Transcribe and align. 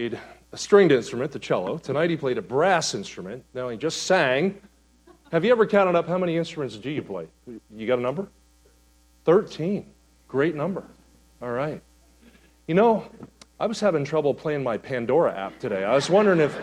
played 0.00 0.18
a 0.52 0.56
stringed 0.56 0.92
instrument, 0.92 1.30
the 1.30 1.38
cello. 1.38 1.76
Tonight 1.76 2.08
he 2.08 2.16
played 2.16 2.38
a 2.38 2.42
brass 2.42 2.94
instrument. 2.94 3.44
Now 3.52 3.68
he 3.68 3.76
just 3.76 4.04
sang. 4.04 4.58
Have 5.30 5.44
you 5.44 5.52
ever 5.52 5.66
counted 5.66 5.94
up 5.94 6.08
how 6.08 6.16
many 6.16 6.38
instruments 6.38 6.78
do 6.78 6.88
you 6.88 7.02
play? 7.02 7.28
You 7.76 7.86
got 7.86 7.98
a 7.98 8.02
number? 8.02 8.26
13. 9.26 9.84
Great 10.26 10.54
number. 10.54 10.84
All 11.42 11.50
right. 11.50 11.82
You 12.66 12.74
know, 12.74 13.04
I 13.58 13.66
was 13.66 13.78
having 13.78 14.02
trouble 14.02 14.32
playing 14.32 14.62
my 14.62 14.78
Pandora 14.78 15.36
app 15.36 15.58
today. 15.58 15.84
I 15.84 15.94
was 15.94 16.08
wondering 16.08 16.40
if 16.40 16.58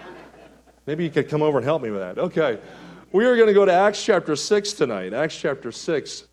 maybe 0.86 1.04
you 1.04 1.10
could 1.10 1.28
come 1.28 1.42
over 1.42 1.58
and 1.58 1.64
help 1.64 1.82
me 1.82 1.90
with 1.90 2.00
that. 2.00 2.16
Okay. 2.16 2.58
We 3.12 3.26
are 3.26 3.36
going 3.36 3.48
to 3.48 3.54
go 3.54 3.66
to 3.66 3.72
Acts 3.72 4.02
chapter 4.02 4.34
6 4.34 4.72
tonight. 4.72 5.12
Acts 5.12 5.36
chapter 5.36 5.70
6. 5.70 6.26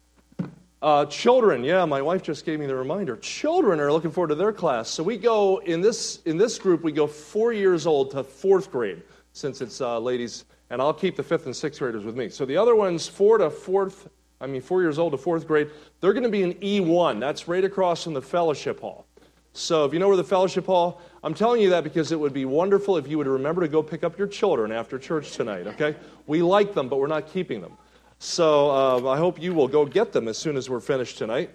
Uh, 0.84 1.06
children, 1.06 1.64
yeah, 1.64 1.86
my 1.86 2.02
wife 2.02 2.22
just 2.22 2.46
gave 2.46 2.60
me 2.60 2.66
the 2.66 2.76
reminder. 2.76 3.16
Children 3.16 3.80
are 3.80 3.90
looking 3.90 4.12
forward 4.12 4.28
to 4.28 4.36
their 4.36 4.52
class. 4.52 4.90
So 4.90 5.02
we 5.02 5.16
go 5.16 5.60
in 5.60 5.80
this 5.80 6.22
in 6.26 6.38
this 6.38 6.60
group. 6.60 6.84
We 6.84 6.92
go 6.92 7.08
four 7.08 7.54
years 7.54 7.88
old 7.88 8.12
to 8.12 8.22
fourth 8.22 8.70
grade, 8.70 9.02
since 9.32 9.62
it's 9.62 9.80
uh, 9.80 9.98
ladies, 9.98 10.44
and 10.72 10.82
I'll 10.82 10.94
keep 10.94 11.16
the 11.16 11.24
fifth 11.24 11.46
and 11.46 11.56
sixth 11.56 11.80
graders 11.80 12.04
with 12.04 12.18
me. 12.18 12.28
So 12.28 12.44
the 12.46 12.58
other 12.58 12.76
ones, 12.76 13.08
four 13.08 13.38
to 13.38 13.50
fourth, 13.50 14.10
I 14.42 14.48
mean 14.48 14.60
four 14.60 14.82
years 14.82 15.00
old 15.00 15.14
to 15.14 15.18
fourth 15.18 15.48
grade, 15.48 15.70
they're 16.02 16.12
going 16.12 16.26
to 16.26 16.30
be 16.30 16.44
in 16.44 16.54
E1. 16.56 17.18
That's 17.18 17.48
right 17.48 17.64
across 17.64 18.04
from 18.04 18.14
the 18.14 18.22
fellowship 18.22 18.82
hall. 18.82 19.08
So 19.54 19.86
if 19.86 19.94
you 19.94 20.00
know 20.00 20.10
where 20.10 20.18
the 20.18 20.24
fellowship 20.26 20.66
hall, 20.66 21.00
I'm 21.24 21.34
telling 21.34 21.62
you 21.62 21.70
that 21.70 21.86
because 21.86 22.12
it 22.12 22.20
would 22.20 22.34
be 22.34 22.44
wonderful 22.44 22.98
if 22.98 23.08
you 23.08 23.18
would 23.20 23.28
remember 23.28 23.62
to 23.62 23.70
go 23.70 23.82
pick 23.82 24.04
up 24.04 24.18
your 24.18 24.28
children 24.28 24.74
after 24.74 25.00
church 25.00 25.32
tonight. 25.32 25.66
Okay, 25.66 25.96
we 26.28 26.42
like 26.42 26.74
them, 26.74 26.90
but 26.90 27.00
we're 27.00 27.08
not 27.08 27.32
keeping 27.32 27.62
them. 27.62 27.78
So 28.24 28.72
uh, 28.72 29.10
I 29.10 29.18
hope 29.18 29.42
you 29.42 29.54
will 29.54 29.68
go 29.68 29.86
get 29.86 30.14
them 30.14 30.30
as 30.30 30.38
soon 30.38 30.56
as 30.56 30.70
we're 30.70 30.80
finished 30.80 31.18
tonight. 31.18 31.50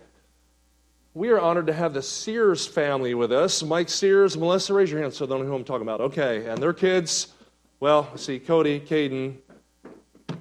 We 1.15 1.31
are 1.31 1.41
honored 1.41 1.67
to 1.69 1.73
have 1.73 1.95
the 1.95 2.03
Sears 2.03 2.67
family 2.67 3.15
with 3.15 3.33
us. 3.33 3.63
Mike 3.63 3.89
Sears, 3.89 4.37
Melissa, 4.37 4.75
raise 4.75 4.91
your 4.91 5.01
hand 5.01 5.15
so 5.15 5.25
they 5.25 5.35
know 5.35 5.45
who 5.45 5.55
I'm 5.55 5.65
talking 5.65 5.81
about. 5.81 6.03
Okay, 6.03 6.45
and 6.45 6.63
their 6.63 6.75
kids, 6.75 7.29
well, 7.81 8.15
see, 8.19 8.39
Cody, 8.39 8.81
Caden, 8.81 9.37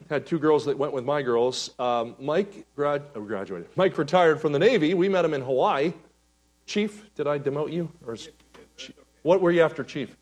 had 0.09 0.25
two 0.25 0.37
girls 0.37 0.65
that 0.65 0.77
went 0.77 0.91
with 0.91 1.05
my 1.05 1.21
girls. 1.21 1.71
Um, 1.79 2.13
Mike 2.19 2.65
grad- 2.75 3.03
oh, 3.15 3.21
graduated. 3.21 3.69
Mike 3.77 3.97
retired 3.97 4.41
from 4.41 4.51
the 4.51 4.59
Navy. 4.59 4.93
We 4.95 5.07
met 5.07 5.23
him 5.23 5.33
in 5.33 5.41
Hawaii. 5.41 5.93
Chief, 6.65 7.09
did 7.15 7.27
I 7.27 7.39
demote 7.39 7.71
you? 7.71 7.89
Or 8.05 8.15
is, 8.15 8.29
what 9.21 9.39
were 9.39 9.51
you 9.51 9.61
after, 9.61 9.81
Chief? 9.81 10.17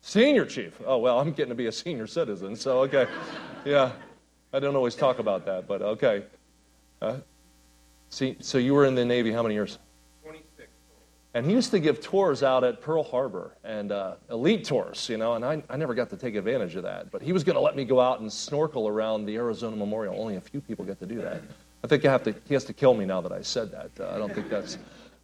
Senior 0.00 0.44
Chief. 0.44 0.76
Oh, 0.84 0.98
well, 0.98 1.20
I'm 1.20 1.30
getting 1.30 1.50
to 1.50 1.54
be 1.54 1.66
a 1.66 1.72
senior 1.72 2.08
citizen, 2.08 2.56
so 2.56 2.80
okay. 2.80 3.06
Yeah. 3.64 3.92
I 4.54 4.60
don't 4.60 4.76
always 4.76 4.94
talk 4.94 5.18
about 5.18 5.46
that, 5.46 5.66
but 5.66 5.82
okay. 5.82 6.22
Uh, 7.02 7.16
see, 8.08 8.36
so 8.38 8.56
you 8.56 8.72
were 8.72 8.84
in 8.84 8.94
the 8.94 9.04
Navy 9.04 9.32
how 9.32 9.42
many 9.42 9.56
years? 9.56 9.80
26. 10.22 10.68
And 11.34 11.44
he 11.44 11.50
used 11.50 11.72
to 11.72 11.80
give 11.80 12.00
tours 12.00 12.44
out 12.44 12.62
at 12.62 12.80
Pearl 12.80 13.02
Harbor 13.02 13.56
and 13.64 13.90
uh, 13.90 14.14
elite 14.30 14.64
tours, 14.64 15.08
you 15.08 15.16
know, 15.16 15.34
and 15.34 15.44
I, 15.44 15.60
I 15.68 15.76
never 15.76 15.92
got 15.92 16.08
to 16.10 16.16
take 16.16 16.36
advantage 16.36 16.76
of 16.76 16.84
that. 16.84 17.10
But 17.10 17.20
he 17.20 17.32
was 17.32 17.42
going 17.42 17.56
to 17.56 17.60
let 17.60 17.74
me 17.74 17.84
go 17.84 18.00
out 18.00 18.20
and 18.20 18.32
snorkel 18.32 18.86
around 18.86 19.26
the 19.26 19.34
Arizona 19.34 19.74
Memorial. 19.74 20.14
Only 20.16 20.36
a 20.36 20.40
few 20.40 20.60
people 20.60 20.84
get 20.84 21.00
to 21.00 21.06
do 21.06 21.20
that. 21.20 21.42
I 21.82 21.88
think 21.88 22.04
I 22.04 22.12
have 22.12 22.22
to, 22.22 22.34
he 22.46 22.54
has 22.54 22.62
to 22.66 22.72
kill 22.72 22.94
me 22.94 23.04
now 23.04 23.20
that 23.22 23.32
I 23.32 23.42
said 23.42 23.72
that. 23.72 23.90
Uh, 23.98 24.14
I 24.14 24.18
don't 24.18 24.32
think 24.32 24.48
that's. 24.48 24.78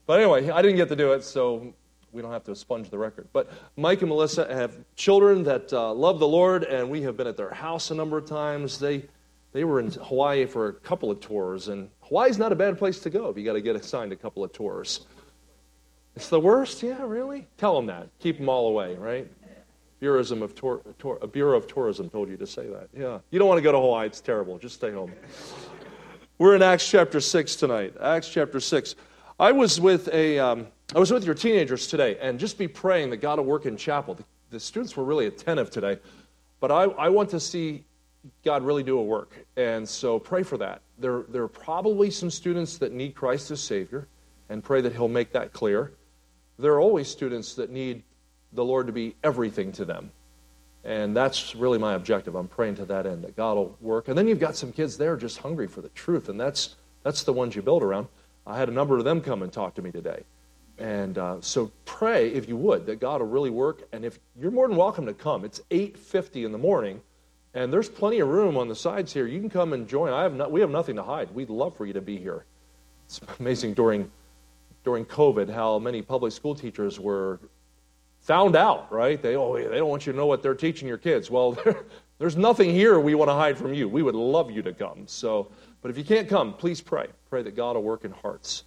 But 0.07 0.19
anyway, 0.19 0.51
I 0.51 0.61
didn't 0.61 0.77
get 0.77 0.89
to 0.89 0.97
do 0.97 1.13
it, 1.13 1.23
so 1.23 1.73
we 2.11 2.21
don't 2.21 2.33
have 2.33 2.45
to 2.45 2.57
sponge 2.57 2.91
the 2.91 2.99
record. 2.99 3.29
But 3.33 3.49
Mike 3.77 4.03
and 4.03 4.09
Melissa 4.09 4.53
have 4.53 4.77
children 4.97 5.45
that 5.45 5.73
uh, 5.73 5.93
love 5.95 6.19
the 6.19 6.27
Lord, 6.27 6.65
and 6.65 6.91
we 6.91 7.03
have 7.03 7.17
been 7.17 7.29
at 7.29 7.37
their 7.37 7.55
house 7.55 7.93
a 7.93 7.95
number 7.95 8.19
of 8.19 8.27
times. 8.27 8.81
They 8.81 9.05
they 9.53 9.65
were 9.65 9.81
in 9.81 9.91
Hawaii 9.91 10.47
for 10.47 10.69
a 10.69 10.73
couple 10.73 11.11
of 11.11 11.21
tours, 11.21 11.69
and 11.69 11.91
Hawaii's 12.03 12.39
not 12.39 12.53
a 12.53 12.57
bad 12.57 12.79
place 12.79 13.01
to 13.01 13.11
go 13.11 13.29
if 13.29 13.37
you 13.37 13.45
got 13.45 13.55
to 13.55 13.61
get 13.61 13.77
assigned 13.77 14.13
a 14.13 14.17
couple 14.17 14.45
of 14.45 14.53
tours. 14.53 15.07
It's 16.15 16.29
the 16.29 16.41
worst? 16.41 16.83
Yeah, 16.83 17.03
really? 17.05 17.49
Tell 17.57 17.75
them 17.75 17.87
that. 17.87 18.09
Keep 18.19 18.39
them 18.39 18.49
all 18.49 18.69
away, 18.69 18.97
right? 18.97 19.29
Bureau 20.01 20.21
of, 20.21 20.55
Tour, 20.55 20.81
Tour, 20.99 21.19
a 21.21 21.27
Bureau 21.27 21.59
of 21.59 21.67
Tourism 21.67 22.09
told 22.09 22.31
you 22.31 22.37
to 22.39 22.47
say 22.47 22.67
that. 22.67 22.89
Yeah. 22.97 23.19
You 23.31 23.39
don't 23.39 23.49
want 23.49 23.59
to 23.59 23.63
go 23.63 23.71
to 23.71 23.79
Hawaii. 23.79 24.07
It's 24.07 24.21
terrible. 24.21 24.59
Just 24.59 24.77
stay 24.77 24.91
home. 24.91 25.13
We're 26.39 26.57
in 26.57 26.63
Acts 26.63 26.89
chapter 26.89 27.21
6 27.21 27.57
tonight. 27.57 27.95
Acts 28.01 28.31
chapter 28.31 28.61
6. 28.61 28.95
I 29.39 29.53
was 29.53 29.79
with 29.79 30.09
a, 30.09 30.39
um, 30.39 30.67
I 30.95 30.99
was 30.99 31.11
with 31.11 31.25
your 31.25 31.35
teenagers 31.35 31.87
today, 31.87 32.17
and 32.21 32.39
just 32.39 32.57
be 32.57 32.67
praying 32.67 33.11
that 33.11 33.19
God 33.19 33.39
will 33.39 33.45
work 33.45 33.67
in 33.67 33.77
chapel. 33.77 34.15
The, 34.15 34.25
the 34.49 34.61
students 34.61 34.97
were 34.97 35.05
really 35.05 35.27
attentive 35.27 35.69
today, 35.69 35.99
but 36.61 36.71
I, 36.71 36.85
I 36.85 37.11
want 37.11 37.29
to 37.31 37.41
see 37.41 37.85
God 38.45 38.63
really 38.63 38.83
do 38.83 38.99
a 38.99 39.03
work. 39.03 39.47
And 39.57 39.89
so 39.89 40.19
pray 40.19 40.43
for 40.43 40.59
that. 40.59 40.83
There, 40.99 41.25
there 41.29 41.43
are 41.43 41.49
probably 41.49 42.11
some 42.11 42.31
students 42.31 42.79
that 42.79 42.93
need 42.93 43.15
Christ 43.15 43.51
as 43.51 43.61
Savior, 43.61 44.09
and 44.49 44.63
pray 44.63 44.81
that 44.81 44.93
He'll 44.93 45.09
make 45.09 45.33
that 45.33 45.53
clear. 45.53 45.93
There 46.59 46.73
are 46.73 46.81
always 46.81 47.09
students 47.09 47.55
that 47.55 47.71
need 47.71 48.03
the 48.53 48.65
Lord 48.65 48.87
to 48.89 48.93
be 48.93 49.15
everything 49.23 49.73
to 49.73 49.85
them. 49.85 50.11
And 50.85 51.17
that's 51.17 51.55
really 51.55 51.79
my 51.79 51.95
objective. 51.95 52.35
I'm 52.35 52.49
praying 52.49 52.77
to 52.77 52.85
that 52.87 53.07
end, 53.07 53.23
that 53.25 53.37
God 53.37 53.57
will 53.57 53.77
work. 53.81 54.09
And 54.09 54.17
then 54.17 54.27
you've 54.27 54.41
got 54.41 54.57
some 54.57 54.73
kids 54.73 54.97
there 54.97 55.17
just 55.17 55.39
hungry 55.39 55.67
for 55.67 55.83
the 55.83 55.91
truth, 55.91 56.29
and 56.29 56.41
that's, 56.41 56.77
that's 57.03 57.23
the 57.23 57.33
ones 57.33 57.55
you 57.55 57.63
build 57.63 57.83
around. 57.83 58.09
I 58.47 58.59
had 58.59 58.69
a 58.69 58.73
number 58.73 58.97
of 58.99 59.05
them 59.05 59.21
come 59.21 59.43
and 59.43 59.53
talk 59.53 59.75
to 59.75 59.83
me 59.83 59.91
today. 59.91 60.25
And 60.79 61.19
uh, 61.19 61.37
so 61.41 61.71
pray, 61.85 62.31
if 62.31 62.49
you 62.49 62.57
would, 62.57 62.87
that 62.87 63.01
God 63.01 63.21
will 63.21 63.29
really 63.29 63.51
work. 63.51 63.87
And 63.93 64.05
if 64.05 64.19
you're 64.35 64.51
more 64.51 64.67
than 64.67 64.79
welcome 64.79 65.05
to 65.07 65.13
come, 65.13 65.45
it's 65.45 65.61
8.50 65.71 66.47
in 66.47 66.53
the 66.53 66.59
morning 66.59 67.03
and 67.55 67.73
there's 67.73 67.89
plenty 67.89 68.21
of 68.21 68.29
room 68.29 68.57
on 68.57 68.69
the 68.69 68.75
sides 68.75 69.13
here. 69.13 69.27
You 69.27 69.41
can 69.41 69.51
come 69.51 69.73
and 69.73 69.89
join. 69.89 70.13
I 70.13 70.23
have 70.23 70.51
we 70.51 70.61
have 70.61 70.71
nothing 70.71 70.97
to 70.97 71.03
hide. 71.03 71.31
We'd 71.33 71.51
love 71.51 71.77
for 71.77 71.87
you 71.87 71.93
to 71.93 72.01
be 72.01 72.17
here. 72.17 72.45
It's 73.07 73.21
amazing 73.41 73.75
during, 73.75 74.11
during 74.85 75.05
COVID 75.05 75.53
how 75.53 75.79
many 75.79 76.01
public 76.01 76.33
school 76.33 76.55
teachers 76.55 77.01
were 77.01 77.41
found 78.21 78.55
out, 78.55 78.93
right? 78.93 79.21
They, 79.21 79.35
oh, 79.35 79.57
they 79.57 79.79
don't 79.79 79.89
want 79.89 80.07
you 80.07 80.13
to 80.13 80.19
know 80.19 80.27
what 80.27 80.43
they're 80.43 80.55
teaching 80.55 80.87
your 80.87 80.99
kids. 80.99 81.31
Well, 81.31 81.59
there's 82.19 82.37
nothing 82.37 82.71
here 82.71 83.01
we 83.01 83.17
want 83.17 83.31
to 83.31 83.35
hide 83.35 83.59
from 83.59 83.75
you. 83.75 83.89
We 83.89 84.03
would 84.03 84.15
love 84.15 84.51
you 84.51 84.63
to 84.63 84.73
come. 84.73 85.05
So, 85.07 85.51
but 85.83 85.91
if 85.91 85.99
you 85.99 86.05
can't 86.05 86.29
come, 86.29 86.53
please 86.53 86.81
pray. 86.81 87.09
Pray 87.31 87.43
that 87.43 87.57
God 87.57 87.75
will 87.75 87.83
work 87.83 88.05
in 88.05 88.13
hearts 88.13 88.65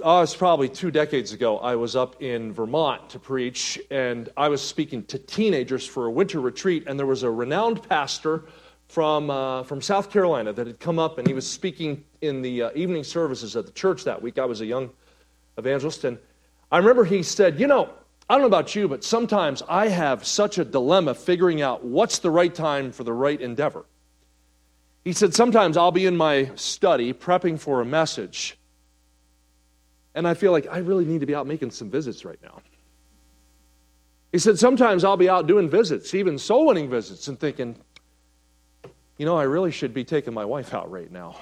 oh, 0.00 0.20
was 0.20 0.34
probably 0.34 0.68
two 0.68 0.90
decades 0.90 1.32
ago. 1.32 1.58
I 1.58 1.76
was 1.76 1.96
up 1.96 2.22
in 2.22 2.52
Vermont 2.52 3.10
to 3.10 3.18
preach, 3.18 3.78
and 3.90 4.28
I 4.36 4.48
was 4.48 4.60
speaking 4.60 5.04
to 5.04 5.18
teenagers 5.18 5.86
for 5.86 6.06
a 6.06 6.10
winter 6.10 6.40
retreat, 6.40 6.84
and 6.86 6.98
there 6.98 7.06
was 7.06 7.22
a 7.22 7.30
renowned 7.30 7.88
pastor 7.88 8.44
from, 8.88 9.30
uh, 9.30 9.62
from 9.64 9.80
South 9.80 10.10
Carolina 10.10 10.52
that 10.52 10.66
had 10.66 10.78
come 10.80 10.98
up, 10.98 11.18
and 11.18 11.26
he 11.26 11.34
was 11.34 11.48
speaking 11.48 12.04
in 12.20 12.42
the 12.42 12.62
uh, 12.64 12.70
evening 12.74 13.04
services 13.04 13.56
at 13.56 13.66
the 13.66 13.72
church 13.72 14.04
that 14.04 14.20
week. 14.20 14.38
I 14.38 14.44
was 14.44 14.60
a 14.60 14.66
young 14.66 14.90
evangelist, 15.58 16.04
and 16.04 16.18
I 16.70 16.78
remember 16.78 17.04
he 17.04 17.22
said, 17.22 17.58
You 17.58 17.66
know, 17.66 17.90
I 18.28 18.34
don't 18.34 18.42
know 18.42 18.46
about 18.46 18.74
you, 18.74 18.88
but 18.88 19.02
sometimes 19.02 19.62
I 19.68 19.88
have 19.88 20.26
such 20.26 20.58
a 20.58 20.64
dilemma 20.64 21.14
figuring 21.14 21.62
out 21.62 21.84
what's 21.84 22.18
the 22.18 22.30
right 22.30 22.54
time 22.54 22.92
for 22.92 23.04
the 23.04 23.12
right 23.12 23.40
endeavor. 23.40 23.86
He 25.04 25.12
said, 25.12 25.34
Sometimes 25.34 25.76
I'll 25.76 25.92
be 25.92 26.06
in 26.06 26.16
my 26.16 26.50
study 26.54 27.12
prepping 27.12 27.58
for 27.58 27.80
a 27.80 27.84
message 27.84 28.58
and 30.16 30.26
I 30.26 30.34
feel 30.34 30.50
like 30.50 30.66
I 30.70 30.78
really 30.78 31.04
need 31.04 31.20
to 31.20 31.26
be 31.26 31.34
out 31.34 31.46
making 31.46 31.70
some 31.70 31.90
visits 31.90 32.24
right 32.24 32.38
now. 32.42 32.62
He 34.32 34.38
said, 34.38 34.58
Sometimes 34.58 35.04
I'll 35.04 35.18
be 35.18 35.28
out 35.28 35.46
doing 35.46 35.68
visits, 35.68 36.14
even 36.14 36.38
soul 36.38 36.66
winning 36.66 36.90
visits, 36.90 37.28
and 37.28 37.38
thinking, 37.38 37.76
you 39.18 39.26
know, 39.26 39.36
I 39.36 39.44
really 39.44 39.70
should 39.70 39.94
be 39.94 40.04
taking 40.04 40.34
my 40.34 40.44
wife 40.44 40.74
out 40.74 40.90
right 40.90 41.12
now. 41.12 41.36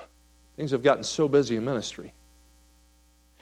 Things 0.57 0.73
have 0.73 0.83
gotten 0.83 1.05
so 1.05 1.29
busy 1.29 1.57
in 1.57 1.65
ministry. 1.65 2.13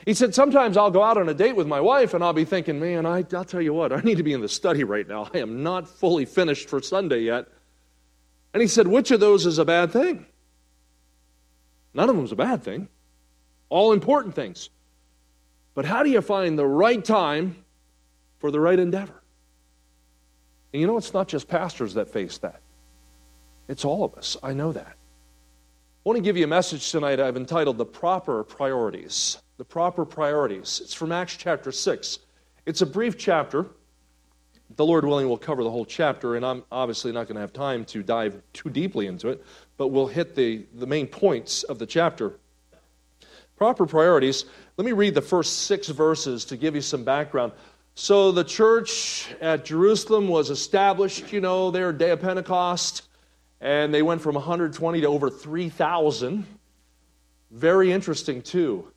He 0.04 0.14
said, 0.14 0.34
Sometimes 0.34 0.76
I'll 0.76 0.90
go 0.90 1.02
out 1.02 1.16
on 1.16 1.30
a 1.30 1.34
date 1.34 1.56
with 1.56 1.66
my 1.66 1.80
wife 1.80 2.12
and 2.12 2.22
I'll 2.22 2.32
be 2.34 2.44
thinking, 2.44 2.78
man, 2.78 3.06
I, 3.06 3.22
will 3.22 3.44
tell 3.44 3.62
you 3.62 3.72
what, 3.72 3.90
I 3.92 4.00
need 4.00 4.18
to 4.18 4.22
be 4.22 4.34
in 4.34 4.42
the 4.42 4.48
study 4.48 4.84
right 4.84 5.08
now. 5.08 5.30
I 5.32 5.38
am 5.38 5.62
not 5.62 5.88
fully 5.88 6.26
finished 6.26 6.68
for 6.68 6.82
Sunday 6.82 7.20
yet. 7.20 7.46
And 8.52 8.60
he 8.60 8.68
said, 8.68 8.86
Which 8.86 9.10
of 9.10 9.20
those 9.20 9.46
is 9.46 9.58
a 9.58 9.64
bad 9.64 9.92
thing? 9.92 10.26
None 11.94 12.10
of 12.10 12.16
them 12.16 12.24
is 12.26 12.32
a 12.32 12.36
bad 12.36 12.62
thing. 12.62 12.88
All 13.70 13.92
important 13.92 14.34
things. 14.34 14.68
But 15.74 15.84
how 15.84 16.02
do 16.02 16.10
you 16.10 16.20
find 16.20 16.58
the 16.58 16.66
right 16.66 17.02
time 17.04 17.56
for 18.38 18.50
the 18.50 18.60
right 18.60 18.78
endeavor? 18.78 19.22
And 20.72 20.80
you 20.80 20.86
know, 20.86 20.96
it's 20.96 21.14
not 21.14 21.28
just 21.28 21.48
pastors 21.48 21.94
that 21.94 22.08
face 22.08 22.38
that, 22.38 22.60
it's 23.68 23.84
all 23.84 24.04
of 24.04 24.14
us. 24.14 24.36
I 24.42 24.52
know 24.52 24.72
that. 24.72 24.96
I 26.04 26.08
want 26.08 26.16
to 26.16 26.22
give 26.22 26.36
you 26.36 26.44
a 26.44 26.48
message 26.48 26.90
tonight 26.90 27.20
I've 27.20 27.36
entitled 27.36 27.78
The 27.78 27.84
Proper 27.84 28.42
Priorities. 28.42 29.38
The 29.56 29.64
Proper 29.64 30.04
Priorities. 30.04 30.80
It's 30.82 30.94
from 30.94 31.12
Acts 31.12 31.36
chapter 31.36 31.70
6. 31.70 32.18
It's 32.66 32.82
a 32.82 32.86
brief 32.86 33.16
chapter. 33.16 33.66
The 34.74 34.84
Lord 34.84 35.04
willing, 35.04 35.28
we'll 35.28 35.36
cover 35.36 35.62
the 35.62 35.70
whole 35.70 35.84
chapter, 35.84 36.34
and 36.34 36.44
I'm 36.44 36.64
obviously 36.72 37.12
not 37.12 37.28
going 37.28 37.34
to 37.36 37.40
have 37.40 37.52
time 37.52 37.84
to 37.86 38.02
dive 38.02 38.42
too 38.52 38.70
deeply 38.70 39.06
into 39.06 39.28
it, 39.28 39.44
but 39.76 39.88
we'll 39.88 40.06
hit 40.06 40.34
the, 40.34 40.64
the 40.74 40.86
main 40.86 41.06
points 41.06 41.62
of 41.64 41.78
the 41.78 41.86
chapter. 41.86 42.38
Proper 43.56 43.86
priorities. 43.86 44.46
Let 44.78 44.86
me 44.86 44.92
read 44.92 45.14
the 45.14 45.20
first 45.20 45.64
six 45.64 45.88
verses 45.88 46.46
to 46.46 46.56
give 46.56 46.74
you 46.74 46.80
some 46.80 47.04
background. 47.04 47.52
So 47.94 48.32
the 48.32 48.42
church 48.44 49.28
at 49.40 49.66
Jerusalem 49.66 50.28
was 50.28 50.48
established, 50.48 51.30
you 51.30 51.42
know, 51.42 51.70
their 51.70 51.92
day 51.92 52.10
of 52.10 52.22
Pentecost, 52.22 53.02
and 53.60 53.92
they 53.92 54.00
went 54.00 54.22
from 54.22 54.34
120 54.34 55.02
to 55.02 55.06
over 55.06 55.28
3,000. 55.28 56.46
Very 57.50 57.92
interesting, 57.92 58.40
too. 58.40 58.90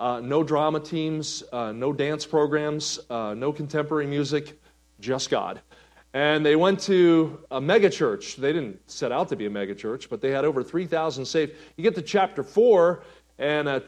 uh, 0.00 0.18
no 0.18 0.42
drama 0.42 0.80
teams, 0.80 1.44
uh, 1.52 1.72
no 1.72 1.92
dance 1.92 2.24
programs, 2.24 2.98
uh, 3.10 3.34
no 3.34 3.52
contemporary 3.52 4.06
music, 4.06 4.58
just 4.98 5.28
God. 5.28 5.60
And 6.14 6.44
they 6.44 6.56
went 6.56 6.80
to 6.80 7.38
a 7.50 7.60
megachurch. 7.60 8.36
They 8.36 8.52
didn't 8.54 8.90
set 8.90 9.12
out 9.12 9.28
to 9.28 9.36
be 9.36 9.44
a 9.44 9.50
megachurch, 9.50 10.08
but 10.08 10.22
they 10.22 10.30
had 10.30 10.46
over 10.46 10.64
3,000 10.64 11.24
saved. 11.26 11.52
You 11.76 11.84
get 11.84 11.94
to 11.96 12.02
chapter 12.02 12.42
4, 12.42 13.02
and 13.38 13.68
uh, 13.68 13.80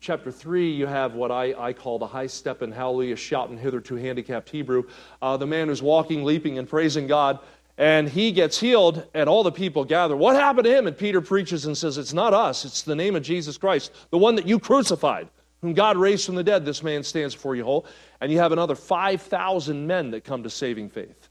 chapter 0.00 0.32
3, 0.32 0.70
you 0.70 0.86
have 0.86 1.14
what 1.14 1.30
I, 1.30 1.54
I 1.58 1.72
call 1.72 1.98
the 1.98 2.06
high 2.06 2.26
step 2.26 2.62
and 2.62 2.72
hallelujah 2.72 3.16
shouting 3.16 3.58
hitherto 3.58 3.96
handicapped 3.96 4.48
Hebrew. 4.48 4.84
Uh, 5.20 5.36
the 5.36 5.46
man 5.46 5.68
who's 5.68 5.82
walking, 5.82 6.24
leaping, 6.24 6.58
and 6.58 6.68
praising 6.68 7.06
God. 7.06 7.38
And 7.76 8.08
he 8.08 8.32
gets 8.32 8.58
healed, 8.58 9.06
and 9.14 9.28
all 9.28 9.42
the 9.42 9.52
people 9.52 9.84
gather. 9.84 10.16
What 10.16 10.36
happened 10.36 10.64
to 10.64 10.76
him? 10.76 10.86
And 10.86 10.96
Peter 10.96 11.20
preaches 11.20 11.66
and 11.66 11.76
says, 11.76 11.96
It's 11.98 12.12
not 12.12 12.34
us, 12.34 12.64
it's 12.64 12.82
the 12.82 12.96
name 12.96 13.16
of 13.16 13.22
Jesus 13.22 13.56
Christ, 13.56 13.92
the 14.10 14.18
one 14.18 14.34
that 14.34 14.46
you 14.46 14.58
crucified, 14.58 15.28
whom 15.62 15.72
God 15.72 15.96
raised 15.96 16.26
from 16.26 16.34
the 16.34 16.44
dead. 16.44 16.64
This 16.64 16.82
man 16.82 17.02
stands 17.02 17.34
before 17.34 17.56
you 17.56 17.64
whole. 17.64 17.86
And 18.20 18.30
you 18.32 18.38
have 18.38 18.52
another 18.52 18.74
5,000 18.74 19.86
men 19.86 20.10
that 20.10 20.24
come 20.24 20.42
to 20.42 20.50
saving 20.50 20.90
faith. 20.90 21.28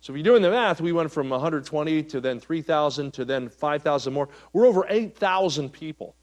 So 0.00 0.12
if 0.12 0.16
you're 0.16 0.24
doing 0.24 0.42
the 0.42 0.50
math, 0.50 0.80
we 0.80 0.90
went 0.90 1.12
from 1.12 1.28
120 1.28 2.02
to 2.04 2.20
then 2.20 2.40
3,000 2.40 3.12
to 3.12 3.24
then 3.24 3.48
5,000 3.48 4.12
more. 4.12 4.28
We're 4.52 4.66
over 4.66 4.84
8,000 4.88 5.72
people. 5.72 6.16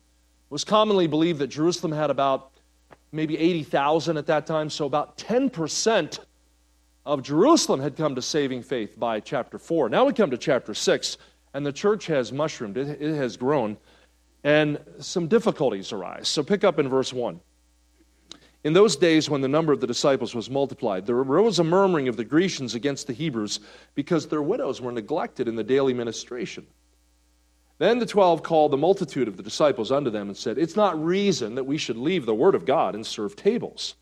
It 0.49 0.53
was 0.53 0.63
commonly 0.63 1.05
believed 1.05 1.37
that 1.39 1.47
Jerusalem 1.47 1.91
had 1.91 2.09
about 2.09 2.49
maybe 3.11 3.37
80,000 3.37 4.17
at 4.17 4.25
that 4.25 4.47
time, 4.47 4.71
so 4.71 4.87
about 4.87 5.15
10% 5.19 6.19
of 7.05 7.21
Jerusalem 7.21 7.79
had 7.79 7.95
come 7.95 8.15
to 8.15 8.21
saving 8.23 8.63
faith 8.63 8.99
by 8.99 9.19
chapter 9.19 9.59
4. 9.59 9.89
Now 9.89 10.05
we 10.05 10.13
come 10.13 10.31
to 10.31 10.39
chapter 10.39 10.73
6, 10.73 11.17
and 11.53 11.63
the 11.63 11.71
church 11.71 12.07
has 12.07 12.33
mushroomed, 12.33 12.77
it, 12.77 12.99
it 12.99 13.15
has 13.15 13.37
grown, 13.37 13.77
and 14.43 14.79
some 14.97 15.27
difficulties 15.27 15.91
arise. 15.91 16.27
So 16.27 16.41
pick 16.41 16.63
up 16.63 16.79
in 16.79 16.89
verse 16.89 17.13
1. 17.13 17.39
In 18.63 18.73
those 18.73 18.95
days, 18.95 19.29
when 19.29 19.41
the 19.41 19.47
number 19.47 19.71
of 19.71 19.81
the 19.81 19.87
disciples 19.87 20.33
was 20.33 20.49
multiplied, 20.49 21.05
there 21.05 21.15
arose 21.15 21.59
a 21.59 21.63
murmuring 21.63 22.07
of 22.07 22.17
the 22.17 22.25
Grecians 22.25 22.73
against 22.73 23.05
the 23.05 23.13
Hebrews 23.13 23.59
because 23.93 24.27
their 24.27 24.41
widows 24.41 24.81
were 24.81 24.91
neglected 24.91 25.47
in 25.47 25.55
the 25.55 25.63
daily 25.63 25.93
ministration. 25.93 26.65
Then 27.79 27.99
the 27.99 28.05
twelve 28.05 28.43
called 28.43 28.71
the 28.71 28.77
multitude 28.77 29.27
of 29.27 29.37
the 29.37 29.43
disciples 29.43 29.91
unto 29.91 30.09
them 30.09 30.27
and 30.27 30.37
said, 30.37 30.57
It's 30.57 30.75
not 30.75 31.03
reason 31.03 31.55
that 31.55 31.63
we 31.63 31.77
should 31.77 31.97
leave 31.97 32.25
the 32.25 32.35
word 32.35 32.53
of 32.53 32.65
God 32.65 32.93
and 32.93 33.05
serve 33.05 33.35
tables. 33.35 33.95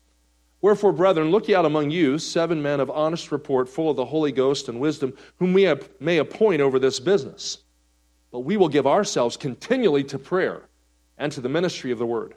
Wherefore, 0.60 0.92
brethren, 0.92 1.30
look 1.30 1.46
ye 1.46 1.54
out 1.54 1.64
among 1.64 1.90
you 1.90 2.18
seven 2.18 2.60
men 2.60 2.80
of 2.80 2.90
honest 2.90 3.30
report, 3.30 3.68
full 3.68 3.90
of 3.90 3.96
the 3.96 4.04
Holy 4.04 4.32
Ghost 4.32 4.68
and 4.68 4.80
wisdom, 4.80 5.16
whom 5.36 5.52
we 5.52 5.72
may 6.00 6.18
appoint 6.18 6.60
over 6.60 6.80
this 6.80 6.98
business. 6.98 7.58
But 8.32 8.40
we 8.40 8.56
will 8.56 8.68
give 8.68 8.86
ourselves 8.86 9.36
continually 9.36 10.02
to 10.04 10.18
prayer 10.18 10.62
and 11.16 11.30
to 11.32 11.40
the 11.40 11.48
ministry 11.48 11.92
of 11.92 11.98
the 11.98 12.06
word. 12.06 12.34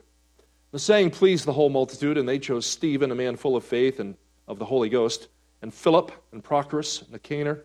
The 0.70 0.78
saying 0.78 1.10
pleased 1.10 1.44
the 1.44 1.52
whole 1.52 1.68
multitude, 1.68 2.16
and 2.16 2.28
they 2.28 2.38
chose 2.38 2.64
Stephen, 2.64 3.10
a 3.10 3.16
man 3.16 3.36
full 3.36 3.56
of 3.56 3.64
faith 3.64 3.98
and 3.98 4.16
of 4.46 4.60
the 4.60 4.64
Holy 4.64 4.88
Ghost, 4.88 5.26
and 5.60 5.74
Philip, 5.74 6.12
and 6.30 6.42
Prochorus, 6.42 7.02
and 7.02 7.10
Nicanor, 7.10 7.64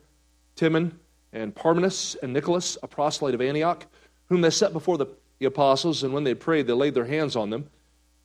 Timon, 0.55 0.99
and 1.33 1.53
Parmenas, 1.53 2.15
and 2.21 2.33
Nicholas, 2.33 2.77
a 2.81 2.87
proselyte 2.87 3.33
of 3.33 3.41
Antioch, 3.41 3.85
whom 4.29 4.41
they 4.41 4.49
set 4.49 4.73
before 4.73 4.97
the, 4.97 5.07
the 5.39 5.45
apostles, 5.45 6.03
and 6.03 6.13
when 6.13 6.23
they 6.23 6.33
prayed, 6.33 6.67
they 6.67 6.73
laid 6.73 6.93
their 6.93 7.05
hands 7.05 7.35
on 7.35 7.49
them. 7.49 7.69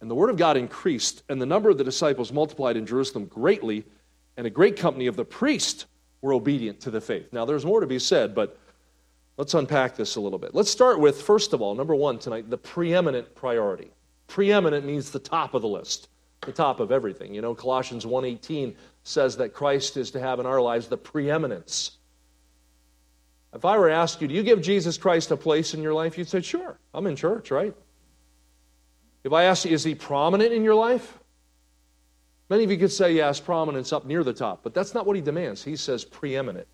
And 0.00 0.10
the 0.10 0.14
word 0.14 0.30
of 0.30 0.36
God 0.36 0.56
increased, 0.56 1.22
and 1.28 1.40
the 1.40 1.46
number 1.46 1.70
of 1.70 1.78
the 1.78 1.84
disciples 1.84 2.32
multiplied 2.32 2.76
in 2.76 2.86
Jerusalem 2.86 3.26
greatly, 3.26 3.84
and 4.36 4.46
a 4.46 4.50
great 4.50 4.76
company 4.76 5.06
of 5.06 5.16
the 5.16 5.24
priests 5.24 5.86
were 6.22 6.32
obedient 6.32 6.80
to 6.80 6.90
the 6.90 7.00
faith. 7.00 7.32
Now, 7.32 7.44
there's 7.44 7.64
more 7.64 7.80
to 7.80 7.86
be 7.86 7.98
said, 7.98 8.34
but 8.34 8.58
let's 9.36 9.54
unpack 9.54 9.96
this 9.96 10.16
a 10.16 10.20
little 10.20 10.38
bit. 10.38 10.54
Let's 10.54 10.70
start 10.70 10.98
with, 10.98 11.20
first 11.20 11.52
of 11.52 11.60
all, 11.60 11.74
number 11.74 11.94
one 11.94 12.18
tonight, 12.18 12.50
the 12.50 12.58
preeminent 12.58 13.34
priority. 13.34 13.90
Preeminent 14.26 14.86
means 14.86 15.10
the 15.10 15.18
top 15.18 15.54
of 15.54 15.62
the 15.62 15.68
list, 15.68 16.08
the 16.40 16.52
top 16.52 16.80
of 16.80 16.90
everything. 16.90 17.34
You 17.34 17.42
know, 17.42 17.54
Colossians 17.54 18.06
1:18 18.06 18.74
says 19.04 19.36
that 19.36 19.52
Christ 19.52 19.96
is 19.96 20.10
to 20.12 20.20
have 20.20 20.40
in 20.40 20.46
our 20.46 20.60
lives 20.60 20.88
the 20.88 20.96
preeminence. 20.96 21.98
If 23.54 23.64
I 23.64 23.76
were 23.76 23.88
to 23.88 23.94
ask 23.94 24.20
you, 24.20 24.28
do 24.28 24.34
you 24.34 24.42
give 24.42 24.62
Jesus 24.62 24.96
Christ 24.96 25.30
a 25.30 25.36
place 25.36 25.74
in 25.74 25.82
your 25.82 25.92
life? 25.92 26.16
You'd 26.16 26.28
say, 26.28 26.40
sure, 26.40 26.78
I'm 26.94 27.06
in 27.06 27.16
church, 27.16 27.50
right? 27.50 27.74
If 29.24 29.32
I 29.32 29.44
ask 29.44 29.64
you, 29.64 29.72
is 29.72 29.84
he 29.84 29.94
prominent 29.94 30.52
in 30.52 30.64
your 30.64 30.74
life? 30.74 31.18
Many 32.48 32.64
of 32.64 32.70
you 32.70 32.78
could 32.78 32.92
say, 32.92 33.12
yes, 33.12 33.40
prominence 33.40 33.92
up 33.92 34.04
near 34.04 34.24
the 34.24 34.32
top, 34.32 34.60
but 34.62 34.74
that's 34.74 34.94
not 34.94 35.06
what 35.06 35.16
he 35.16 35.22
demands. 35.22 35.62
He 35.62 35.76
says 35.76 36.04
preeminent. 36.04 36.66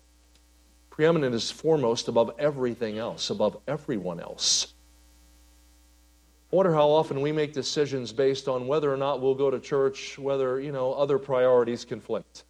Preeminent 0.89 1.35
is 1.35 1.51
foremost 1.51 2.07
above 2.07 2.31
everything 2.39 2.97
else, 2.97 3.29
above 3.29 3.57
everyone 3.67 4.19
else. 4.19 4.73
I 6.51 6.55
wonder 6.55 6.73
how 6.73 6.89
often 6.89 7.21
we 7.21 7.31
make 7.31 7.53
decisions 7.53 8.11
based 8.11 8.47
on 8.47 8.67
whether 8.67 8.91
or 8.91 8.97
not 8.97 9.21
we'll 9.21 9.35
go 9.35 9.51
to 9.51 9.59
church, 9.59 10.17
whether, 10.17 10.59
you 10.59 10.71
know, 10.71 10.93
other 10.93 11.19
priorities 11.19 11.85
conflict. 11.85 12.43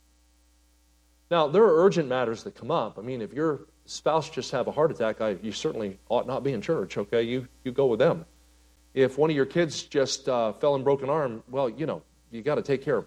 Now, 1.29 1.47
there 1.47 1.63
are 1.63 1.83
urgent 1.83 2.07
matters 2.07 2.43
that 2.43 2.55
come 2.55 2.71
up. 2.71 2.97
I 2.97 3.01
mean, 3.01 3.21
if 3.21 3.33
your 3.33 3.67
spouse 3.89 4.29
just 4.29 4.51
have 4.51 4.67
a 4.67 4.71
heart 4.71 4.91
attack, 4.91 5.19
I, 5.19 5.37
you 5.41 5.51
certainly 5.51 5.97
ought 6.09 6.27
not 6.27 6.43
be 6.43 6.53
in 6.53 6.61
church, 6.61 6.97
okay? 6.97 7.23
You, 7.23 7.47
you 7.63 7.71
go 7.71 7.87
with 7.87 7.99
them. 7.99 8.25
If 8.93 9.17
one 9.17 9.29
of 9.29 9.35
your 9.35 9.45
kids 9.45 9.83
just 9.83 10.29
uh, 10.29 10.53
fell 10.53 10.75
and 10.75 10.83
broke 10.83 11.01
an 11.03 11.09
arm, 11.09 11.43
well, 11.49 11.69
you 11.69 11.85
know, 11.85 12.01
you 12.31 12.41
got 12.41 12.55
to 12.55 12.61
take 12.61 12.83
care 12.83 12.97
of 12.97 13.05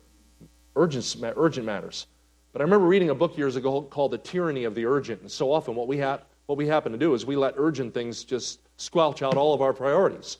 urgent, 0.76 1.16
urgent 1.36 1.66
matters. 1.66 2.06
But 2.52 2.60
I 2.60 2.64
remember 2.64 2.86
reading 2.86 3.10
a 3.10 3.14
book 3.14 3.38
years 3.38 3.56
ago 3.56 3.82
called 3.82 4.10
The 4.10 4.18
Tyranny 4.18 4.64
of 4.64 4.74
the 4.74 4.84
Urgent. 4.84 5.22
And 5.22 5.30
so 5.30 5.52
often 5.52 5.74
what 5.74 5.88
we, 5.88 5.98
ha- 5.98 6.20
what 6.46 6.58
we 6.58 6.66
happen 6.66 6.92
to 6.92 6.98
do 6.98 7.14
is 7.14 7.24
we 7.24 7.36
let 7.36 7.54
urgent 7.56 7.94
things 7.94 8.24
just 8.24 8.60
squelch 8.76 9.22
out 9.22 9.36
all 9.36 9.54
of 9.54 9.62
our 9.62 9.72
priorities. 9.72 10.38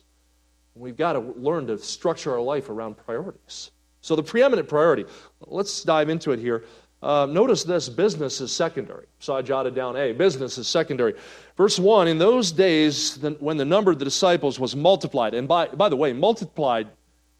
We've 0.75 0.97
got 0.97 1.15
to 1.15 1.21
learn 1.21 1.67
to 1.69 1.79
structure 1.79 2.33
our 2.33 2.41
life 2.41 2.69
around 2.69 2.97
priorities. 2.97 3.71
So, 4.01 4.17
the 4.17 4.23
preeminent 4.23 4.69
priority, 4.69 5.05
let's 5.41 5.85
dive 5.85 6.09
into 6.09 6.33
it 6.33 6.41
here. 6.41 6.65
Uh, 7.03 7.27
notice 7.27 7.65
this 7.65 7.89
business 7.89 8.41
is 8.41 8.53
secondary. 8.53 9.07
So 9.19 9.35
I 9.35 9.43
jotted 9.43 9.75
down 9.75 9.97
A, 9.97 10.13
business 10.13 10.57
is 10.57 10.69
secondary. 10.69 11.15
Verse 11.57 11.79
1 11.79 12.07
In 12.07 12.19
those 12.19 12.53
days, 12.53 13.19
when 13.41 13.57
the 13.57 13.65
number 13.65 13.91
of 13.91 13.99
the 13.99 14.05
disciples 14.05 14.61
was 14.61 14.77
multiplied, 14.77 15.35
and 15.35 15.49
by, 15.49 15.67
by 15.67 15.89
the 15.89 15.97
way, 15.97 16.13
multiplied, 16.13 16.89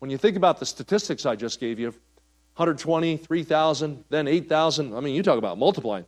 when 0.01 0.11
you 0.11 0.19
think 0.19 0.37
about 0.37 0.59
the 0.59 0.67
statistics 0.67 1.27
I 1.27 1.37
just 1.37 1.61
gave 1.61 1.79
you 1.79 1.91
120, 2.57 3.17
3,000, 3.17 4.05
then 4.11 4.27
8,000, 4.27 4.95
I 4.95 5.01
mean, 5.01 5.15
you 5.15 5.23
talk 5.23 5.39
about 5.39 5.59
multiplying 5.59 6.05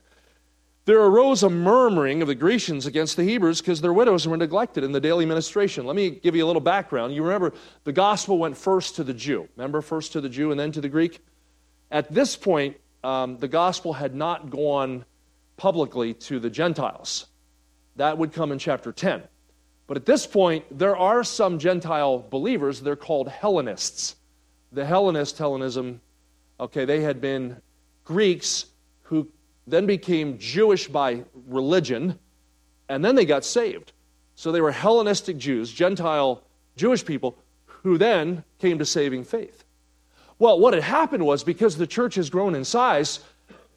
there 0.86 1.00
arose 1.00 1.42
a 1.42 1.50
murmuring 1.50 2.20
of 2.20 2.28
the 2.28 2.34
Grecians 2.34 2.86
against 2.86 3.16
the 3.16 3.24
Hebrews 3.24 3.60
because 3.60 3.80
their 3.80 3.92
widows 3.92 4.28
were 4.28 4.36
neglected 4.36 4.84
in 4.84 4.92
the 4.92 5.00
daily 5.00 5.24
ministration. 5.24 5.86
Let 5.86 5.96
me 5.96 6.10
give 6.10 6.36
you 6.36 6.44
a 6.44 6.46
little 6.46 6.60
background. 6.60 7.14
You 7.14 7.22
remember 7.22 7.54
the 7.84 7.92
gospel 7.92 8.38
went 8.38 8.56
first 8.56 8.96
to 8.96 9.04
the 9.04 9.14
Jew. 9.14 9.48
Remember, 9.56 9.80
first 9.80 10.12
to 10.12 10.20
the 10.20 10.28
Jew 10.28 10.50
and 10.50 10.60
then 10.60 10.72
to 10.72 10.82
the 10.82 10.88
Greek? 10.88 11.24
At 11.90 12.12
this 12.12 12.36
point, 12.36 12.76
um, 13.04 13.38
the 13.38 13.48
gospel 13.48 13.92
had 13.92 14.14
not 14.14 14.50
gone 14.50 15.04
publicly 15.56 16.14
to 16.14 16.40
the 16.40 16.50
Gentiles. 16.50 17.26
That 17.96 18.18
would 18.18 18.32
come 18.32 18.50
in 18.50 18.58
chapter 18.58 18.92
10. 18.92 19.22
But 19.86 19.98
at 19.98 20.06
this 20.06 20.26
point, 20.26 20.64
there 20.76 20.96
are 20.96 21.22
some 21.22 21.58
Gentile 21.58 22.26
believers. 22.30 22.80
They're 22.80 22.96
called 22.96 23.28
Hellenists. 23.28 24.16
The 24.72 24.84
Hellenist, 24.84 25.38
Hellenism, 25.38 26.00
okay, 26.58 26.84
they 26.84 27.02
had 27.02 27.20
been 27.20 27.60
Greeks 28.04 28.66
who 29.02 29.28
then 29.66 29.86
became 29.86 30.38
Jewish 30.38 30.88
by 30.88 31.24
religion, 31.46 32.18
and 32.88 33.04
then 33.04 33.14
they 33.14 33.24
got 33.26 33.44
saved. 33.44 33.92
So 34.34 34.50
they 34.50 34.60
were 34.60 34.72
Hellenistic 34.72 35.36
Jews, 35.36 35.70
Gentile 35.70 36.42
Jewish 36.76 37.04
people, 37.04 37.38
who 37.66 37.98
then 37.98 38.44
came 38.58 38.78
to 38.78 38.84
saving 38.84 39.24
faith. 39.24 39.63
Well, 40.44 40.58
what 40.58 40.74
had 40.74 40.82
happened 40.82 41.24
was 41.24 41.42
because 41.42 41.78
the 41.78 41.86
church 41.86 42.16
has 42.16 42.28
grown 42.28 42.54
in 42.54 42.66
size, 42.66 43.20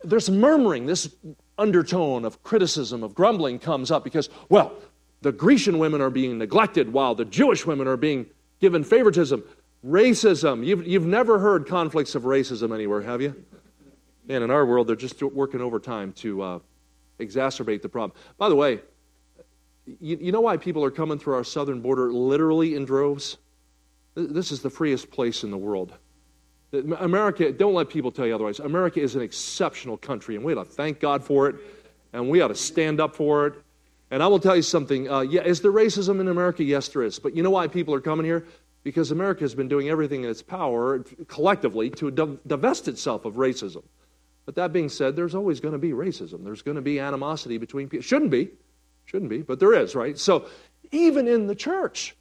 there's 0.03 0.29
murmuring, 0.29 0.85
this 0.85 1.15
undertone 1.57 2.25
of 2.25 2.43
criticism, 2.43 3.03
of 3.03 3.15
grumbling 3.15 3.57
comes 3.57 3.89
up 3.89 4.03
because, 4.03 4.27
well, 4.49 4.73
the 5.21 5.31
Grecian 5.31 5.79
women 5.79 6.01
are 6.01 6.09
being 6.09 6.37
neglected 6.37 6.91
while 6.91 7.15
the 7.15 7.23
Jewish 7.23 7.65
women 7.65 7.87
are 7.87 7.95
being 7.95 8.25
given 8.59 8.83
favoritism. 8.83 9.45
Racism. 9.85 10.65
You've, 10.65 10.85
you've 10.85 11.05
never 11.05 11.39
heard 11.39 11.67
conflicts 11.67 12.15
of 12.15 12.23
racism 12.23 12.75
anywhere, 12.75 13.01
have 13.01 13.21
you? 13.21 13.33
Man, 14.27 14.43
in 14.43 14.51
our 14.51 14.65
world, 14.65 14.87
they're 14.87 14.97
just 14.97 15.23
working 15.23 15.61
overtime 15.61 16.11
to 16.17 16.41
uh, 16.41 16.59
exacerbate 17.21 17.81
the 17.81 17.87
problem. 17.87 18.11
By 18.37 18.49
the 18.49 18.55
way, 18.55 18.81
you, 19.85 20.17
you 20.19 20.31
know 20.33 20.41
why 20.41 20.57
people 20.57 20.83
are 20.83 20.91
coming 20.91 21.17
through 21.17 21.35
our 21.35 21.45
southern 21.45 21.79
border 21.79 22.11
literally 22.11 22.75
in 22.75 22.83
droves? 22.83 23.37
This 24.15 24.51
is 24.51 24.61
the 24.61 24.69
freest 24.69 25.09
place 25.09 25.45
in 25.45 25.49
the 25.49 25.57
world. 25.57 25.93
America, 26.73 27.51
don't 27.51 27.73
let 27.73 27.89
people 27.89 28.11
tell 28.11 28.27
you 28.27 28.35
otherwise. 28.35 28.59
America 28.59 28.99
is 28.99 29.15
an 29.15 29.21
exceptional 29.21 29.97
country, 29.97 30.35
and 30.35 30.43
we 30.43 30.53
ought 30.53 30.65
to 30.65 30.69
thank 30.69 30.99
God 30.99 31.23
for 31.23 31.47
it, 31.47 31.55
and 32.13 32.29
we 32.29 32.41
ought 32.41 32.49
to 32.49 32.55
stand 32.55 32.99
up 32.99 33.15
for 33.15 33.47
it. 33.47 33.53
And 34.11 34.21
I 34.21 34.27
will 34.27 34.39
tell 34.39 34.55
you 34.55 34.61
something. 34.61 35.09
Uh, 35.09 35.21
yeah, 35.21 35.43
is 35.43 35.61
there 35.61 35.71
racism 35.71 36.19
in 36.19 36.27
America? 36.27 36.63
Yes, 36.63 36.87
there 36.89 37.03
is. 37.03 37.19
But 37.19 37.35
you 37.35 37.43
know 37.43 37.49
why 37.49 37.67
people 37.67 37.93
are 37.93 38.01
coming 38.01 38.25
here? 38.25 38.45
Because 38.83 39.11
America 39.11 39.41
has 39.41 39.53
been 39.55 39.67
doing 39.67 39.89
everything 39.89 40.23
in 40.23 40.29
its 40.29 40.41
power 40.41 40.99
collectively 41.27 41.89
to 41.91 42.11
divest 42.47 42.87
itself 42.87 43.25
of 43.25 43.35
racism. 43.35 43.83
But 44.45 44.55
that 44.55 44.71
being 44.71 44.87
said, 44.87 45.15
there's 45.15 45.35
always 45.35 45.59
going 45.59 45.73
to 45.73 45.77
be 45.77 45.91
racism. 45.91 46.43
There's 46.43 46.61
going 46.61 46.75
to 46.75 46.81
be 46.81 46.99
animosity 46.99 47.57
between 47.57 47.89
people. 47.89 48.03
Shouldn't 48.03 48.31
be. 48.31 48.49
Shouldn't 49.05 49.29
be, 49.29 49.41
but 49.41 49.59
there 49.59 49.73
is, 49.73 49.95
right? 49.95 50.17
So 50.17 50.47
even 50.91 51.27
in 51.27 51.47
the 51.47 51.55
church, 51.55 52.15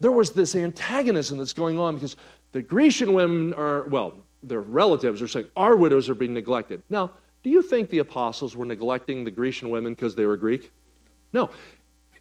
there 0.00 0.10
was 0.10 0.32
this 0.32 0.54
antagonism 0.56 1.38
that's 1.38 1.52
going 1.52 1.78
on 1.78 1.94
because 1.94 2.16
the 2.52 2.62
Grecian 2.62 3.14
women 3.14 3.54
are, 3.54 3.84
well, 3.84 4.14
their 4.42 4.60
relatives 4.60 5.22
are 5.22 5.28
saying, 5.28 5.46
our 5.56 5.76
widows 5.76 6.08
are 6.08 6.14
being 6.14 6.34
neglected. 6.34 6.82
Now, 6.90 7.12
do 7.42 7.50
you 7.50 7.62
think 7.62 7.90
the 7.90 7.98
apostles 7.98 8.56
were 8.56 8.64
neglecting 8.66 9.24
the 9.24 9.30
Grecian 9.30 9.70
women 9.70 9.94
because 9.94 10.14
they 10.14 10.26
were 10.26 10.36
Greek? 10.36 10.70
No. 11.32 11.50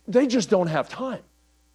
They 0.07 0.27
just 0.27 0.49
don't 0.49 0.67
have 0.67 0.89
time. 0.89 1.21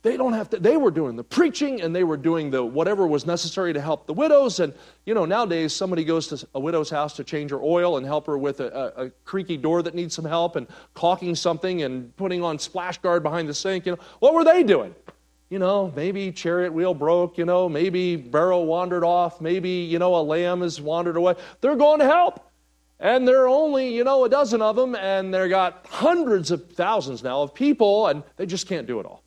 They 0.03 0.17
don't 0.17 0.35
have 0.35 0.51
to, 0.51 0.59
they 0.59 0.77
were 0.77 0.93
doing 0.93 1.17
the 1.17 1.25
preaching 1.25 1.81
and 1.81 1.95
they 1.95 2.05
were 2.05 2.17
doing 2.17 2.51
the 2.51 2.65
whatever 2.65 3.09
was 3.09 3.27
necessary 3.27 3.73
to 3.73 3.81
help 3.81 4.07
the 4.07 4.13
widows. 4.13 4.61
And, 4.61 4.73
you 5.05 5.15
know, 5.15 5.25
nowadays 5.25 5.73
somebody 5.73 6.05
goes 6.05 6.29
to 6.29 6.47
a 6.55 6.61
widow's 6.61 6.91
house 6.91 7.15
to 7.17 7.25
change 7.25 7.51
her 7.51 7.61
oil 7.61 7.97
and 7.97 8.07
help 8.07 8.27
her 8.27 8.39
with 8.39 8.61
a, 8.61 8.93
a, 8.97 9.07
a 9.07 9.11
creaky 9.25 9.57
door 9.57 9.83
that 9.83 9.97
needs 9.97 10.15
some 10.15 10.25
help 10.25 10.55
and 10.55 10.69
caulking 10.95 11.35
something 11.35 11.83
and 11.83 12.17
putting 12.17 12.45
on 12.45 12.59
splash 12.61 12.99
guard 12.99 13.25
behind 13.25 13.49
the 13.49 13.55
sink. 13.55 13.85
You 13.85 13.93
know, 13.93 13.99
what 14.21 14.33
were 14.33 14.45
they 14.45 14.63
doing? 14.63 14.95
You 15.49 15.61
know, 15.61 15.93
maybe 15.95 16.33
chariot 16.33 16.73
wheel 16.73 16.93
broke, 16.93 17.39
you 17.39 17.45
know, 17.45 17.69
maybe 17.69 18.17
barrel 18.17 18.67
wandered 18.67 19.05
off, 19.05 19.41
maybe, 19.41 19.71
you 19.71 19.99
know, 19.99 20.17
a 20.17 20.23
lamb 20.23 20.61
has 20.63 20.81
wandered 20.81 21.17
away. 21.17 21.35
They're 21.61 21.77
going 21.77 22.01
to 22.01 22.05
help. 22.05 22.51
And 22.99 23.29
there 23.29 23.43
are 23.43 23.49
only, 23.49 23.95
you 23.95 24.05
know, 24.05 24.25
a 24.25 24.29
dozen 24.29 24.63
of 24.63 24.75
them, 24.75 24.95
and 24.95 25.33
they've 25.33 25.51
got 25.51 25.87
hundreds 25.89 26.51
of 26.51 26.73
thousands 26.73 27.23
now 27.23 27.43
of 27.43 27.55
people, 27.55 28.09
and 28.09 28.23
they 28.37 28.47
just 28.47 28.67
can't 28.67 28.87
do 28.87 28.99
it 28.99 29.07
all. 29.07 29.23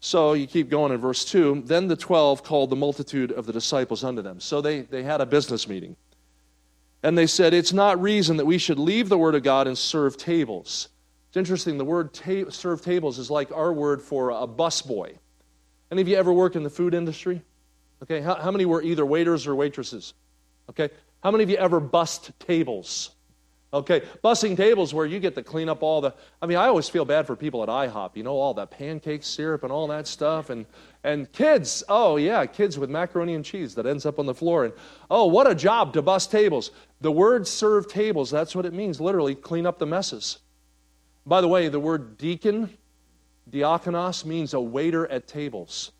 So 0.00 0.34
you 0.34 0.46
keep 0.46 0.70
going 0.70 0.92
in 0.92 0.98
verse 0.98 1.24
2. 1.24 1.64
Then 1.66 1.88
the 1.88 1.96
12 1.96 2.44
called 2.44 2.70
the 2.70 2.76
multitude 2.76 3.32
of 3.32 3.44
the 3.46 3.52
disciples 3.52 4.04
unto 4.04 4.22
them. 4.22 4.40
So 4.40 4.60
they, 4.60 4.82
they 4.82 5.02
had 5.02 5.20
a 5.20 5.26
business 5.26 5.68
meeting. 5.68 5.96
And 7.02 7.18
they 7.18 7.26
said, 7.26 7.52
It's 7.54 7.72
not 7.72 8.00
reason 8.00 8.36
that 8.36 8.46
we 8.46 8.58
should 8.58 8.78
leave 8.78 9.08
the 9.08 9.18
word 9.18 9.34
of 9.34 9.42
God 9.42 9.66
and 9.66 9.76
serve 9.76 10.16
tables. 10.16 10.88
It's 11.28 11.36
interesting, 11.36 11.76
the 11.76 11.84
word 11.84 12.14
ta- 12.14 12.50
serve 12.50 12.82
tables 12.82 13.18
is 13.18 13.30
like 13.30 13.50
our 13.52 13.72
word 13.72 14.00
for 14.00 14.30
a 14.30 14.46
busboy. 14.46 15.16
Any 15.90 16.02
of 16.02 16.08
you 16.08 16.16
ever 16.16 16.32
work 16.32 16.56
in 16.56 16.62
the 16.62 16.70
food 16.70 16.94
industry? 16.94 17.42
Okay, 18.02 18.20
how, 18.20 18.34
how 18.34 18.50
many 18.50 18.64
were 18.64 18.82
either 18.82 19.06
waiters 19.06 19.46
or 19.46 19.54
waitresses? 19.54 20.14
Okay, 20.68 20.90
how 21.22 21.30
many 21.30 21.44
of 21.44 21.50
you 21.50 21.56
ever 21.56 21.80
bust 21.80 22.32
tables? 22.40 23.10
Okay, 23.72 24.02
bussing 24.22 24.56
tables 24.56 24.94
where 24.94 25.06
you 25.06 25.18
get 25.18 25.34
to 25.34 25.42
clean 25.42 25.68
up 25.68 25.82
all 25.82 26.00
the. 26.00 26.14
I 26.40 26.46
mean, 26.46 26.56
I 26.56 26.66
always 26.66 26.88
feel 26.88 27.04
bad 27.04 27.26
for 27.26 27.34
people 27.34 27.62
at 27.62 27.68
IHOP, 27.68 28.16
you 28.16 28.22
know, 28.22 28.36
all 28.36 28.54
that 28.54 28.70
pancake 28.70 29.24
syrup 29.24 29.64
and 29.64 29.72
all 29.72 29.88
that 29.88 30.06
stuff. 30.06 30.50
And, 30.50 30.66
and 31.02 31.30
kids, 31.32 31.82
oh, 31.88 32.16
yeah, 32.16 32.46
kids 32.46 32.78
with 32.78 32.90
macaroni 32.90 33.34
and 33.34 33.44
cheese 33.44 33.74
that 33.74 33.84
ends 33.84 34.06
up 34.06 34.18
on 34.18 34.26
the 34.26 34.34
floor. 34.34 34.64
And 34.64 34.72
oh, 35.10 35.26
what 35.26 35.50
a 35.50 35.54
job 35.54 35.92
to 35.94 36.02
bust 36.02 36.30
tables. 36.30 36.70
The 37.00 37.12
word 37.12 37.46
serve 37.46 37.88
tables, 37.88 38.30
that's 38.30 38.54
what 38.54 38.66
it 38.66 38.72
means, 38.72 39.00
literally, 39.00 39.34
clean 39.34 39.66
up 39.66 39.78
the 39.78 39.86
messes. 39.86 40.38
By 41.26 41.40
the 41.40 41.48
way, 41.48 41.68
the 41.68 41.80
word 41.80 42.16
deacon, 42.18 42.78
diakonos, 43.50 44.24
means 44.24 44.54
a 44.54 44.60
waiter 44.60 45.06
at 45.06 45.26
tables. 45.26 45.92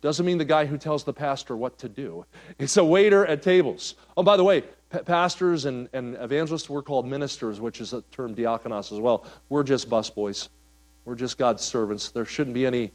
Doesn't 0.00 0.24
mean 0.24 0.38
the 0.38 0.44
guy 0.44 0.64
who 0.64 0.78
tells 0.78 1.04
the 1.04 1.12
pastor 1.12 1.56
what 1.56 1.78
to 1.78 1.88
do. 1.88 2.24
It's 2.58 2.76
a 2.76 2.84
waiter 2.84 3.26
at 3.26 3.42
tables. 3.42 3.96
Oh, 4.16 4.22
by 4.22 4.36
the 4.36 4.44
way, 4.44 4.64
pastors 5.04 5.66
and, 5.66 5.88
and 5.92 6.16
evangelists, 6.16 6.70
we're 6.70 6.82
called 6.82 7.06
ministers, 7.06 7.60
which 7.60 7.80
is 7.80 7.92
a 7.92 8.00
term 8.10 8.34
diakonos 8.34 8.92
as 8.92 8.98
well. 8.98 9.26
We're 9.50 9.62
just 9.62 9.90
busboys. 9.90 10.48
We're 11.04 11.16
just 11.16 11.36
God's 11.36 11.62
servants. 11.62 12.10
There 12.10 12.24
shouldn't 12.24 12.54
be 12.54 12.66
any 12.66 12.92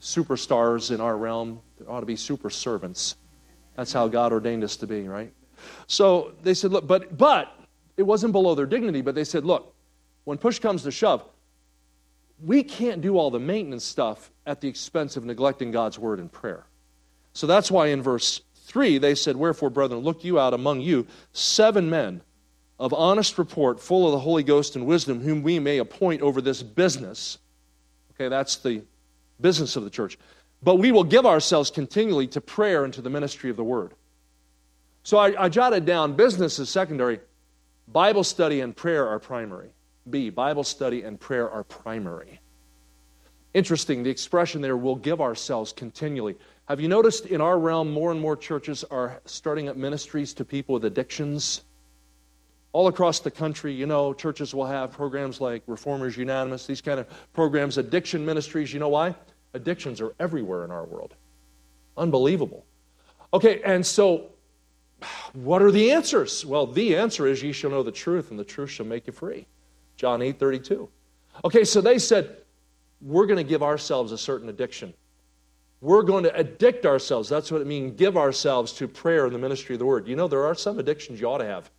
superstars 0.00 0.90
in 0.92 1.00
our 1.00 1.16
realm. 1.16 1.60
There 1.78 1.90
ought 1.90 2.00
to 2.00 2.06
be 2.06 2.16
super 2.16 2.50
servants. 2.50 3.16
That's 3.76 3.92
how 3.92 4.08
God 4.08 4.32
ordained 4.32 4.64
us 4.64 4.76
to 4.76 4.86
be, 4.86 5.08
right? 5.08 5.32
So 5.86 6.32
they 6.42 6.54
said, 6.54 6.72
look, 6.72 6.86
but 6.86 7.16
but 7.16 7.54
it 7.96 8.02
wasn't 8.02 8.32
below 8.32 8.54
their 8.54 8.66
dignity, 8.66 9.00
but 9.00 9.14
they 9.14 9.24
said, 9.24 9.44
look, 9.44 9.74
when 10.24 10.38
push 10.38 10.58
comes 10.58 10.82
to 10.82 10.90
shove, 10.90 11.24
we 12.44 12.62
can't 12.62 13.00
do 13.00 13.16
all 13.16 13.30
the 13.30 13.38
maintenance 13.38 13.84
stuff 13.84 14.30
at 14.46 14.60
the 14.60 14.68
expense 14.68 15.16
of 15.16 15.24
neglecting 15.24 15.70
God's 15.70 15.98
word 15.98 16.18
and 16.18 16.30
prayer. 16.30 16.66
So 17.32 17.46
that's 17.46 17.70
why 17.70 17.88
in 17.88 18.02
verse 18.02 18.40
3, 18.64 18.98
they 18.98 19.14
said, 19.14 19.36
Wherefore, 19.36 19.70
brethren, 19.70 20.00
look 20.00 20.24
you 20.24 20.38
out 20.38 20.54
among 20.54 20.80
you 20.80 21.06
seven 21.32 21.88
men 21.88 22.20
of 22.78 22.92
honest 22.92 23.38
report, 23.38 23.80
full 23.80 24.06
of 24.06 24.12
the 24.12 24.18
Holy 24.18 24.42
Ghost 24.42 24.74
and 24.76 24.86
wisdom, 24.86 25.20
whom 25.20 25.42
we 25.42 25.58
may 25.58 25.78
appoint 25.78 26.20
over 26.20 26.40
this 26.40 26.62
business. 26.62 27.38
Okay, 28.14 28.28
that's 28.28 28.56
the 28.56 28.82
business 29.40 29.76
of 29.76 29.84
the 29.84 29.90
church. 29.90 30.18
But 30.62 30.76
we 30.76 30.92
will 30.92 31.04
give 31.04 31.26
ourselves 31.26 31.70
continually 31.70 32.26
to 32.28 32.40
prayer 32.40 32.84
and 32.84 32.92
to 32.94 33.02
the 33.02 33.10
ministry 33.10 33.50
of 33.50 33.56
the 33.56 33.64
word. 33.64 33.92
So 35.04 35.18
I, 35.18 35.44
I 35.44 35.48
jotted 35.48 35.84
down 35.84 36.14
business 36.14 36.58
is 36.58 36.70
secondary, 36.70 37.20
Bible 37.88 38.24
study 38.24 38.60
and 38.60 38.74
prayer 38.74 39.06
are 39.08 39.18
primary. 39.18 39.70
B, 40.10 40.30
Bible 40.30 40.64
study 40.64 41.02
and 41.02 41.18
prayer 41.18 41.50
are 41.50 41.64
primary. 41.64 42.40
Interesting, 43.54 44.02
the 44.02 44.10
expression 44.10 44.60
there, 44.60 44.76
we'll 44.76 44.96
give 44.96 45.20
ourselves 45.20 45.72
continually. 45.72 46.36
Have 46.66 46.80
you 46.80 46.88
noticed 46.88 47.26
in 47.26 47.40
our 47.40 47.58
realm, 47.58 47.90
more 47.90 48.10
and 48.10 48.20
more 48.20 48.36
churches 48.36 48.82
are 48.84 49.20
starting 49.26 49.68
up 49.68 49.76
ministries 49.76 50.32
to 50.34 50.44
people 50.44 50.74
with 50.74 50.84
addictions? 50.84 51.62
All 52.72 52.88
across 52.88 53.20
the 53.20 53.30
country, 53.30 53.72
you 53.72 53.86
know, 53.86 54.14
churches 54.14 54.54
will 54.54 54.64
have 54.64 54.92
programs 54.92 55.40
like 55.40 55.62
Reformers 55.66 56.16
Unanimous, 56.16 56.66
these 56.66 56.80
kind 56.80 56.98
of 56.98 57.06
programs, 57.34 57.76
addiction 57.76 58.24
ministries. 58.24 58.72
You 58.72 58.80
know 58.80 58.88
why? 58.88 59.14
Addictions 59.52 60.00
are 60.00 60.14
everywhere 60.18 60.64
in 60.64 60.70
our 60.70 60.84
world. 60.84 61.14
Unbelievable. 61.98 62.64
Okay, 63.34 63.60
and 63.62 63.84
so 63.84 64.30
what 65.34 65.60
are 65.60 65.70
the 65.70 65.90
answers? 65.90 66.46
Well, 66.46 66.66
the 66.66 66.96
answer 66.96 67.26
is 67.26 67.42
ye 67.42 67.52
shall 67.52 67.70
know 67.70 67.82
the 67.82 67.92
truth, 67.92 68.30
and 68.30 68.38
the 68.38 68.44
truth 68.44 68.70
shall 68.70 68.86
make 68.86 69.06
you 69.06 69.12
free. 69.12 69.46
John 69.96 70.22
8 70.22 70.38
32. 70.38 70.88
Okay, 71.44 71.64
so 71.64 71.80
they 71.80 71.98
said, 71.98 72.36
we're 73.00 73.26
going 73.26 73.38
to 73.38 73.44
give 73.44 73.62
ourselves 73.62 74.12
a 74.12 74.18
certain 74.18 74.48
addiction. 74.48 74.94
We're 75.80 76.02
going 76.02 76.24
to 76.24 76.38
addict 76.38 76.86
ourselves. 76.86 77.28
That's 77.28 77.50
what 77.50 77.60
it 77.60 77.66
means, 77.66 77.98
give 77.98 78.16
ourselves 78.16 78.72
to 78.74 78.86
prayer 78.86 79.26
and 79.26 79.34
the 79.34 79.38
ministry 79.38 79.74
of 79.74 79.80
the 79.80 79.86
word. 79.86 80.06
You 80.06 80.14
know, 80.14 80.28
there 80.28 80.46
are 80.46 80.54
some 80.54 80.78
addictions 80.78 81.20
you 81.20 81.26
ought 81.26 81.38
to 81.38 81.44
have. 81.44 81.70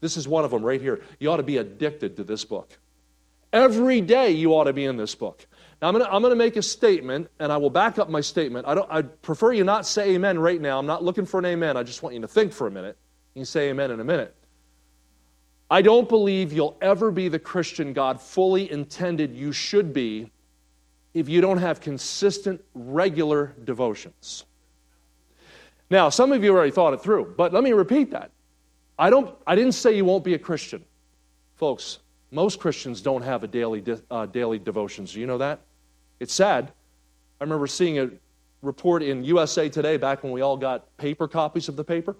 This 0.00 0.16
is 0.16 0.26
one 0.26 0.44
of 0.44 0.50
them 0.50 0.62
right 0.62 0.80
here. 0.80 1.02
You 1.20 1.30
ought 1.30 1.36
to 1.36 1.42
be 1.42 1.58
addicted 1.58 2.16
to 2.16 2.24
this 2.24 2.44
book. 2.44 2.78
Every 3.52 4.00
day 4.00 4.30
you 4.30 4.54
ought 4.54 4.64
to 4.64 4.72
be 4.72 4.86
in 4.86 4.96
this 4.96 5.14
book. 5.14 5.46
Now, 5.82 5.88
I'm 5.88 5.98
going 5.98 6.30
to, 6.30 6.36
make 6.36 6.56
a 6.56 6.62
statement, 6.62 7.28
and 7.38 7.52
I 7.52 7.56
will 7.56 7.68
back 7.68 7.98
up 7.98 8.08
my 8.08 8.20
statement. 8.20 8.66
I, 8.66 8.74
don't, 8.74 8.90
I 8.90 9.02
prefer 9.02 9.52
you 9.52 9.64
not 9.64 9.84
say 9.84 10.14
amen 10.14 10.38
right 10.38 10.60
now. 10.60 10.78
I'm 10.78 10.86
not 10.86 11.04
looking 11.04 11.26
for 11.26 11.40
an 11.40 11.44
amen. 11.44 11.76
I 11.76 11.82
just 11.82 12.02
want 12.02 12.14
you 12.14 12.20
to 12.22 12.28
think 12.28 12.52
for 12.52 12.68
a 12.68 12.70
minute. 12.70 12.96
You 13.34 13.40
can 13.40 13.46
say 13.46 13.68
amen 13.68 13.90
in 13.90 14.00
a 14.00 14.04
minute. 14.04 14.34
I 15.72 15.80
don't 15.80 16.06
believe 16.06 16.52
you'll 16.52 16.76
ever 16.82 17.10
be 17.10 17.28
the 17.28 17.38
Christian 17.38 17.94
God 17.94 18.20
fully 18.20 18.70
intended 18.70 19.34
you 19.34 19.52
should 19.52 19.94
be 19.94 20.30
if 21.14 21.30
you 21.30 21.40
don't 21.40 21.56
have 21.56 21.80
consistent, 21.80 22.62
regular 22.74 23.54
devotions. 23.64 24.44
Now, 25.88 26.10
some 26.10 26.30
of 26.30 26.44
you 26.44 26.52
already 26.52 26.72
thought 26.72 26.92
it 26.92 27.00
through, 27.00 27.36
but 27.38 27.54
let 27.54 27.64
me 27.64 27.72
repeat 27.72 28.10
that. 28.10 28.32
I, 28.98 29.08
don't, 29.08 29.34
I 29.46 29.54
didn't 29.54 29.72
say 29.72 29.96
you 29.96 30.04
won't 30.04 30.24
be 30.24 30.34
a 30.34 30.38
Christian. 30.38 30.84
Folks, 31.56 32.00
most 32.30 32.60
Christians 32.60 33.00
don't 33.00 33.22
have 33.22 33.42
a 33.42 33.48
daily, 33.48 33.82
uh, 34.10 34.26
daily 34.26 34.58
devotions. 34.58 35.14
Do 35.14 35.20
you 35.20 35.26
know 35.26 35.38
that? 35.38 35.60
It's 36.20 36.34
sad. 36.34 36.70
I 37.40 37.44
remember 37.44 37.66
seeing 37.66 37.98
a 37.98 38.10
report 38.60 39.02
in 39.02 39.24
USA 39.24 39.70
Today 39.70 39.96
back 39.96 40.22
when 40.22 40.32
we 40.32 40.42
all 40.42 40.58
got 40.58 40.94
paper 40.98 41.26
copies 41.26 41.70
of 41.70 41.76
the 41.76 41.84
paper. 41.84 42.14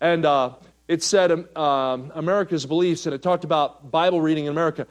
And 0.00 0.26
uh, 0.26 0.54
it 0.88 1.02
said 1.02 1.32
um, 1.32 1.48
um 1.56 2.12
America's 2.14 2.66
beliefs, 2.66 3.06
and 3.06 3.14
it 3.14 3.22
talked 3.22 3.44
about 3.44 3.90
Bible 3.90 4.20
reading 4.20 4.46
in 4.46 4.50
America. 4.50 4.86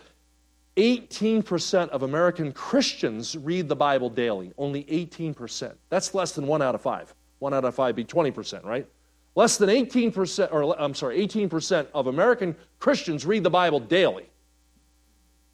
18% 0.78 1.90
of 1.90 2.04
American 2.04 2.52
Christians 2.52 3.38
read 3.38 3.70
the 3.70 3.76
Bible 3.76 4.10
daily. 4.10 4.54
Only 4.58 4.84
18%. 4.84 5.74
That's 5.90 6.14
less 6.14 6.34
than 6.34 6.48
one 6.48 6.62
out 6.62 6.76
of 6.76 6.82
five. 6.82 7.14
One 7.40 7.54
out 7.54 7.64
of 7.64 7.76
five 7.76 7.96
be 7.96 8.04
20%, 8.04 8.66
right? 8.66 8.88
Less 9.36 9.58
than 9.58 9.70
18%, 9.70 10.52
or 10.52 10.80
I'm 10.80 10.94
sorry, 10.94 11.26
18% 11.26 11.88
of 11.94 12.08
American 12.08 12.56
Christians 12.80 13.26
read 13.26 13.44
the 13.44 13.50
Bible 13.50 13.80
daily. 13.80 14.30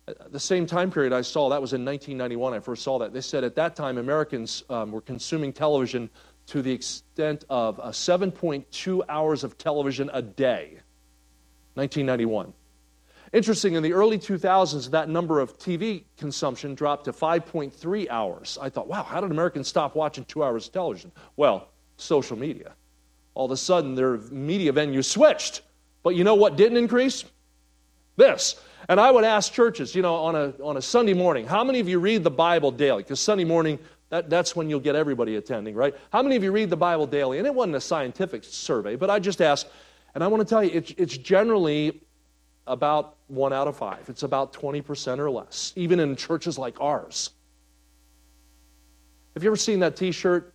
At 0.08 0.32
the 0.32 0.40
same 0.40 0.66
time 0.66 0.92
period 0.92 1.14
I 1.14 1.22
saw, 1.22 1.50
that 1.50 1.62
was 1.62 1.74
in 1.74 1.86
1991, 1.86 2.54
I 2.54 2.60
first 2.60 2.84
saw 2.84 3.00
that. 3.00 3.14
They 3.14 3.22
said 3.22 3.44
at 3.44 3.56
that 3.56 3.76
time 3.76 3.98
Americans 3.98 4.64
um, 4.70 4.92
were 4.92 5.02
consuming 5.02 5.54
television 5.54 6.10
to 6.52 6.62
the 6.62 6.72
extent 6.74 7.46
of 7.50 7.80
uh, 7.80 7.88
7.2 7.92 9.02
hours 9.08 9.46
of 9.46 9.58
television 9.58 10.10
a 10.12 10.22
day. 10.22 10.80
1991. 11.76 12.52
Interesting, 13.32 13.76
in 13.76 13.84
the 13.84 13.94
early 13.94 14.20
2000s, 14.20 14.92
that 14.92 15.08
number 15.08 15.40
of 15.40 15.58
TV 15.58 16.04
consumption 16.18 16.76
dropped 16.76 17.06
to 17.06 17.14
5.3 17.14 18.10
hours. 18.10 18.58
I 18.62 18.68
thought, 18.68 18.90
wow, 18.90 19.04
how 19.04 19.22
did 19.22 19.32
Americans 19.32 19.70
stop 19.70 19.96
watching 19.96 20.26
two 20.26 20.44
hours 20.44 20.68
of 20.68 20.74
television? 20.74 21.14
Well, 21.38 21.70
social 21.96 22.38
media. 22.38 22.74
All 23.34 23.46
of 23.46 23.52
a 23.52 23.58
sudden, 23.58 23.96
their 23.96 24.18
media 24.18 24.74
venue 24.74 25.04
switched. 25.04 25.62
But 26.04 26.16
you 26.18 26.26
know 26.26 26.36
what 26.36 26.58
didn't 26.58 26.78
increase? 26.78 27.24
This. 28.18 28.60
And 28.90 29.00
I 29.00 29.10
would 29.10 29.24
ask 29.24 29.54
churches, 29.54 29.96
you 29.96 30.02
know, 30.02 30.16
on 30.16 30.36
a, 30.36 30.54
on 30.62 30.76
a 30.76 30.82
Sunday 30.82 31.14
morning, 31.14 31.48
how 31.48 31.64
many 31.64 31.80
of 31.80 31.88
you 31.88 32.00
read 32.00 32.26
the 32.26 32.32
Bible 32.32 32.72
daily? 32.72 33.04
Because 33.04 33.22
Sunday 33.22 33.46
morning, 33.46 33.80
that, 34.12 34.30
that's 34.30 34.56
when 34.56 34.70
you'll 34.70 34.80
get 34.80 34.96
everybody 34.96 35.36
attending, 35.36 35.74
right? 35.74 35.96
How 36.12 36.22
many 36.22 36.36
of 36.36 36.44
you 36.44 36.52
read 36.52 36.70
the 36.70 36.78
Bible 36.78 37.08
daily? 37.08 37.40
And 37.40 37.48
it 37.48 37.54
wasn't 37.54 37.76
a 37.76 37.82
scientific 37.82 38.44
survey, 38.44 38.96
but 38.96 39.10
I 39.10 39.20
just 39.20 39.42
asked, 39.42 39.68
and 40.14 40.24
I 40.24 40.28
want 40.28 40.42
to 40.42 40.50
tell 40.50 40.64
you, 40.64 40.72
it, 40.72 41.00
it's 41.00 41.18
generally 41.18 42.02
about 42.68 43.18
one 43.28 43.52
out 43.52 43.68
of 43.68 43.76
five. 43.76 44.08
It's 44.08 44.24
about 44.24 44.54
20% 44.54 45.18
or 45.18 45.32
less, 45.32 45.74
even 45.76 46.00
in 46.00 46.16
churches 46.16 46.60
like 46.60 46.80
ours. 46.80 47.32
Have 49.34 49.44
you 49.44 49.50
ever 49.50 49.58
seen 49.58 49.80
that 49.80 49.96
t 49.96 50.12
shirt? 50.12 50.54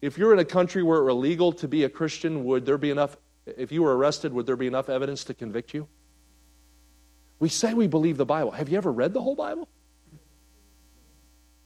if 0.00 0.16
you're 0.16 0.32
in 0.32 0.38
a 0.38 0.44
country 0.44 0.82
where 0.82 1.00
it's 1.00 1.10
illegal 1.10 1.52
to 1.52 1.68
be 1.68 1.84
a 1.84 1.88
Christian, 1.88 2.44
would 2.44 2.64
there 2.64 2.78
be 2.78 2.90
enough, 2.90 3.16
if 3.46 3.72
you 3.72 3.82
were 3.82 3.96
arrested, 3.96 4.32
would 4.32 4.46
there 4.46 4.56
be 4.56 4.66
enough 4.66 4.88
evidence 4.88 5.24
to 5.24 5.34
convict 5.34 5.74
you? 5.74 5.88
We 7.40 7.48
say 7.48 7.74
we 7.74 7.86
believe 7.86 8.16
the 8.16 8.26
Bible. 8.26 8.50
Have 8.52 8.68
you 8.68 8.76
ever 8.76 8.92
read 8.92 9.12
the 9.12 9.22
whole 9.22 9.36
Bible? 9.36 9.68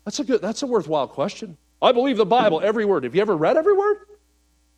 That's 0.04 0.18
a 0.18 0.25
good, 0.25 0.40
that's 0.42 0.62
a 0.62 0.66
worthwhile 0.66 1.09
question. 1.09 1.56
I 1.80 1.92
believe 1.92 2.16
the 2.16 2.26
Bible, 2.26 2.61
every 2.62 2.85
word. 2.85 3.04
Have 3.04 3.14
you 3.14 3.21
ever 3.21 3.37
read 3.37 3.56
every 3.56 3.76
word? 3.76 3.99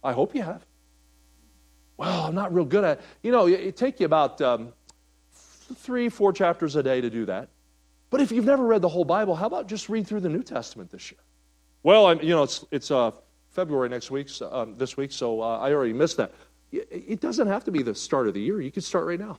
I 0.03 0.13
hope 0.13 0.35
you 0.35 0.43
have. 0.43 0.65
Well, 1.97 2.25
I'm 2.27 2.35
not 2.35 2.53
real 2.53 2.65
good 2.65 2.85
at 2.85 3.01
You 3.23 3.31
know, 3.31 3.47
it 3.47 3.77
take 3.77 4.01
you 4.01 4.07
about 4.07 4.41
um, 4.41 4.73
three, 5.77 6.09
four 6.09 6.33
chapters 6.33 6.77
a 6.77 6.83
day 6.83 7.01
to 7.01 7.11
do 7.11 7.27
that. 7.27 7.49
But 8.11 8.21
if 8.21 8.33
you've 8.33 8.45
never 8.45 8.65
read 8.65 8.83
the 8.83 8.89
whole 8.89 9.05
Bible, 9.05 9.35
how 9.35 9.47
about 9.47 9.67
just 9.67 9.89
read 9.89 10.07
through 10.07 10.21
the 10.21 10.29
New 10.29 10.43
Testament 10.43 10.91
this 10.91 11.11
year? 11.11 11.21
Well, 11.83 12.07
I'm, 12.07 12.21
you 12.21 12.31
know, 12.31 12.43
it's, 12.43 12.65
it's 12.71 12.91
uh, 12.91 13.11
February 13.51 13.89
next 13.89 14.11
week, 14.11 14.29
so, 14.29 14.53
um, 14.53 14.77
this 14.77 14.97
week, 14.97 15.13
so 15.13 15.41
uh, 15.41 15.59
I 15.59 15.73
already 15.73 15.93
missed 15.93 16.17
that. 16.17 16.33
It 16.73 17.21
doesn't 17.21 17.47
have 17.47 17.65
to 17.65 17.71
be 17.71 17.83
the 17.83 17.95
start 17.95 18.27
of 18.27 18.35
the 18.35 18.41
year. 18.41 18.61
You 18.61 18.73
can 18.73 18.83
start 18.83 19.07
right 19.07 19.19
now. 19.19 19.39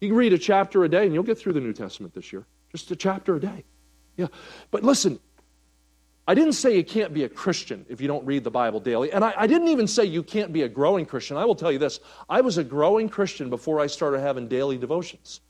You 0.00 0.08
can 0.08 0.16
read 0.16 0.32
a 0.32 0.38
chapter 0.38 0.84
a 0.84 0.88
day, 0.88 1.04
and 1.04 1.12
you'll 1.12 1.24
get 1.24 1.38
through 1.38 1.54
the 1.54 1.60
New 1.60 1.72
Testament 1.72 2.14
this 2.14 2.32
year. 2.32 2.46
Just 2.70 2.90
a 2.90 2.96
chapter 2.96 3.36
a 3.36 3.40
day. 3.40 3.64
Yeah. 4.16 4.28
But 4.70 4.84
listen, 4.84 5.18
I 6.26 6.34
didn't 6.34 6.54
say 6.54 6.76
you 6.76 6.84
can't 6.84 7.12
be 7.12 7.24
a 7.24 7.28
Christian 7.28 7.84
if 7.88 8.00
you 8.00 8.08
don't 8.08 8.24
read 8.24 8.44
the 8.44 8.50
Bible 8.50 8.80
daily. 8.80 9.12
And 9.12 9.24
I, 9.24 9.34
I, 9.36 9.46
didn't 9.46 9.68
even 9.68 9.86
say 9.86 10.04
you 10.04 10.22
can't 10.22 10.52
be 10.52 10.62
a 10.62 10.68
growing 10.68 11.04
Christian. 11.04 11.36
I 11.36 11.44
will 11.44 11.54
tell 11.54 11.70
you 11.70 11.78
this 11.78 12.00
I 12.28 12.40
was 12.40 12.56
a 12.56 12.64
growing 12.64 13.08
Christian 13.08 13.50
before 13.50 13.80
I 13.80 13.86
started 13.86 14.20
having 14.20 14.48
daily 14.48 14.78
devotions. 14.78 15.40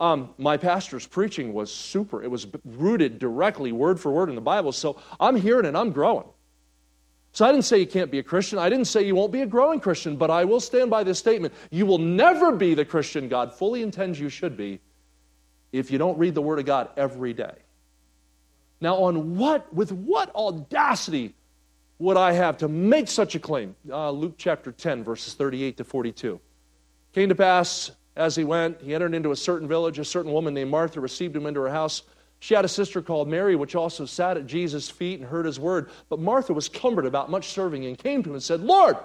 Um, 0.00 0.34
my 0.38 0.56
pastor's 0.56 1.06
preaching 1.06 1.52
was 1.52 1.72
super. 1.72 2.22
It 2.22 2.30
was 2.30 2.46
rooted 2.64 3.18
directly, 3.18 3.72
word 3.72 3.98
for 3.98 4.12
word, 4.12 4.28
in 4.28 4.34
the 4.34 4.40
Bible. 4.40 4.72
So 4.72 5.00
I'm 5.18 5.36
hearing 5.36 5.66
it, 5.66 5.74
I'm 5.74 5.92
growing. 5.92 6.26
So 7.32 7.44
I 7.44 7.50
didn't 7.50 7.64
say 7.64 7.80
you 7.80 7.86
can't 7.86 8.12
be 8.12 8.20
a 8.20 8.22
Christian. 8.22 8.60
I 8.60 8.68
didn't 8.68 8.84
say 8.84 9.02
you 9.02 9.16
won't 9.16 9.32
be 9.32 9.42
a 9.42 9.46
growing 9.46 9.80
Christian, 9.80 10.16
but 10.16 10.30
I 10.30 10.44
will 10.44 10.60
stand 10.60 10.90
by 10.90 11.02
this 11.02 11.18
statement. 11.18 11.54
You 11.70 11.86
will 11.86 11.98
never 11.98 12.52
be 12.52 12.74
the 12.74 12.84
Christian 12.84 13.28
God 13.28 13.52
fully 13.52 13.82
intends 13.82 14.20
you 14.20 14.28
should 14.28 14.56
be 14.56 14.80
if 15.72 15.90
you 15.90 15.98
don't 15.98 16.16
read 16.16 16.36
the 16.36 16.42
Word 16.42 16.60
of 16.60 16.66
God 16.66 16.90
every 16.96 17.32
day. 17.32 17.54
Now, 18.84 18.96
on 18.96 19.38
what, 19.38 19.72
with 19.72 19.92
what 19.92 20.30
audacity 20.34 21.34
would 21.98 22.18
I 22.18 22.32
have 22.32 22.58
to 22.58 22.68
make 22.68 23.08
such 23.08 23.34
a 23.34 23.38
claim? 23.38 23.74
Uh, 23.88 24.10
Luke 24.10 24.34
chapter 24.36 24.72
10, 24.72 25.02
verses 25.02 25.32
38 25.32 25.78
to 25.78 25.84
42. 25.84 26.38
Came 27.14 27.30
to 27.30 27.34
pass 27.34 27.92
as 28.14 28.36
he 28.36 28.44
went, 28.44 28.82
he 28.82 28.94
entered 28.94 29.14
into 29.14 29.30
a 29.30 29.36
certain 29.36 29.66
village. 29.66 29.98
A 29.98 30.04
certain 30.04 30.30
woman 30.32 30.52
named 30.52 30.70
Martha 30.70 31.00
received 31.00 31.34
him 31.34 31.46
into 31.46 31.62
her 31.62 31.70
house. 31.70 32.02
She 32.40 32.52
had 32.52 32.66
a 32.66 32.68
sister 32.68 33.00
called 33.00 33.26
Mary, 33.26 33.56
which 33.56 33.74
also 33.74 34.04
sat 34.04 34.36
at 34.36 34.46
Jesus' 34.46 34.90
feet 34.90 35.18
and 35.18 35.26
heard 35.26 35.46
his 35.46 35.58
word. 35.58 35.88
But 36.10 36.18
Martha 36.18 36.52
was 36.52 36.68
cumbered 36.68 37.06
about 37.06 37.30
much 37.30 37.52
serving 37.52 37.86
and 37.86 37.96
came 37.96 38.22
to 38.22 38.28
him 38.28 38.34
and 38.34 38.42
said, 38.42 38.60
Lord, 38.60 38.98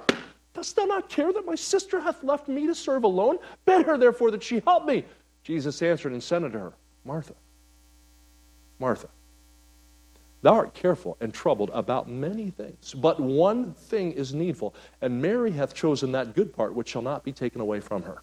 dost 0.54 0.76
thou 0.76 0.84
not 0.84 1.08
care 1.08 1.32
that 1.32 1.46
my 1.46 1.56
sister 1.56 2.02
hath 2.02 2.22
left 2.22 2.50
me 2.50 2.68
to 2.68 2.76
serve 2.76 3.06
alone? 3.06 3.38
Bid 3.66 3.86
her 3.86 3.98
therefore 3.98 4.32
that 4.32 4.44
she 4.44 4.62
help 4.66 4.84
me. 4.84 5.06
Jesus 5.42 5.82
answered 5.82 6.12
and 6.12 6.22
said 6.22 6.44
unto 6.44 6.60
her, 6.60 6.74
Martha, 7.06 7.34
Martha, 8.78 9.08
thou 10.42 10.54
art 10.56 10.74
careful 10.74 11.18
and 11.22 11.34
troubled 11.34 11.72
about 11.74 12.10
many 12.10 12.50
things, 12.50 12.94
but 12.94 13.20
one 13.20 13.74
thing 13.74 14.12
is 14.12 14.34
needful, 14.34 14.76
and 15.02 15.22
Mary 15.22 15.52
hath 15.52 15.74
chosen 15.74 16.12
that 16.14 16.36
good 16.36 16.54
part 16.54 16.74
which 16.74 16.90
shall 16.90 17.02
not 17.02 17.24
be 17.24 17.32
taken 17.32 17.62
away 17.62 17.80
from 17.80 18.04
her. 18.04 18.22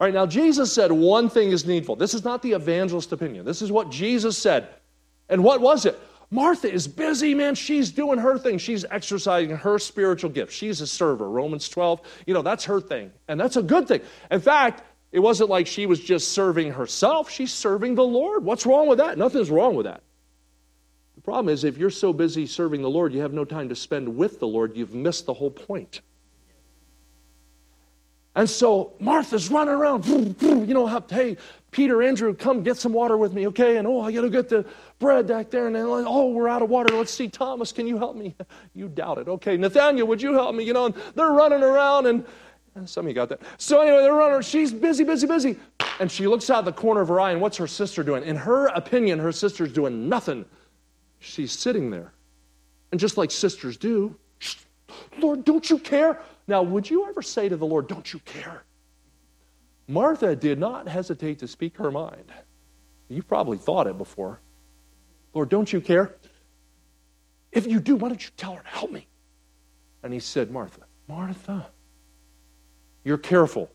All 0.00 0.06
right, 0.06 0.14
now 0.14 0.26
Jesus 0.26 0.72
said 0.72 0.90
one 0.90 1.28
thing 1.28 1.52
is 1.52 1.64
needful. 1.64 1.94
This 1.96 2.12
is 2.12 2.24
not 2.24 2.42
the 2.42 2.52
evangelist 2.52 3.12
opinion. 3.12 3.44
This 3.44 3.62
is 3.62 3.70
what 3.70 3.90
Jesus 3.90 4.36
said. 4.36 4.68
And 5.28 5.44
what 5.44 5.60
was 5.60 5.86
it? 5.86 5.98
Martha 6.32 6.72
is 6.72 6.88
busy, 6.88 7.34
man. 7.34 7.54
She's 7.54 7.92
doing 7.92 8.18
her 8.18 8.38
thing. 8.38 8.58
She's 8.58 8.86
exercising 8.90 9.54
her 9.54 9.78
spiritual 9.78 10.30
gift. 10.30 10.52
She's 10.52 10.80
a 10.80 10.86
server. 10.86 11.28
Romans 11.28 11.68
12, 11.68 12.00
you 12.26 12.32
know, 12.32 12.42
that's 12.42 12.64
her 12.64 12.80
thing. 12.80 13.12
And 13.28 13.38
that's 13.38 13.56
a 13.56 13.62
good 13.62 13.86
thing. 13.86 14.00
In 14.30 14.40
fact, 14.40 14.82
it 15.12 15.20
wasn't 15.20 15.50
like 15.50 15.66
she 15.66 15.84
was 15.84 16.00
just 16.00 16.32
serving 16.32 16.72
herself, 16.72 17.30
she's 17.30 17.52
serving 17.52 17.94
the 17.94 18.04
Lord. 18.04 18.44
What's 18.44 18.64
wrong 18.64 18.88
with 18.88 18.98
that? 18.98 19.18
Nothing's 19.18 19.50
wrong 19.50 19.76
with 19.76 19.84
that. 19.84 20.02
The 21.22 21.24
problem 21.24 21.52
is, 21.52 21.62
if 21.62 21.78
you're 21.78 21.90
so 21.90 22.12
busy 22.12 22.46
serving 22.46 22.82
the 22.82 22.90
Lord, 22.90 23.12
you 23.12 23.20
have 23.20 23.32
no 23.32 23.44
time 23.44 23.68
to 23.68 23.76
spend 23.76 24.16
with 24.16 24.40
the 24.40 24.46
Lord, 24.48 24.76
you've 24.76 24.92
missed 24.92 25.26
the 25.26 25.34
whole 25.34 25.52
point. 25.52 26.00
And 28.34 28.50
so 28.50 28.94
Martha's 28.98 29.48
running 29.48 29.74
around, 29.74 30.06
you 30.06 30.74
know, 30.74 30.86
hey, 31.08 31.36
Peter, 31.70 32.02
Andrew, 32.02 32.34
come 32.34 32.64
get 32.64 32.76
some 32.76 32.92
water 32.92 33.16
with 33.16 33.34
me, 33.34 33.46
okay? 33.48 33.76
And 33.76 33.86
oh, 33.86 34.00
I 34.00 34.10
got 34.10 34.22
to 34.22 34.30
get 34.30 34.48
the 34.48 34.64
bread 34.98 35.28
back 35.28 35.50
there. 35.50 35.66
And 35.68 35.76
then, 35.76 35.84
oh, 35.86 36.30
we're 36.30 36.48
out 36.48 36.62
of 36.62 36.70
water. 36.70 36.96
Let's 36.96 37.12
see, 37.12 37.28
Thomas, 37.28 37.70
can 37.72 37.86
you 37.86 37.98
help 37.98 38.16
me? 38.16 38.34
You 38.74 38.88
doubt 38.88 39.18
it. 39.18 39.28
Okay, 39.28 39.58
Nathaniel, 39.58 40.08
would 40.08 40.22
you 40.22 40.32
help 40.32 40.54
me? 40.56 40.64
You 40.64 40.72
know, 40.72 40.86
and 40.86 40.94
they're 41.14 41.30
running 41.30 41.62
around, 41.62 42.06
and, 42.06 42.24
and 42.74 42.88
some 42.88 43.04
of 43.04 43.10
you 43.10 43.14
got 43.14 43.28
that. 43.28 43.42
So 43.58 43.82
anyway, 43.82 44.00
they're 44.00 44.14
running. 44.14 44.40
She's 44.40 44.72
busy, 44.72 45.04
busy, 45.04 45.26
busy. 45.26 45.58
And 46.00 46.10
she 46.10 46.26
looks 46.26 46.48
out 46.48 46.64
the 46.64 46.72
corner 46.72 47.02
of 47.02 47.08
her 47.08 47.20
eye, 47.20 47.32
and 47.32 47.40
what's 47.40 47.58
her 47.58 47.66
sister 47.66 48.02
doing? 48.02 48.24
In 48.24 48.34
her 48.34 48.68
opinion, 48.68 49.18
her 49.18 49.30
sister's 49.30 49.72
doing 49.72 50.08
nothing. 50.08 50.46
She's 51.22 51.52
sitting 51.52 51.90
there. 51.90 52.12
And 52.90 53.00
just 53.00 53.16
like 53.16 53.30
sisters 53.30 53.76
do, 53.76 54.16
Lord, 55.18 55.44
don't 55.44 55.68
you 55.70 55.78
care? 55.78 56.20
Now, 56.46 56.62
would 56.62 56.90
you 56.90 57.08
ever 57.08 57.22
say 57.22 57.48
to 57.48 57.56
the 57.56 57.64
Lord, 57.64 57.86
Don't 57.86 58.12
you 58.12 58.18
care? 58.20 58.64
Martha 59.88 60.34
did 60.36 60.58
not 60.58 60.88
hesitate 60.88 61.38
to 61.40 61.48
speak 61.48 61.76
her 61.76 61.90
mind. 61.90 62.32
You've 63.08 63.28
probably 63.28 63.58
thought 63.58 63.86
it 63.86 63.98
before. 63.98 64.40
Lord, 65.34 65.48
don't 65.48 65.72
you 65.72 65.80
care? 65.80 66.14
If 67.50 67.66
you 67.66 67.80
do, 67.80 67.96
why 67.96 68.08
don't 68.08 68.22
you 68.22 68.30
tell 68.36 68.54
her 68.54 68.62
to 68.62 68.68
help 68.68 68.90
me? 68.90 69.06
And 70.02 70.12
he 70.12 70.18
said, 70.18 70.50
Martha, 70.50 70.82
Martha, 71.08 71.66
you're 73.04 73.18
careful. 73.18 73.70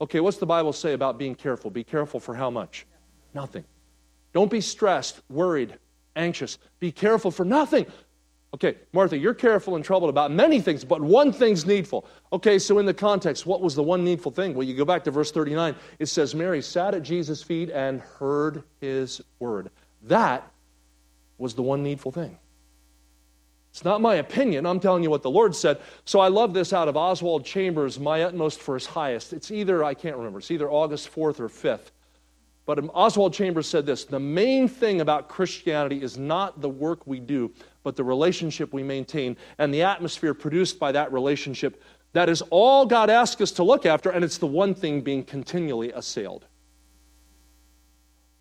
Okay, 0.00 0.20
what's 0.20 0.38
the 0.38 0.46
Bible 0.46 0.72
say 0.72 0.92
about 0.92 1.18
being 1.18 1.34
careful? 1.34 1.70
Be 1.70 1.84
careful 1.84 2.20
for 2.20 2.34
how 2.34 2.50
much? 2.50 2.86
Nothing. 3.34 3.64
Don't 4.32 4.50
be 4.50 4.60
stressed, 4.60 5.20
worried, 5.28 5.76
anxious. 6.18 6.58
Be 6.80 6.92
careful 6.92 7.30
for 7.30 7.44
nothing. 7.44 7.86
Okay, 8.54 8.76
Martha, 8.92 9.16
you're 9.16 9.34
careful 9.34 9.76
and 9.76 9.84
troubled 9.84 10.08
about 10.08 10.30
many 10.30 10.60
things, 10.60 10.82
but 10.82 11.02
one 11.02 11.32
thing's 11.32 11.66
needful. 11.66 12.06
Okay, 12.32 12.58
so 12.58 12.78
in 12.78 12.86
the 12.86 12.94
context, 12.94 13.44
what 13.44 13.60
was 13.60 13.74
the 13.74 13.82
one 13.82 14.04
needful 14.04 14.32
thing? 14.32 14.54
Well, 14.54 14.66
you 14.66 14.74
go 14.74 14.86
back 14.86 15.04
to 15.04 15.10
verse 15.10 15.30
39. 15.30 15.74
It 15.98 16.06
says, 16.06 16.34
Mary 16.34 16.62
sat 16.62 16.94
at 16.94 17.02
Jesus' 17.02 17.42
feet 17.42 17.70
and 17.70 18.00
heard 18.00 18.62
his 18.80 19.20
word. 19.38 19.70
That 20.04 20.50
was 21.36 21.54
the 21.54 21.62
one 21.62 21.82
needful 21.82 22.10
thing. 22.10 22.38
It's 23.70 23.84
not 23.84 24.00
my 24.00 24.14
opinion. 24.14 24.64
I'm 24.64 24.80
telling 24.80 25.02
you 25.02 25.10
what 25.10 25.22
the 25.22 25.30
Lord 25.30 25.54
said. 25.54 25.78
So 26.06 26.18
I 26.18 26.28
love 26.28 26.54
this 26.54 26.72
out 26.72 26.88
of 26.88 26.96
Oswald 26.96 27.44
Chambers, 27.44 28.00
My 28.00 28.22
Utmost 28.22 28.60
for 28.60 28.74
His 28.74 28.86
Highest. 28.86 29.34
It's 29.34 29.50
either, 29.50 29.84
I 29.84 29.92
can't 29.92 30.16
remember, 30.16 30.38
it's 30.38 30.50
either 30.50 30.70
August 30.70 31.14
4th 31.14 31.38
or 31.38 31.48
5th. 31.48 31.90
But 32.68 32.84
Oswald 32.92 33.32
Chambers 33.32 33.66
said 33.66 33.86
this 33.86 34.04
The 34.04 34.20
main 34.20 34.68
thing 34.68 35.00
about 35.00 35.30
Christianity 35.30 36.02
is 36.02 36.18
not 36.18 36.60
the 36.60 36.68
work 36.68 37.06
we 37.06 37.18
do, 37.18 37.50
but 37.82 37.96
the 37.96 38.04
relationship 38.04 38.74
we 38.74 38.82
maintain 38.82 39.38
and 39.56 39.72
the 39.72 39.82
atmosphere 39.82 40.34
produced 40.34 40.78
by 40.78 40.92
that 40.92 41.10
relationship. 41.10 41.82
That 42.12 42.28
is 42.28 42.42
all 42.50 42.84
God 42.84 43.08
asks 43.08 43.40
us 43.40 43.52
to 43.52 43.62
look 43.62 43.86
after, 43.86 44.10
and 44.10 44.22
it's 44.22 44.36
the 44.36 44.46
one 44.46 44.74
thing 44.74 45.00
being 45.00 45.24
continually 45.24 45.92
assailed. 45.92 46.44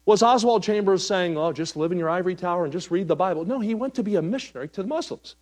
Was 0.06 0.22
Oswald 0.22 0.62
Chambers 0.62 1.08
saying, 1.08 1.38
oh, 1.38 1.54
just 1.54 1.78
live 1.78 1.94
in 1.94 1.98
your 1.98 2.10
ivory 2.10 2.36
tower 2.36 2.66
and 2.66 2.74
just 2.74 2.92
read 2.92 3.08
the 3.08 3.16
Bible? 3.16 3.46
No, 3.46 3.62
he 3.62 3.76
went 3.76 3.94
to 3.96 4.04
be 4.04 4.18
a 4.18 4.22
missionary 4.22 4.68
to 4.70 4.82
the 4.82 4.90
Muslims. 4.90 5.38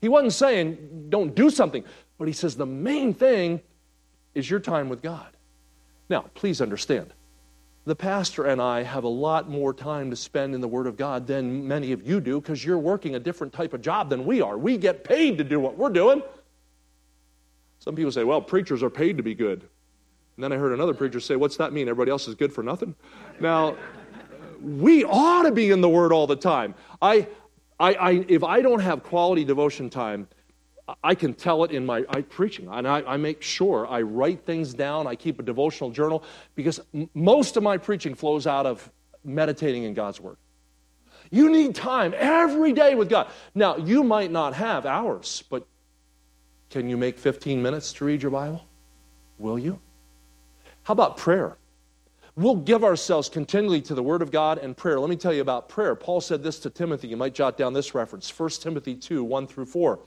He 0.00 0.08
wasn't 0.08 0.32
saying, 0.32 1.06
don't 1.08 1.34
do 1.34 1.50
something, 1.50 1.82
but 2.18 2.28
he 2.28 2.34
says 2.34 2.54
the 2.54 2.66
main 2.66 3.14
thing 3.14 3.60
is 4.36 4.48
your 4.48 4.60
time 4.60 4.88
with 4.88 5.02
God. 5.02 5.36
Now, 6.08 6.26
please 6.34 6.60
understand, 6.60 7.12
the 7.88 7.96
pastor 7.96 8.44
and 8.44 8.60
I 8.60 8.82
have 8.82 9.04
a 9.04 9.08
lot 9.08 9.48
more 9.48 9.72
time 9.72 10.10
to 10.10 10.16
spend 10.16 10.54
in 10.54 10.60
the 10.60 10.68
Word 10.68 10.86
of 10.86 10.96
God 10.96 11.26
than 11.26 11.66
many 11.66 11.92
of 11.92 12.06
you 12.06 12.20
do 12.20 12.40
because 12.40 12.62
you're 12.64 12.78
working 12.78 13.14
a 13.14 13.18
different 13.18 13.52
type 13.52 13.72
of 13.72 13.80
job 13.80 14.10
than 14.10 14.26
we 14.26 14.42
are. 14.42 14.58
We 14.58 14.76
get 14.76 15.04
paid 15.04 15.38
to 15.38 15.44
do 15.44 15.58
what 15.58 15.76
we're 15.76 15.88
doing. 15.88 16.22
Some 17.78 17.96
people 17.96 18.12
say, 18.12 18.24
well, 18.24 18.42
preachers 18.42 18.82
are 18.82 18.90
paid 18.90 19.16
to 19.16 19.22
be 19.22 19.34
good. 19.34 19.60
And 20.36 20.44
then 20.44 20.52
I 20.52 20.56
heard 20.56 20.72
another 20.72 20.92
preacher 20.92 21.18
say, 21.18 21.34
what's 21.34 21.56
that 21.56 21.72
mean? 21.72 21.88
Everybody 21.88 22.10
else 22.10 22.28
is 22.28 22.34
good 22.34 22.52
for 22.52 22.62
nothing? 22.62 22.94
Now, 23.40 23.76
we 24.60 25.04
ought 25.04 25.44
to 25.44 25.52
be 25.52 25.70
in 25.70 25.80
the 25.80 25.88
Word 25.88 26.12
all 26.12 26.26
the 26.26 26.36
time. 26.36 26.74
I, 27.00 27.26
I, 27.80 27.94
I, 27.94 28.10
if 28.28 28.44
I 28.44 28.60
don't 28.60 28.80
have 28.80 29.02
quality 29.02 29.44
devotion 29.44 29.88
time, 29.88 30.28
I 31.04 31.14
can 31.14 31.34
tell 31.34 31.64
it 31.64 31.70
in 31.70 31.84
my 31.84 32.02
preaching, 32.30 32.68
and 32.70 32.88
I, 32.88 33.02
I, 33.02 33.16
make 33.18 33.42
sure 33.42 33.86
I 33.86 34.00
write 34.00 34.46
things 34.46 34.72
down. 34.72 35.06
I 35.06 35.16
keep 35.16 35.38
a 35.38 35.42
devotional 35.42 35.90
journal 35.90 36.24
because 36.54 36.80
m- 36.94 37.10
most 37.12 37.58
of 37.58 37.62
my 37.62 37.76
preaching 37.76 38.14
flows 38.14 38.46
out 38.46 38.64
of 38.64 38.90
meditating 39.22 39.84
in 39.84 39.92
God's 39.92 40.18
Word. 40.20 40.38
You 41.30 41.50
need 41.50 41.74
time 41.74 42.14
every 42.16 42.72
day 42.72 42.94
with 42.94 43.10
God. 43.10 43.28
Now, 43.54 43.76
you 43.76 44.02
might 44.02 44.30
not 44.30 44.54
have 44.54 44.86
hours, 44.86 45.44
but 45.50 45.66
can 46.70 46.88
you 46.88 46.96
make 46.96 47.18
15 47.18 47.60
minutes 47.60 47.92
to 47.94 48.06
read 48.06 48.22
your 48.22 48.30
Bible? 48.30 48.64
Will 49.38 49.58
you? 49.58 49.78
How 50.84 50.92
about 50.92 51.18
prayer? 51.18 51.58
we'll 52.38 52.54
give 52.54 52.84
ourselves 52.84 53.28
continually 53.28 53.82
to 53.82 53.94
the 53.94 54.02
Word 54.02 54.22
of 54.22 54.30
God 54.30 54.58
and 54.58 54.76
prayer. 54.76 55.00
Let 55.00 55.10
me 55.10 55.16
tell 55.16 55.32
you 55.32 55.42
about 55.42 55.68
prayer. 55.68 55.94
Paul 55.94 56.20
said 56.20 56.42
this 56.42 56.58
to 56.60 56.70
Timothy. 56.70 57.08
You 57.08 57.16
might 57.16 57.34
jot 57.34 57.56
down 57.56 57.72
this 57.72 57.94
reference 57.94 58.30
1 58.30 58.50
Timothy 58.60 58.94
2 58.94 59.24
1 59.24 59.46
through 59.46 59.66
4. 59.66 59.98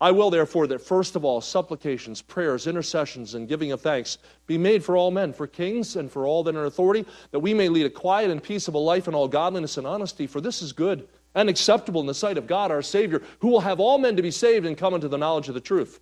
I 0.00 0.10
will, 0.12 0.30
therefore, 0.30 0.66
that 0.68 0.80
first 0.80 1.14
of 1.14 1.24
all, 1.24 1.40
supplications, 1.42 2.22
prayers, 2.22 2.66
intercessions, 2.66 3.34
and 3.34 3.46
giving 3.46 3.70
of 3.72 3.82
thanks 3.82 4.16
be 4.46 4.56
made 4.56 4.82
for 4.82 4.96
all 4.96 5.10
men, 5.10 5.32
for 5.32 5.46
kings, 5.46 5.96
and 5.96 6.10
for 6.10 6.26
all 6.26 6.42
that 6.44 6.56
are 6.56 6.60
in 6.60 6.66
authority, 6.66 7.04
that 7.32 7.40
we 7.40 7.52
may 7.52 7.68
lead 7.68 7.84
a 7.84 7.90
quiet 7.90 8.30
and 8.30 8.42
peaceable 8.42 8.84
life 8.84 9.08
in 9.08 9.14
all 9.14 9.28
godliness 9.28 9.76
and 9.76 9.86
honesty, 9.86 10.26
for 10.26 10.40
this 10.40 10.62
is 10.62 10.72
good 10.72 11.06
and 11.34 11.48
acceptable 11.48 12.00
in 12.00 12.06
the 12.06 12.14
sight 12.14 12.38
of 12.38 12.46
God 12.46 12.70
our 12.70 12.82
Savior, 12.82 13.22
who 13.40 13.48
will 13.48 13.60
have 13.60 13.78
all 13.78 13.98
men 13.98 14.16
to 14.16 14.22
be 14.22 14.30
saved 14.30 14.66
and 14.66 14.76
come 14.76 14.94
into 14.94 15.08
the 15.08 15.18
knowledge 15.18 15.48
of 15.48 15.54
the 15.54 15.60
truth. 15.60 16.00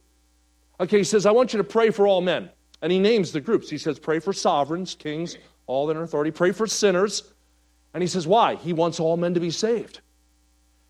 Okay, 0.81 0.99
he 0.99 1.05
says, 1.05 1.27
I 1.27 1.33
want 1.33 1.53
you 1.53 1.59
to 1.59 1.65
pray 1.65 1.91
for 1.91 2.07
all 2.07 2.21
men. 2.21 2.51
And 2.81 2.93
he 2.93 3.01
names 3.01 3.33
the 3.33 3.41
groups. 3.41 3.69
He 3.69 3.79
says, 3.79 3.99
pray 3.99 4.21
for 4.21 4.33
sovereigns, 4.33 4.95
kings, 4.95 5.37
all 5.67 5.87
that 5.87 5.97
are 5.97 6.01
in 6.01 6.05
authority. 6.05 6.31
Pray 6.31 6.53
for 6.53 6.69
sinners. 6.69 7.33
And 7.93 8.03
he 8.03 8.07
says, 8.07 8.27
why? 8.27 8.55
He 8.55 8.73
wants 8.73 9.01
all 9.01 9.17
men 9.17 9.35
to 9.35 9.41
be 9.41 9.51
saved. 9.51 10.01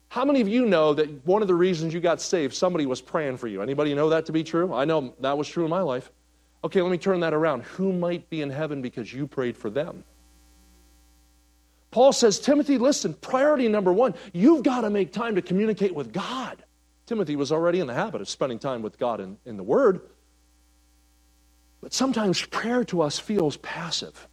How 0.08 0.24
many 0.24 0.40
of 0.40 0.48
you 0.48 0.64
know 0.64 0.94
that 0.94 1.26
one 1.26 1.42
of 1.42 1.48
the 1.48 1.54
reasons 1.54 1.92
you 1.92 2.00
got 2.00 2.20
saved, 2.20 2.54
somebody 2.54 2.86
was 2.86 3.00
praying 3.00 3.36
for 3.36 3.46
you? 3.46 3.60
Anybody 3.60 3.94
know 3.94 4.08
that 4.08 4.26
to 4.26 4.32
be 4.32 4.42
true? 4.42 4.72
I 4.72 4.84
know 4.84 5.14
that 5.20 5.36
was 5.36 5.48
true 5.48 5.64
in 5.64 5.70
my 5.70 5.82
life. 5.82 6.10
Okay, 6.64 6.80
let 6.80 6.90
me 6.90 6.98
turn 6.98 7.20
that 7.20 7.34
around. 7.34 7.62
Who 7.62 7.92
might 7.92 8.28
be 8.30 8.42
in 8.42 8.50
heaven 8.50 8.82
because 8.82 9.12
you 9.12 9.26
prayed 9.26 9.56
for 9.56 9.70
them? 9.70 10.04
Paul 11.90 12.12
says, 12.12 12.38
Timothy, 12.40 12.78
listen, 12.78 13.14
priority 13.14 13.68
number 13.68 13.92
one, 13.92 14.14
you've 14.32 14.62
got 14.62 14.82
to 14.82 14.90
make 14.90 15.12
time 15.12 15.34
to 15.36 15.42
communicate 15.42 15.94
with 15.94 16.12
God. 16.12 16.62
Timothy 17.06 17.36
was 17.36 17.52
already 17.52 17.80
in 17.80 17.86
the 17.86 17.94
habit 17.94 18.20
of 18.20 18.28
spending 18.28 18.58
time 18.58 18.82
with 18.82 18.98
God 18.98 19.20
in, 19.20 19.38
in 19.46 19.56
the 19.56 19.62
Word. 19.62 20.00
But 21.80 21.94
sometimes 21.94 22.44
prayer 22.44 22.84
to 22.84 23.02
us 23.02 23.18
feels 23.18 23.56
passive. 23.58 24.28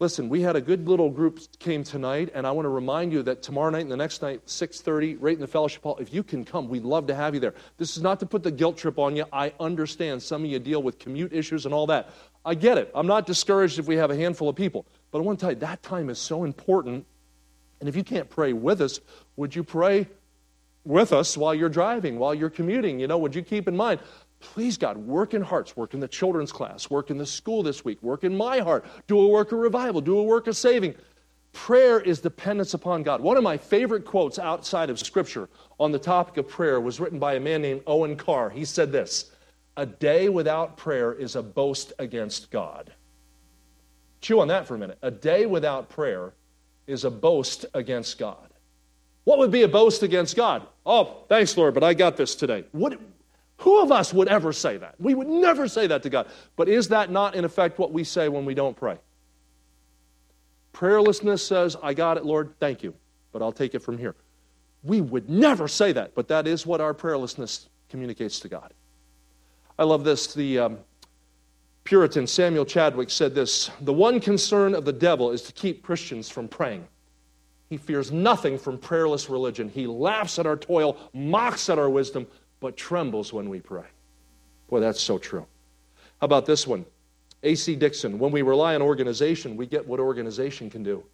Listen, 0.00 0.28
we 0.28 0.42
had 0.42 0.54
a 0.54 0.60
good 0.60 0.86
little 0.86 1.10
group 1.10 1.40
came 1.58 1.82
tonight, 1.82 2.30
and 2.32 2.46
I 2.46 2.52
want 2.52 2.66
to 2.66 2.70
remind 2.70 3.12
you 3.12 3.20
that 3.24 3.42
tomorrow 3.42 3.70
night 3.70 3.82
and 3.82 3.90
the 3.90 3.96
next 3.96 4.22
night, 4.22 4.46
6.30, 4.46 5.16
right 5.18 5.34
in 5.34 5.40
the 5.40 5.48
fellowship 5.48 5.82
hall, 5.82 5.96
if 5.98 6.14
you 6.14 6.22
can 6.22 6.44
come, 6.44 6.68
we'd 6.68 6.84
love 6.84 7.08
to 7.08 7.16
have 7.16 7.34
you 7.34 7.40
there. 7.40 7.54
This 7.78 7.96
is 7.96 8.02
not 8.02 8.20
to 8.20 8.26
put 8.26 8.44
the 8.44 8.52
guilt 8.52 8.76
trip 8.76 8.96
on 8.96 9.16
you. 9.16 9.24
I 9.32 9.52
understand 9.58 10.22
some 10.22 10.44
of 10.44 10.50
you 10.50 10.60
deal 10.60 10.84
with 10.84 11.00
commute 11.00 11.32
issues 11.32 11.64
and 11.64 11.74
all 11.74 11.88
that. 11.88 12.10
I 12.44 12.54
get 12.54 12.78
it. 12.78 12.92
I'm 12.94 13.08
not 13.08 13.26
discouraged 13.26 13.80
if 13.80 13.88
we 13.88 13.96
have 13.96 14.12
a 14.12 14.16
handful 14.16 14.48
of 14.48 14.54
people. 14.54 14.86
But 15.10 15.18
I 15.18 15.22
want 15.22 15.40
to 15.40 15.42
tell 15.42 15.52
you, 15.52 15.58
that 15.60 15.82
time 15.82 16.10
is 16.10 16.20
so 16.20 16.44
important. 16.44 17.04
And 17.80 17.88
if 17.88 17.96
you 17.96 18.04
can't 18.04 18.30
pray 18.30 18.52
with 18.52 18.80
us, 18.80 19.00
would 19.34 19.56
you 19.56 19.64
pray 19.64 20.06
with 20.84 21.12
us 21.12 21.36
while 21.36 21.56
you're 21.56 21.68
driving, 21.68 22.20
while 22.20 22.34
you're 22.34 22.50
commuting? 22.50 23.00
You 23.00 23.08
know, 23.08 23.18
would 23.18 23.34
you 23.34 23.42
keep 23.42 23.66
in 23.66 23.76
mind, 23.76 23.98
Please, 24.40 24.78
God, 24.78 24.96
work 24.96 25.34
in 25.34 25.42
hearts, 25.42 25.76
work 25.76 25.94
in 25.94 26.00
the 26.00 26.08
children's 26.08 26.52
class, 26.52 26.90
work 26.90 27.10
in 27.10 27.18
the 27.18 27.26
school 27.26 27.62
this 27.62 27.84
week, 27.84 28.02
work 28.02 28.22
in 28.24 28.36
my 28.36 28.60
heart, 28.60 28.84
do 29.06 29.20
a 29.20 29.28
work 29.28 29.52
of 29.52 29.58
revival, 29.58 30.00
do 30.00 30.18
a 30.18 30.22
work 30.22 30.46
of 30.46 30.56
saving. 30.56 30.94
Prayer 31.52 32.00
is 32.00 32.20
dependence 32.20 32.74
upon 32.74 33.02
God. 33.02 33.20
One 33.20 33.36
of 33.36 33.42
my 33.42 33.56
favorite 33.56 34.04
quotes 34.04 34.38
outside 34.38 34.90
of 34.90 34.98
Scripture 34.98 35.48
on 35.80 35.90
the 35.90 35.98
topic 35.98 36.36
of 36.36 36.48
prayer 36.48 36.80
was 36.80 37.00
written 37.00 37.18
by 37.18 37.34
a 37.34 37.40
man 37.40 37.62
named 37.62 37.82
Owen 37.86 38.16
Carr. 38.16 38.50
He 38.50 38.64
said 38.64 38.92
this 38.92 39.32
A 39.76 39.86
day 39.86 40.28
without 40.28 40.76
prayer 40.76 41.12
is 41.12 41.34
a 41.34 41.42
boast 41.42 41.92
against 41.98 42.50
God. 42.50 42.92
Chew 44.20 44.40
on 44.40 44.48
that 44.48 44.66
for 44.66 44.74
a 44.74 44.78
minute. 44.78 44.98
A 45.02 45.10
day 45.10 45.46
without 45.46 45.88
prayer 45.88 46.34
is 46.86 47.04
a 47.04 47.10
boast 47.10 47.66
against 47.74 48.18
God. 48.18 48.48
What 49.24 49.38
would 49.38 49.50
be 49.50 49.62
a 49.62 49.68
boast 49.68 50.02
against 50.02 50.36
God? 50.36 50.66
Oh, 50.86 51.24
thanks, 51.28 51.56
Lord, 51.56 51.74
but 51.74 51.84
I 51.84 51.92
got 51.94 52.16
this 52.16 52.34
today. 52.34 52.64
What, 52.72 52.98
who 53.58 53.82
of 53.82 53.90
us 53.90 54.14
would 54.14 54.28
ever 54.28 54.52
say 54.52 54.76
that? 54.76 54.94
We 55.00 55.14
would 55.14 55.28
never 55.28 55.66
say 55.68 55.88
that 55.88 56.02
to 56.04 56.10
God. 56.10 56.28
But 56.56 56.68
is 56.68 56.88
that 56.88 57.10
not, 57.10 57.34
in 57.34 57.44
effect, 57.44 57.78
what 57.78 57.92
we 57.92 58.04
say 58.04 58.28
when 58.28 58.44
we 58.44 58.54
don't 58.54 58.76
pray? 58.76 58.98
Prayerlessness 60.72 61.40
says, 61.40 61.76
I 61.82 61.92
got 61.92 62.16
it, 62.16 62.24
Lord, 62.24 62.54
thank 62.60 62.84
you, 62.84 62.94
but 63.32 63.42
I'll 63.42 63.52
take 63.52 63.74
it 63.74 63.80
from 63.80 63.98
here. 63.98 64.14
We 64.84 65.00
would 65.00 65.28
never 65.28 65.66
say 65.66 65.90
that, 65.92 66.14
but 66.14 66.28
that 66.28 66.46
is 66.46 66.66
what 66.66 66.80
our 66.80 66.94
prayerlessness 66.94 67.66
communicates 67.88 68.38
to 68.40 68.48
God. 68.48 68.72
I 69.76 69.82
love 69.82 70.04
this. 70.04 70.34
The 70.34 70.58
um, 70.60 70.78
Puritan 71.82 72.28
Samuel 72.28 72.64
Chadwick 72.64 73.10
said 73.10 73.34
this 73.34 73.72
The 73.80 73.92
one 73.92 74.20
concern 74.20 74.72
of 74.72 74.84
the 74.84 74.92
devil 74.92 75.32
is 75.32 75.42
to 75.42 75.52
keep 75.52 75.82
Christians 75.82 76.28
from 76.28 76.46
praying. 76.46 76.86
He 77.70 77.76
fears 77.76 78.12
nothing 78.12 78.56
from 78.56 78.78
prayerless 78.78 79.28
religion. 79.28 79.68
He 79.68 79.88
laughs 79.88 80.38
at 80.38 80.46
our 80.46 80.56
toil, 80.56 80.96
mocks 81.12 81.68
at 81.68 81.78
our 81.78 81.90
wisdom, 81.90 82.26
but 82.60 82.76
trembles 82.76 83.32
when 83.32 83.48
we 83.48 83.60
pray. 83.60 83.86
Boy, 84.68 84.80
that's 84.80 85.00
so 85.00 85.18
true. 85.18 85.46
How 86.20 86.24
about 86.24 86.46
this 86.46 86.66
one? 86.66 86.84
A.C. 87.42 87.76
Dixon, 87.76 88.18
when 88.18 88.32
we 88.32 88.42
rely 88.42 88.74
on 88.74 88.82
organization, 88.82 89.56
we 89.56 89.66
get 89.66 89.86
what 89.86 90.00
organization 90.00 90.68
can 90.68 90.82
do. 90.82 91.04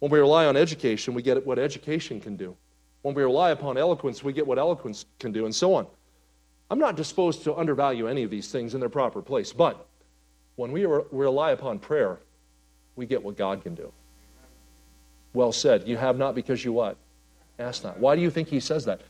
When 0.00 0.10
we 0.10 0.18
rely 0.18 0.46
on 0.46 0.56
education, 0.56 1.14
we 1.14 1.22
get 1.22 1.46
what 1.46 1.58
education 1.58 2.20
can 2.20 2.36
do. 2.36 2.56
When 3.02 3.14
we 3.14 3.22
rely 3.22 3.50
upon 3.50 3.78
eloquence, 3.78 4.22
we 4.22 4.32
get 4.32 4.46
what 4.46 4.58
eloquence 4.58 5.06
can 5.18 5.32
do, 5.32 5.46
and 5.46 5.54
so 5.54 5.74
on. 5.74 5.86
I'm 6.70 6.78
not 6.78 6.96
disposed 6.96 7.42
to 7.44 7.54
undervalue 7.56 8.06
any 8.06 8.22
of 8.22 8.30
these 8.30 8.52
things 8.52 8.74
in 8.74 8.80
their 8.80 8.90
proper 8.90 9.22
place, 9.22 9.52
but 9.52 9.86
when 10.56 10.70
we 10.72 10.84
rely 10.84 11.52
upon 11.52 11.78
prayer, 11.78 12.18
we 12.96 13.06
get 13.06 13.22
what 13.22 13.36
God 13.36 13.62
can 13.62 13.74
do. 13.74 13.90
Well 15.32 15.52
said. 15.52 15.88
You 15.88 15.96
have 15.96 16.18
not 16.18 16.34
because 16.34 16.64
you 16.64 16.72
what? 16.72 16.96
Ask 17.58 17.84
not. 17.84 17.98
Why 17.98 18.16
do 18.16 18.22
you 18.22 18.30
think 18.30 18.48
he 18.48 18.60
says 18.60 18.84
that? 18.84 19.00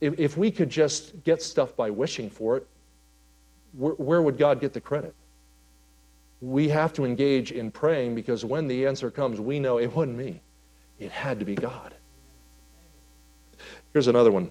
If, 0.00 0.18
if 0.18 0.36
we 0.36 0.50
could 0.50 0.70
just 0.70 1.22
get 1.24 1.42
stuff 1.42 1.74
by 1.76 1.90
wishing 1.90 2.30
for 2.30 2.56
it, 2.56 2.66
where, 3.72 3.94
where 3.94 4.22
would 4.22 4.38
God 4.38 4.60
get 4.60 4.72
the 4.72 4.80
credit? 4.80 5.14
We 6.40 6.68
have 6.68 6.92
to 6.94 7.04
engage 7.04 7.52
in 7.52 7.70
praying 7.70 8.14
because 8.14 8.44
when 8.44 8.68
the 8.68 8.86
answer 8.86 9.10
comes, 9.10 9.40
we 9.40 9.58
know 9.58 9.78
it 9.78 9.94
wasn't 9.94 10.18
me. 10.18 10.42
It 10.98 11.10
had 11.10 11.38
to 11.38 11.44
be 11.44 11.54
God. 11.54 11.94
Here's 13.92 14.08
another 14.08 14.30
one. 14.30 14.50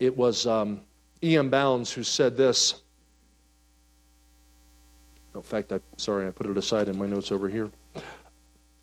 It 0.00 0.16
was 0.16 0.46
um, 0.46 0.80
E.M. 1.22 1.48
Bounds 1.50 1.92
who 1.92 2.02
said 2.02 2.36
this. 2.36 2.82
In 5.34 5.42
fact, 5.42 5.72
I'm 5.72 5.80
sorry, 5.96 6.26
I 6.26 6.30
put 6.30 6.46
it 6.46 6.58
aside 6.58 6.88
in 6.88 6.98
my 6.98 7.06
notes 7.06 7.32
over 7.32 7.48
here. 7.48 7.70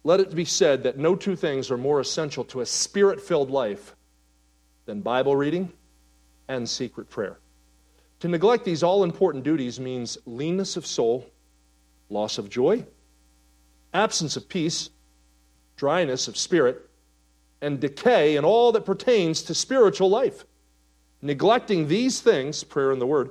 Let 0.05 0.21
it 0.21 0.33
be 0.33 0.45
said 0.45 0.83
that 0.83 0.97
no 0.97 1.15
two 1.15 1.35
things 1.35 1.69
are 1.69 1.77
more 1.77 1.99
essential 1.99 2.45
to 2.45 2.61
a 2.61 2.65
spirit 2.65 3.21
filled 3.21 3.51
life 3.51 3.95
than 4.89 5.01
Bible 5.01 5.35
reading 5.35 5.71
and 6.47 6.67
secret 6.67 7.11
prayer. 7.11 7.37
To 8.21 8.27
neglect 8.27 8.65
these 8.65 8.81
all 8.81 9.03
important 9.03 9.43
duties 9.43 9.79
means 9.79 10.17
leanness 10.25 10.77
of 10.77 10.85
soul, 10.87 11.29
loss 12.09 12.39
of 12.39 12.49
joy, 12.49 12.83
absence 13.93 14.35
of 14.35 14.49
peace, 14.49 14.89
dryness 15.75 16.27
of 16.27 16.35
spirit, 16.35 16.89
and 17.61 17.79
decay 17.79 18.35
in 18.35 18.43
all 18.43 18.71
that 18.71 18.83
pertains 18.83 19.43
to 19.43 19.53
spiritual 19.53 20.09
life. 20.09 20.43
Neglecting 21.21 21.87
these 21.87 22.19
things, 22.19 22.63
prayer 22.63 22.91
and 22.91 22.99
the 22.99 23.05
word, 23.05 23.29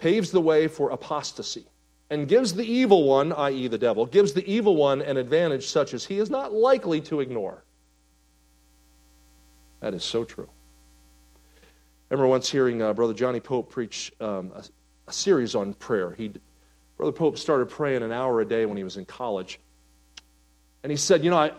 paves 0.00 0.32
the 0.32 0.40
way 0.40 0.66
for 0.66 0.90
apostasy 0.90 1.66
and 2.10 2.26
gives 2.26 2.52
the 2.52 2.64
evil 2.64 3.04
one, 3.04 3.32
i.e., 3.32 3.68
the 3.68 3.78
devil, 3.78 4.06
gives 4.06 4.32
the 4.32 4.44
evil 4.50 4.74
one 4.74 5.02
an 5.02 5.18
advantage 5.18 5.68
such 5.68 5.94
as 5.94 6.04
he 6.04 6.18
is 6.18 6.30
not 6.30 6.52
likely 6.52 7.00
to 7.02 7.20
ignore. 7.20 7.62
That 9.78 9.94
is 9.94 10.02
so 10.02 10.24
true. 10.24 10.48
I 12.14 12.16
remember 12.16 12.30
once 12.30 12.48
hearing 12.48 12.80
uh, 12.80 12.92
Brother 12.92 13.12
Johnny 13.12 13.40
Pope 13.40 13.70
preach 13.70 14.12
um, 14.20 14.52
a, 14.54 14.62
a, 15.08 15.12
series 15.12 15.56
on 15.56 15.74
prayer. 15.74 16.12
He, 16.12 16.30
Brother 16.96 17.10
Pope 17.10 17.36
started 17.36 17.68
praying 17.68 18.04
an 18.04 18.12
hour 18.12 18.40
a 18.40 18.44
day 18.44 18.66
when 18.66 18.76
he 18.76 18.84
was 18.84 18.96
in 18.96 19.04
college. 19.04 19.58
And 20.84 20.92
he 20.92 20.96
said, 20.96 21.24
You 21.24 21.30
know, 21.30 21.38
I, 21.38 21.50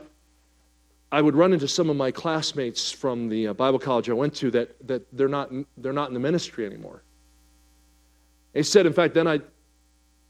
I 1.12 1.22
would 1.22 1.36
run 1.36 1.52
into 1.52 1.68
some 1.68 1.90
of 1.90 1.98
my 1.98 2.10
classmates 2.10 2.90
from 2.90 3.28
the 3.28 3.50
uh, 3.50 3.54
Bible 3.54 3.80
college 3.80 4.10
I 4.10 4.14
went 4.14 4.34
to 4.36 4.52
that, 4.52 4.88
that 4.88 5.06
they're, 5.12 5.28
not, 5.28 5.52
they're 5.76 5.92
not 5.92 6.08
in 6.08 6.14
the 6.14 6.22
ministry 6.22 6.66
anymore. 6.66 7.04
He 8.54 8.64
said, 8.64 8.86
in 8.86 8.94
fact, 8.94 9.14
then 9.14 9.28
I'd, 9.28 9.44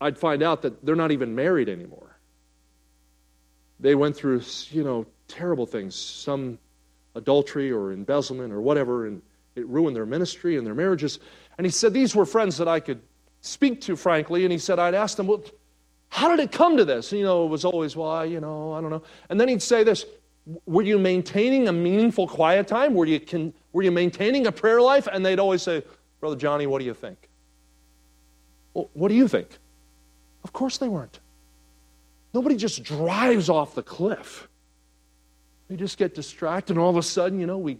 I'd 0.01 0.17
find 0.17 0.41
out 0.41 0.63
that 0.63 0.83
they're 0.83 0.95
not 0.95 1.11
even 1.11 1.35
married 1.35 1.69
anymore. 1.69 2.17
They 3.79 3.93
went 3.93 4.15
through, 4.15 4.41
you 4.71 4.83
know, 4.83 5.05
terrible 5.27 5.67
things, 5.67 5.95
some 5.95 6.57
adultery 7.13 7.71
or 7.71 7.91
embezzlement 7.91 8.51
or 8.51 8.59
whatever, 8.59 9.05
and 9.05 9.21
it 9.55 9.67
ruined 9.67 9.95
their 9.95 10.05
ministry 10.05 10.57
and 10.57 10.65
their 10.65 10.75
marriages. 10.75 11.19
And 11.57 11.65
he 11.65 11.71
said, 11.71 11.93
These 11.93 12.15
were 12.15 12.25
friends 12.25 12.57
that 12.57 12.67
I 12.67 12.79
could 12.79 13.01
speak 13.41 13.81
to, 13.81 13.95
frankly. 13.95 14.43
And 14.43 14.51
he 14.51 14.57
said, 14.57 14.79
I'd 14.79 14.93
ask 14.93 15.17
them, 15.17 15.27
Well, 15.27 15.43
how 16.09 16.29
did 16.29 16.39
it 16.39 16.51
come 16.51 16.77
to 16.77 16.85
this? 16.85 17.11
And, 17.11 17.19
you 17.19 17.25
know, 17.25 17.45
it 17.45 17.49
was 17.49 17.65
always, 17.65 17.95
Well, 17.95 18.09
I, 18.09 18.25
you 18.25 18.39
know, 18.39 18.73
I 18.73 18.81
don't 18.81 18.89
know. 18.89 19.03
And 19.29 19.39
then 19.39 19.47
he'd 19.47 19.61
say 19.61 19.83
this 19.83 20.05
Were 20.65 20.83
you 20.83 20.99
maintaining 20.99 21.67
a 21.67 21.73
meaningful 21.73 22.27
quiet 22.27 22.67
time? 22.67 22.93
Were 22.93 23.05
you, 23.05 23.19
can, 23.19 23.53
were 23.73 23.83
you 23.83 23.91
maintaining 23.91 24.47
a 24.47 24.51
prayer 24.51 24.81
life? 24.81 25.07
And 25.11 25.25
they'd 25.25 25.39
always 25.39 25.61
say, 25.61 25.83
Brother 26.19 26.35
Johnny, 26.35 26.67
what 26.67 26.79
do 26.79 26.85
you 26.85 26.93
think? 26.93 27.29
Well, 28.73 28.89
what 28.93 29.09
do 29.09 29.15
you 29.15 29.27
think? 29.27 29.47
Of 30.43 30.53
course 30.53 30.77
they 30.77 30.87
weren't. 30.87 31.19
Nobody 32.33 32.57
just 32.57 32.83
drives 32.83 33.49
off 33.49 33.75
the 33.75 33.83
cliff. 33.83 34.49
We 35.69 35.77
just 35.77 35.97
get 35.97 36.13
distracted, 36.13 36.73
and 36.73 36.79
all 36.79 36.89
of 36.89 36.97
a 36.97 37.01
sudden, 37.01 37.39
you 37.39 37.47
know, 37.47 37.57
we 37.57 37.79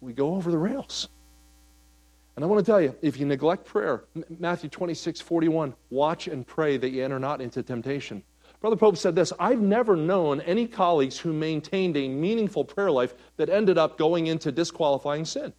we 0.00 0.12
go 0.12 0.34
over 0.34 0.50
the 0.50 0.58
rails. 0.58 1.08
And 2.36 2.44
I 2.44 2.48
want 2.48 2.64
to 2.64 2.70
tell 2.70 2.80
you, 2.80 2.94
if 3.02 3.18
you 3.18 3.26
neglect 3.26 3.64
prayer, 3.64 4.04
Matthew 4.38 4.70
26, 4.70 5.20
41, 5.20 5.74
watch 5.90 6.28
and 6.28 6.46
pray 6.46 6.76
that 6.76 6.90
you 6.90 7.04
enter 7.04 7.18
not 7.18 7.40
into 7.40 7.62
temptation. 7.64 8.22
Brother 8.60 8.76
Pope 8.76 8.96
said 8.96 9.14
this 9.14 9.32
I've 9.38 9.60
never 9.60 9.96
known 9.96 10.40
any 10.42 10.66
colleagues 10.66 11.18
who 11.18 11.32
maintained 11.32 11.96
a 11.96 12.08
meaningful 12.08 12.64
prayer 12.64 12.90
life 12.90 13.14
that 13.36 13.48
ended 13.48 13.78
up 13.78 13.98
going 13.98 14.28
into 14.28 14.52
disqualifying 14.52 15.24
sin. 15.24 15.52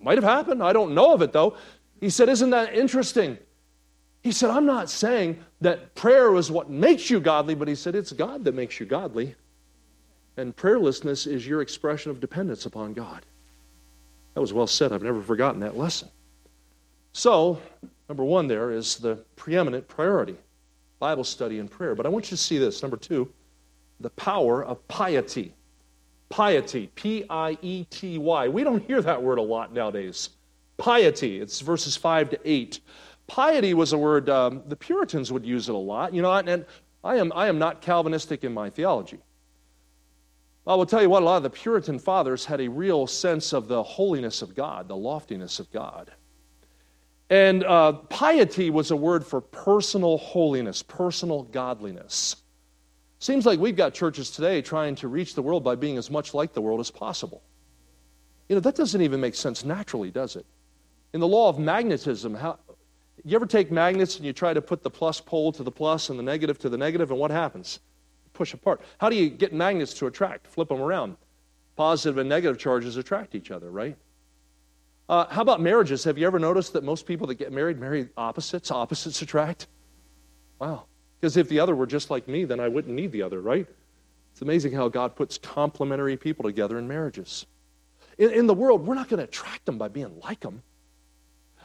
Might 0.00 0.18
have 0.18 0.24
happened. 0.24 0.62
I 0.62 0.72
don't 0.72 0.94
know 0.94 1.14
of 1.14 1.22
it, 1.22 1.32
though. 1.32 1.56
He 2.00 2.10
said, 2.10 2.28
Isn't 2.28 2.50
that 2.50 2.74
interesting? 2.74 3.38
He 4.22 4.32
said, 4.32 4.50
I'm 4.50 4.66
not 4.66 4.90
saying 4.90 5.38
that 5.60 5.94
prayer 5.94 6.34
is 6.36 6.50
what 6.50 6.70
makes 6.70 7.10
you 7.10 7.20
godly, 7.20 7.54
but 7.54 7.68
he 7.68 7.74
said, 7.74 7.94
It's 7.94 8.12
God 8.12 8.44
that 8.44 8.54
makes 8.54 8.78
you 8.80 8.86
godly. 8.86 9.34
And 10.36 10.56
prayerlessness 10.56 11.26
is 11.26 11.46
your 11.46 11.60
expression 11.60 12.10
of 12.10 12.20
dependence 12.20 12.66
upon 12.66 12.94
God. 12.94 13.22
That 14.34 14.40
was 14.40 14.52
well 14.52 14.66
said. 14.66 14.92
I've 14.92 15.02
never 15.02 15.20
forgotten 15.20 15.60
that 15.60 15.76
lesson. 15.76 16.08
So, 17.12 17.60
number 18.08 18.24
one 18.24 18.46
there 18.46 18.70
is 18.70 18.96
the 18.96 19.16
preeminent 19.36 19.86
priority 19.88 20.36
Bible 20.98 21.24
study 21.24 21.58
and 21.58 21.70
prayer. 21.70 21.94
But 21.94 22.06
I 22.06 22.08
want 22.08 22.26
you 22.26 22.36
to 22.36 22.42
see 22.42 22.58
this. 22.58 22.80
Number 22.80 22.96
two, 22.96 23.30
the 24.00 24.10
power 24.10 24.64
of 24.64 24.86
piety. 24.88 25.52
Piety, 26.28 26.88
P 26.94 27.24
I 27.28 27.58
E 27.60 27.84
T 27.90 28.16
Y. 28.18 28.48
We 28.48 28.64
don't 28.64 28.86
hear 28.86 29.02
that 29.02 29.22
word 29.22 29.38
a 29.38 29.42
lot 29.42 29.74
nowadays. 29.74 30.30
Piety, 30.78 31.40
it's 31.40 31.60
verses 31.60 31.96
5 31.96 32.30
to 32.30 32.40
8. 32.44 32.80
Piety 33.26 33.74
was 33.74 33.92
a 33.92 33.98
word, 33.98 34.30
um, 34.30 34.62
the 34.66 34.76
Puritans 34.76 35.30
would 35.30 35.44
use 35.44 35.68
it 35.68 35.74
a 35.74 35.78
lot. 35.78 36.14
You 36.14 36.22
know, 36.22 36.32
and 36.32 36.64
I 37.04 37.16
am, 37.16 37.32
I 37.34 37.48
am 37.48 37.58
not 37.58 37.82
Calvinistic 37.82 38.44
in 38.44 38.54
my 38.54 38.70
theology. 38.70 39.18
I 40.66 40.74
will 40.76 40.86
tell 40.86 41.02
you 41.02 41.10
what, 41.10 41.22
a 41.22 41.24
lot 41.24 41.38
of 41.38 41.42
the 41.42 41.50
Puritan 41.50 41.98
fathers 41.98 42.44
had 42.44 42.60
a 42.60 42.68
real 42.68 43.06
sense 43.06 43.52
of 43.52 43.66
the 43.66 43.82
holiness 43.82 44.42
of 44.42 44.54
God, 44.54 44.86
the 44.86 44.96
loftiness 44.96 45.58
of 45.58 45.70
God. 45.72 46.12
And 47.30 47.64
uh, 47.64 47.92
piety 47.92 48.70
was 48.70 48.90
a 48.90 48.96
word 48.96 49.26
for 49.26 49.40
personal 49.40 50.18
holiness, 50.18 50.82
personal 50.82 51.44
godliness. 51.44 52.36
Seems 53.18 53.46
like 53.46 53.58
we've 53.58 53.76
got 53.76 53.94
churches 53.94 54.30
today 54.30 54.62
trying 54.62 54.94
to 54.96 55.08
reach 55.08 55.34
the 55.34 55.42
world 55.42 55.64
by 55.64 55.74
being 55.74 55.96
as 55.96 56.10
much 56.10 56.34
like 56.34 56.52
the 56.52 56.60
world 56.60 56.78
as 56.78 56.90
possible. 56.90 57.42
You 58.48 58.56
know, 58.56 58.60
that 58.60 58.76
doesn't 58.76 59.00
even 59.00 59.20
make 59.20 59.34
sense 59.34 59.64
naturally, 59.64 60.10
does 60.10 60.36
it? 60.36 60.46
In 61.12 61.20
the 61.20 61.28
law 61.28 61.48
of 61.48 61.58
magnetism, 61.58 62.34
how, 62.34 62.58
you 63.24 63.34
ever 63.34 63.46
take 63.46 63.72
magnets 63.72 64.16
and 64.16 64.24
you 64.24 64.32
try 64.32 64.52
to 64.52 64.60
put 64.60 64.82
the 64.82 64.90
plus 64.90 65.20
pole 65.20 65.52
to 65.52 65.62
the 65.62 65.70
plus 65.70 66.10
and 66.10 66.18
the 66.18 66.22
negative 66.22 66.58
to 66.60 66.68
the 66.68 66.76
negative, 66.76 67.10
and 67.10 67.18
what 67.18 67.30
happens? 67.30 67.80
Push 68.32 68.54
apart. 68.54 68.80
How 68.98 69.08
do 69.08 69.16
you 69.16 69.28
get 69.28 69.52
magnets 69.52 69.94
to 69.94 70.06
attract? 70.06 70.46
Flip 70.46 70.68
them 70.68 70.80
around. 70.80 71.16
Positive 71.76 72.18
and 72.18 72.28
negative 72.28 72.58
charges 72.58 72.96
attract 72.96 73.34
each 73.34 73.50
other, 73.50 73.70
right? 73.70 73.96
Uh, 75.08 75.26
how 75.26 75.42
about 75.42 75.60
marriages? 75.60 76.04
Have 76.04 76.18
you 76.18 76.26
ever 76.26 76.38
noticed 76.38 76.72
that 76.74 76.84
most 76.84 77.06
people 77.06 77.26
that 77.26 77.34
get 77.34 77.52
married 77.52 77.78
marry 77.78 78.08
opposites? 78.16 78.70
Opposites 78.70 79.20
attract? 79.22 79.66
Wow. 80.58 80.84
Because 81.20 81.36
if 81.36 81.48
the 81.48 81.60
other 81.60 81.74
were 81.74 81.86
just 81.86 82.10
like 82.10 82.28
me, 82.28 82.44
then 82.44 82.60
I 82.60 82.68
wouldn't 82.68 82.94
need 82.94 83.12
the 83.12 83.22
other, 83.22 83.40
right? 83.40 83.66
It's 84.32 84.42
amazing 84.42 84.72
how 84.72 84.88
God 84.88 85.14
puts 85.14 85.38
complementary 85.38 86.16
people 86.16 86.44
together 86.44 86.78
in 86.78 86.88
marriages. 86.88 87.46
In, 88.18 88.30
in 88.30 88.46
the 88.46 88.54
world, 88.54 88.86
we're 88.86 88.94
not 88.94 89.08
going 89.08 89.18
to 89.18 89.24
attract 89.24 89.66
them 89.66 89.78
by 89.78 89.88
being 89.88 90.18
like 90.22 90.40
them. 90.40 90.62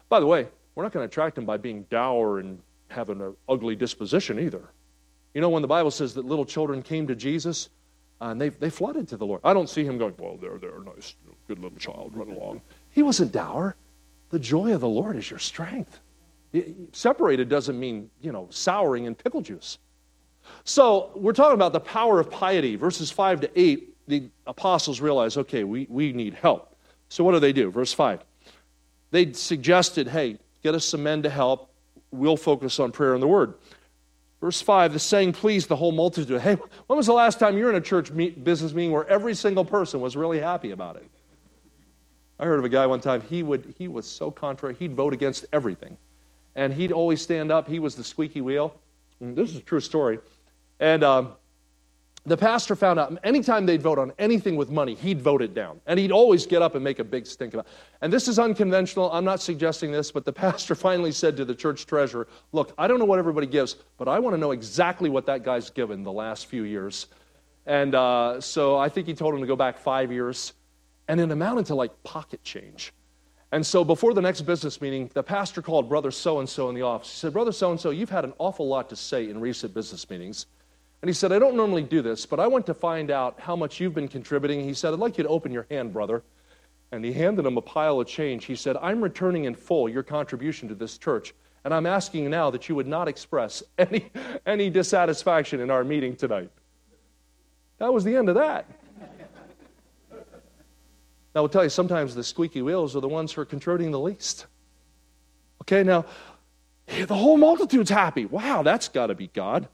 By 0.09 0.19
the 0.19 0.25
way, 0.25 0.47
we're 0.75 0.83
not 0.83 0.91
going 0.91 1.07
to 1.07 1.11
attract 1.11 1.35
them 1.35 1.45
by 1.45 1.57
being 1.57 1.83
dour 1.89 2.39
and 2.39 2.59
having 2.89 3.21
an 3.21 3.35
ugly 3.49 3.75
disposition 3.75 4.39
either. 4.39 4.69
You 5.33 5.41
know, 5.41 5.49
when 5.49 5.61
the 5.61 5.67
Bible 5.67 5.91
says 5.91 6.13
that 6.15 6.25
little 6.25 6.45
children 6.45 6.81
came 6.81 7.07
to 7.07 7.15
Jesus, 7.15 7.69
uh, 8.21 8.25
and 8.25 8.41
they, 8.41 8.49
they 8.49 8.69
flooded 8.69 9.07
to 9.09 9.17
the 9.17 9.25
Lord. 9.25 9.41
I 9.43 9.53
don't 9.53 9.69
see 9.69 9.83
him 9.83 9.97
going, 9.97 10.15
well, 10.17 10.37
there, 10.37 10.57
there, 10.57 10.79
nice, 10.79 11.15
good 11.47 11.59
little 11.59 11.77
child, 11.77 12.11
run 12.15 12.29
along. 12.29 12.61
He 12.89 13.03
wasn't 13.03 13.31
dour. 13.31 13.75
The 14.29 14.39
joy 14.39 14.73
of 14.73 14.81
the 14.81 14.87
Lord 14.87 15.15
is 15.15 15.29
your 15.29 15.39
strength. 15.39 15.99
Separated 16.91 17.49
doesn't 17.49 17.79
mean, 17.79 18.09
you 18.21 18.31
know, 18.31 18.47
souring 18.49 19.05
in 19.05 19.15
pickle 19.15 19.41
juice. 19.41 19.77
So 20.63 21.11
we're 21.15 21.33
talking 21.33 21.53
about 21.53 21.73
the 21.73 21.79
power 21.79 22.19
of 22.19 22.31
piety. 22.31 22.75
Verses 22.75 23.11
5 23.11 23.41
to 23.41 23.59
8, 23.59 23.95
the 24.07 24.29
apostles 24.47 24.99
realize, 25.01 25.37
okay, 25.37 25.63
we, 25.63 25.85
we 25.89 26.13
need 26.13 26.33
help. 26.33 26.75
So 27.09 27.23
what 27.23 27.33
do 27.33 27.39
they 27.39 27.53
do? 27.53 27.69
Verse 27.69 27.93
5. 27.93 28.23
They 29.11 29.31
suggested, 29.33 30.07
hey, 30.07 30.37
get 30.63 30.73
us 30.75 30.85
some 30.85 31.03
men 31.03 31.21
to 31.23 31.29
help. 31.29 31.71
We'll 32.11 32.37
focus 32.37 32.79
on 32.79 32.91
prayer 32.91 33.13
and 33.13 33.21
the 33.21 33.27
word. 33.27 33.55
Verse 34.39 34.61
5, 34.61 34.93
the 34.93 34.99
saying 34.99 35.33
pleased 35.33 35.67
the 35.67 35.75
whole 35.75 35.91
multitude. 35.91 36.41
Hey, 36.41 36.55
when 36.85 36.97
was 36.97 37.07
the 37.07 37.13
last 37.13 37.39
time 37.39 37.57
you 37.57 37.63
were 37.63 37.71
in 37.71 37.75
a 37.75 37.81
church 37.81 38.11
meet, 38.11 38.43
business 38.43 38.73
meeting 38.73 38.91
where 38.91 39.07
every 39.07 39.33
single 39.33 39.65
person 39.65 39.99
was 39.99 40.15
really 40.15 40.39
happy 40.39 40.71
about 40.71 40.95
it? 40.95 41.09
I 42.39 42.45
heard 42.45 42.59
of 42.59 42.65
a 42.65 42.69
guy 42.69 42.85
one 42.85 42.99
time, 42.99 43.21
he, 43.21 43.41
would, 43.41 43.73
he 43.79 43.87
was 43.87 44.05
so 44.05 44.29
contrary, 44.29 44.75
he'd 44.77 44.93
vote 44.93 45.13
against 45.13 45.45
everything. 45.51 45.97
And 46.55 46.71
he'd 46.71 46.91
always 46.91 47.21
stand 47.21 47.51
up, 47.51 47.67
he 47.67 47.79
was 47.79 47.95
the 47.95 48.03
squeaky 48.03 48.41
wheel. 48.41 48.79
This 49.19 49.49
is 49.49 49.57
a 49.57 49.61
true 49.61 49.79
story. 49.79 50.19
And 50.79 51.03
um, 51.03 51.33
the 52.27 52.35
pastor 52.35 52.75
found 52.75 52.99
out 52.99 53.17
anytime 53.23 53.65
they'd 53.65 53.81
vote 53.81 53.97
on 53.97 54.11
anything 54.19 54.57
with 54.57 54.69
money, 54.69 54.95
he'd 54.95 55.21
vote 55.21 55.41
it 55.41 55.53
down. 55.53 55.79
And 55.85 55.97
he'd 55.97 56.11
always 56.11 56.45
get 56.45 56.61
up 56.61 56.75
and 56.75 56.83
make 56.83 56.99
a 56.99 57.03
big 57.03 57.25
stink 57.25 57.53
about 57.53 57.65
it. 57.65 57.71
And 58.01 58.11
this 58.11 58.27
is 58.27 58.37
unconventional. 58.37 59.09
I'm 59.13 59.23
not 59.23 59.39
suggesting 59.39 59.93
this, 59.93 60.11
but 60.11 60.25
the 60.25 60.33
pastor 60.45 60.75
finally 60.75 61.13
said 61.13 61.37
to 61.37 61.45
the 61.45 61.55
church 61.55 61.85
treasurer, 61.85 62.27
Look, 62.51 62.73
I 62.77 62.85
don't 62.85 62.99
know 62.99 63.05
what 63.05 63.17
everybody 63.17 63.47
gives, 63.47 63.77
but 63.97 64.09
I 64.09 64.19
want 64.19 64.33
to 64.33 64.37
know 64.37 64.51
exactly 64.51 65.09
what 65.09 65.25
that 65.27 65.43
guy's 65.43 65.69
given 65.69 66.03
the 66.03 66.11
last 66.11 66.47
few 66.47 66.63
years. 66.63 67.07
And 67.65 67.95
uh, 67.95 68.41
so 68.41 68.77
I 68.77 68.89
think 68.89 69.07
he 69.07 69.13
told 69.13 69.33
him 69.33 69.39
to 69.39 69.47
go 69.47 69.55
back 69.55 69.77
five 69.77 70.11
years. 70.11 70.51
And 71.07 71.21
it 71.21 71.31
amounted 71.31 71.67
to 71.67 71.75
like 71.75 72.03
pocket 72.03 72.43
change. 72.43 72.91
And 73.53 73.65
so 73.65 73.85
before 73.85 74.13
the 74.13 74.21
next 74.21 74.41
business 74.41 74.81
meeting, 74.81 75.09
the 75.13 75.23
pastor 75.23 75.61
called 75.61 75.87
brother 75.87 76.11
so 76.11 76.39
and 76.39 76.49
so 76.49 76.67
in 76.67 76.75
the 76.75 76.81
office. 76.81 77.09
He 77.09 77.17
said, 77.19 77.31
Brother 77.31 77.53
so 77.53 77.71
and 77.71 77.79
so, 77.79 77.91
you've 77.91 78.09
had 78.09 78.25
an 78.25 78.33
awful 78.37 78.67
lot 78.67 78.89
to 78.89 78.97
say 78.97 79.29
in 79.29 79.39
recent 79.39 79.73
business 79.73 80.09
meetings. 80.09 80.47
And 81.01 81.09
he 81.09 81.13
said, 81.13 81.31
I 81.31 81.39
don't 81.39 81.55
normally 81.55 81.83
do 81.83 82.01
this, 82.01 82.25
but 82.25 82.39
I 82.39 82.47
want 82.47 82.65
to 82.65 82.73
find 82.73 83.11
out 83.11 83.39
how 83.39 83.55
much 83.55 83.79
you've 83.79 83.93
been 83.93 84.07
contributing. 84.07 84.63
He 84.63 84.73
said, 84.73 84.93
I'd 84.93 84.99
like 84.99 85.17
you 85.17 85.23
to 85.23 85.29
open 85.29 85.51
your 85.51 85.67
hand, 85.69 85.93
brother. 85.93 86.23
And 86.91 87.03
he 87.05 87.13
handed 87.13 87.45
him 87.45 87.57
a 87.57 87.61
pile 87.61 87.99
of 87.99 88.07
change. 88.07 88.45
He 88.45 88.55
said, 88.55 88.77
I'm 88.77 89.01
returning 89.01 89.45
in 89.45 89.53
full 89.53 89.89
your 89.89 90.03
contribution 90.03 90.67
to 90.69 90.75
this 90.75 90.97
church. 90.97 91.33
And 91.65 91.73
I'm 91.73 91.85
asking 91.85 92.29
now 92.29 92.49
that 92.49 92.69
you 92.69 92.75
would 92.75 92.87
not 92.87 93.07
express 93.07 93.61
any, 93.77 94.09
any 94.45 94.69
dissatisfaction 94.69 95.59
in 95.59 95.69
our 95.69 95.83
meeting 95.83 96.15
tonight. 96.15 96.49
That 97.77 97.93
was 97.93 98.03
the 98.03 98.15
end 98.15 98.29
of 98.29 98.35
that. 98.35 98.65
Now, 101.35 101.43
I'll 101.43 101.49
tell 101.49 101.63
you, 101.63 101.69
sometimes 101.69 102.15
the 102.15 102.23
squeaky 102.23 102.63
wheels 102.63 102.95
are 102.95 102.99
the 102.99 103.07
ones 103.07 103.31
who 103.31 103.41
are 103.41 103.45
contributing 103.45 103.91
the 103.91 103.99
least. 103.99 104.47
Okay, 105.61 105.83
now, 105.83 106.05
the 106.87 107.13
whole 107.13 107.37
multitude's 107.37 107.91
happy. 107.91 108.25
Wow, 108.25 108.63
that's 108.63 108.87
got 108.87 109.07
to 109.07 109.15
be 109.15 109.27
God. 109.27 109.67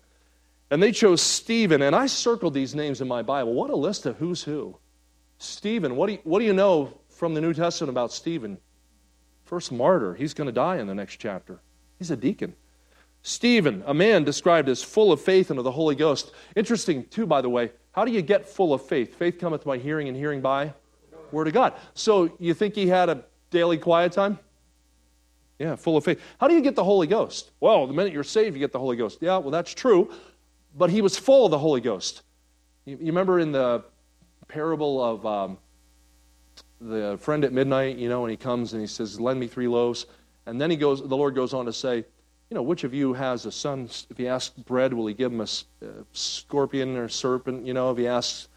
And 0.73 0.81
they 0.81 0.91
chose 0.91 1.21
Stephen, 1.21 1.83
and 1.83 1.95
I 1.95 2.07
circled 2.07 2.55
these 2.55 2.73
names 2.73 2.99
in 2.99 3.07
my 3.07 3.21
Bible. 3.21 3.53
What 3.53 3.69
a 3.69 3.75
list 3.75 4.07
of 4.07 4.17
who's 4.17 4.41
who. 4.41 4.75
Stephen, 5.37 5.95
what 5.95 6.07
do 6.07 6.13
you, 6.13 6.19
what 6.23 6.39
do 6.39 6.45
you 6.45 6.53
know 6.53 6.97
from 7.09 7.35
the 7.35 7.41
New 7.41 7.53
Testament 7.53 7.91
about 7.91 8.11
Stephen? 8.11 8.57
First 9.43 9.71
martyr. 9.71 10.15
He's 10.15 10.33
going 10.33 10.47
to 10.47 10.51
die 10.51 10.77
in 10.77 10.87
the 10.87 10.95
next 10.95 11.17
chapter. 11.17 11.61
He's 11.99 12.09
a 12.09 12.17
deacon. 12.17 12.55
Stephen, 13.21 13.83
a 13.85 13.93
man 13.93 14.23
described 14.23 14.67
as 14.67 14.81
full 14.81 15.11
of 15.11 15.21
faith 15.21 15.51
and 15.51 15.59
of 15.59 15.63
the 15.63 15.71
Holy 15.71 15.93
Ghost. 15.93 16.31
Interesting, 16.55 17.05
too, 17.05 17.27
by 17.27 17.41
the 17.41 17.51
way. 17.51 17.71
How 17.91 18.03
do 18.03 18.11
you 18.11 18.23
get 18.23 18.49
full 18.49 18.73
of 18.73 18.83
faith? 18.83 19.13
Faith 19.13 19.37
cometh 19.37 19.65
by 19.65 19.77
hearing, 19.77 20.07
and 20.07 20.17
hearing 20.17 20.41
by 20.41 20.73
Word 21.31 21.45
of 21.45 21.53
God. 21.53 21.73
So 21.93 22.35
you 22.39 22.55
think 22.55 22.73
he 22.73 22.87
had 22.87 23.09
a 23.09 23.23
daily 23.51 23.77
quiet 23.77 24.11
time? 24.11 24.39
Yeah, 25.59 25.75
full 25.75 25.97
of 25.97 26.03
faith. 26.03 26.19
How 26.39 26.47
do 26.47 26.55
you 26.55 26.61
get 26.61 26.75
the 26.75 26.83
Holy 26.83 27.05
Ghost? 27.05 27.51
Well, 27.59 27.85
the 27.85 27.93
minute 27.93 28.11
you're 28.11 28.23
saved, 28.23 28.55
you 28.55 28.59
get 28.59 28.71
the 28.71 28.79
Holy 28.79 28.97
Ghost. 28.97 29.19
Yeah, 29.21 29.37
well, 29.37 29.51
that's 29.51 29.71
true 29.71 30.11
but 30.75 30.89
he 30.89 31.01
was 31.01 31.17
full 31.17 31.45
of 31.45 31.51
the 31.51 31.59
Holy 31.59 31.81
Ghost. 31.81 32.23
You, 32.85 32.97
you 32.99 33.07
remember 33.07 33.39
in 33.39 33.51
the 33.51 33.83
parable 34.47 35.03
of 35.03 35.25
um, 35.25 35.57
the 36.81 37.17
friend 37.19 37.43
at 37.43 37.53
midnight, 37.53 37.97
you 37.97 38.09
know, 38.09 38.21
when 38.21 38.31
he 38.31 38.37
comes 38.37 38.73
and 38.73 38.81
he 38.81 38.87
says, 38.87 39.19
Lend 39.19 39.39
me 39.39 39.47
three 39.47 39.67
loaves. 39.67 40.05
And 40.45 40.59
then 40.59 40.69
he 40.69 40.75
goes, 40.75 41.01
the 41.01 41.15
Lord 41.15 41.35
goes 41.35 41.53
on 41.53 41.65
to 41.65 41.73
say, 41.73 41.97
you 41.97 42.55
know, 42.55 42.61
which 42.61 42.83
of 42.83 42.93
you 42.93 43.13
has 43.13 43.45
a 43.45 43.51
son? 43.51 43.89
If 44.09 44.17
he 44.17 44.27
asks 44.27 44.55
bread, 44.57 44.93
will 44.93 45.07
he 45.07 45.13
give 45.13 45.31
him 45.31 45.41
a, 45.41 45.47
a 45.81 45.87
scorpion 46.11 46.97
or 46.97 47.07
serpent? 47.07 47.65
You 47.65 47.73
know, 47.73 47.91
if 47.91 47.97
he 47.97 48.07
asks 48.07 48.49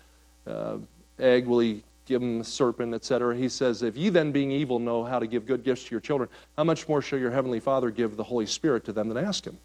uh, 0.47 0.79
egg, 1.19 1.47
will 1.47 1.61
he 1.61 1.83
give 2.05 2.21
him 2.21 2.41
a 2.41 2.45
serpent, 2.45 2.93
etc.? 2.93 3.37
He 3.37 3.49
says, 3.49 3.83
if 3.83 3.97
you 3.97 4.11
then, 4.11 4.33
being 4.33 4.51
evil, 4.51 4.79
know 4.79 5.05
how 5.05 5.19
to 5.19 5.27
give 5.27 5.47
good 5.47 5.63
gifts 5.63 5.85
to 5.85 5.91
your 5.93 6.01
children, 6.01 6.29
how 6.57 6.65
much 6.65 6.89
more 6.89 7.01
shall 7.01 7.19
your 7.19 7.31
heavenly 7.31 7.61
Father 7.61 7.91
give 7.91 8.17
the 8.17 8.25
Holy 8.25 8.47
Spirit 8.47 8.85
to 8.87 8.93
them 8.93 9.09
that 9.09 9.23
ask 9.23 9.47
him? 9.47 9.57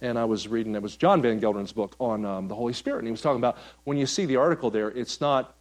And 0.00 0.18
I 0.18 0.24
was 0.24 0.48
reading, 0.48 0.74
it 0.74 0.82
was 0.82 0.96
John 0.96 1.20
Van 1.20 1.40
Gelderen's 1.40 1.72
book 1.72 1.94
on 1.98 2.24
um, 2.24 2.48
the 2.48 2.54
Holy 2.54 2.72
Spirit. 2.72 2.98
And 2.98 3.06
he 3.06 3.10
was 3.10 3.20
talking 3.20 3.38
about 3.38 3.58
when 3.84 3.96
you 3.96 4.06
see 4.06 4.24
the 4.24 4.36
article 4.36 4.70
there, 4.70 4.88
it's 4.88 5.20
not, 5.20 5.56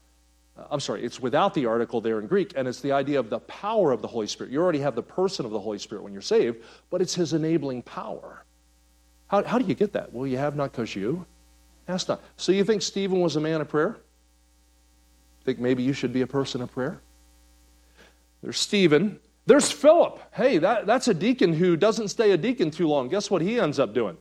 uh, 0.57 0.65
I'm 0.71 0.79
sorry, 0.79 1.03
it's 1.03 1.19
without 1.19 1.53
the 1.53 1.65
article 1.65 1.99
there 1.99 2.19
in 2.19 2.27
Greek, 2.27 2.53
and 2.55 2.67
it's 2.67 2.79
the 2.79 2.91
idea 2.91 3.19
of 3.19 3.29
the 3.29 3.39
power 3.39 3.91
of 3.91 4.01
the 4.01 4.07
Holy 4.07 4.27
Spirit. 4.27 4.51
You 4.51 4.61
already 4.61 4.79
have 4.79 4.95
the 4.95 5.03
person 5.03 5.45
of 5.45 5.51
the 5.51 5.59
Holy 5.59 5.79
Spirit 5.79 6.03
when 6.03 6.13
you're 6.13 6.21
saved, 6.21 6.63
but 6.89 7.01
it's 7.01 7.15
his 7.15 7.33
enabling 7.33 7.81
power. 7.83 8.45
How, 9.27 9.43
how 9.43 9.59
do 9.59 9.65
you 9.65 9.75
get 9.75 9.93
that? 9.93 10.13
Well, 10.13 10.25
you 10.25 10.37
have 10.37 10.55
not 10.55 10.71
because 10.71 10.95
you 10.95 11.25
asked 11.87 12.07
not. 12.07 12.21
So 12.37 12.51
you 12.51 12.63
think 12.63 12.81
Stephen 12.81 13.19
was 13.19 13.35
a 13.35 13.41
man 13.41 13.61
of 13.61 13.67
prayer? 13.67 13.97
Think 15.43 15.59
maybe 15.59 15.83
you 15.83 15.93
should 15.93 16.13
be 16.13 16.21
a 16.21 16.27
person 16.27 16.61
of 16.61 16.71
prayer? 16.71 17.01
There's 18.41 18.59
Stephen. 18.59 19.19
There's 19.45 19.71
Philip. 19.71 20.21
Hey, 20.33 20.59
that, 20.59 20.85
that's 20.85 21.07
a 21.07 21.13
deacon 21.13 21.53
who 21.53 21.75
doesn't 21.75 22.09
stay 22.09 22.31
a 22.31 22.37
deacon 22.37 22.71
too 22.71 22.87
long. 22.87 23.09
Guess 23.09 23.29
what 23.29 23.41
he 23.41 23.59
ends 23.59 23.79
up 23.79 23.93
doing? 23.93 24.17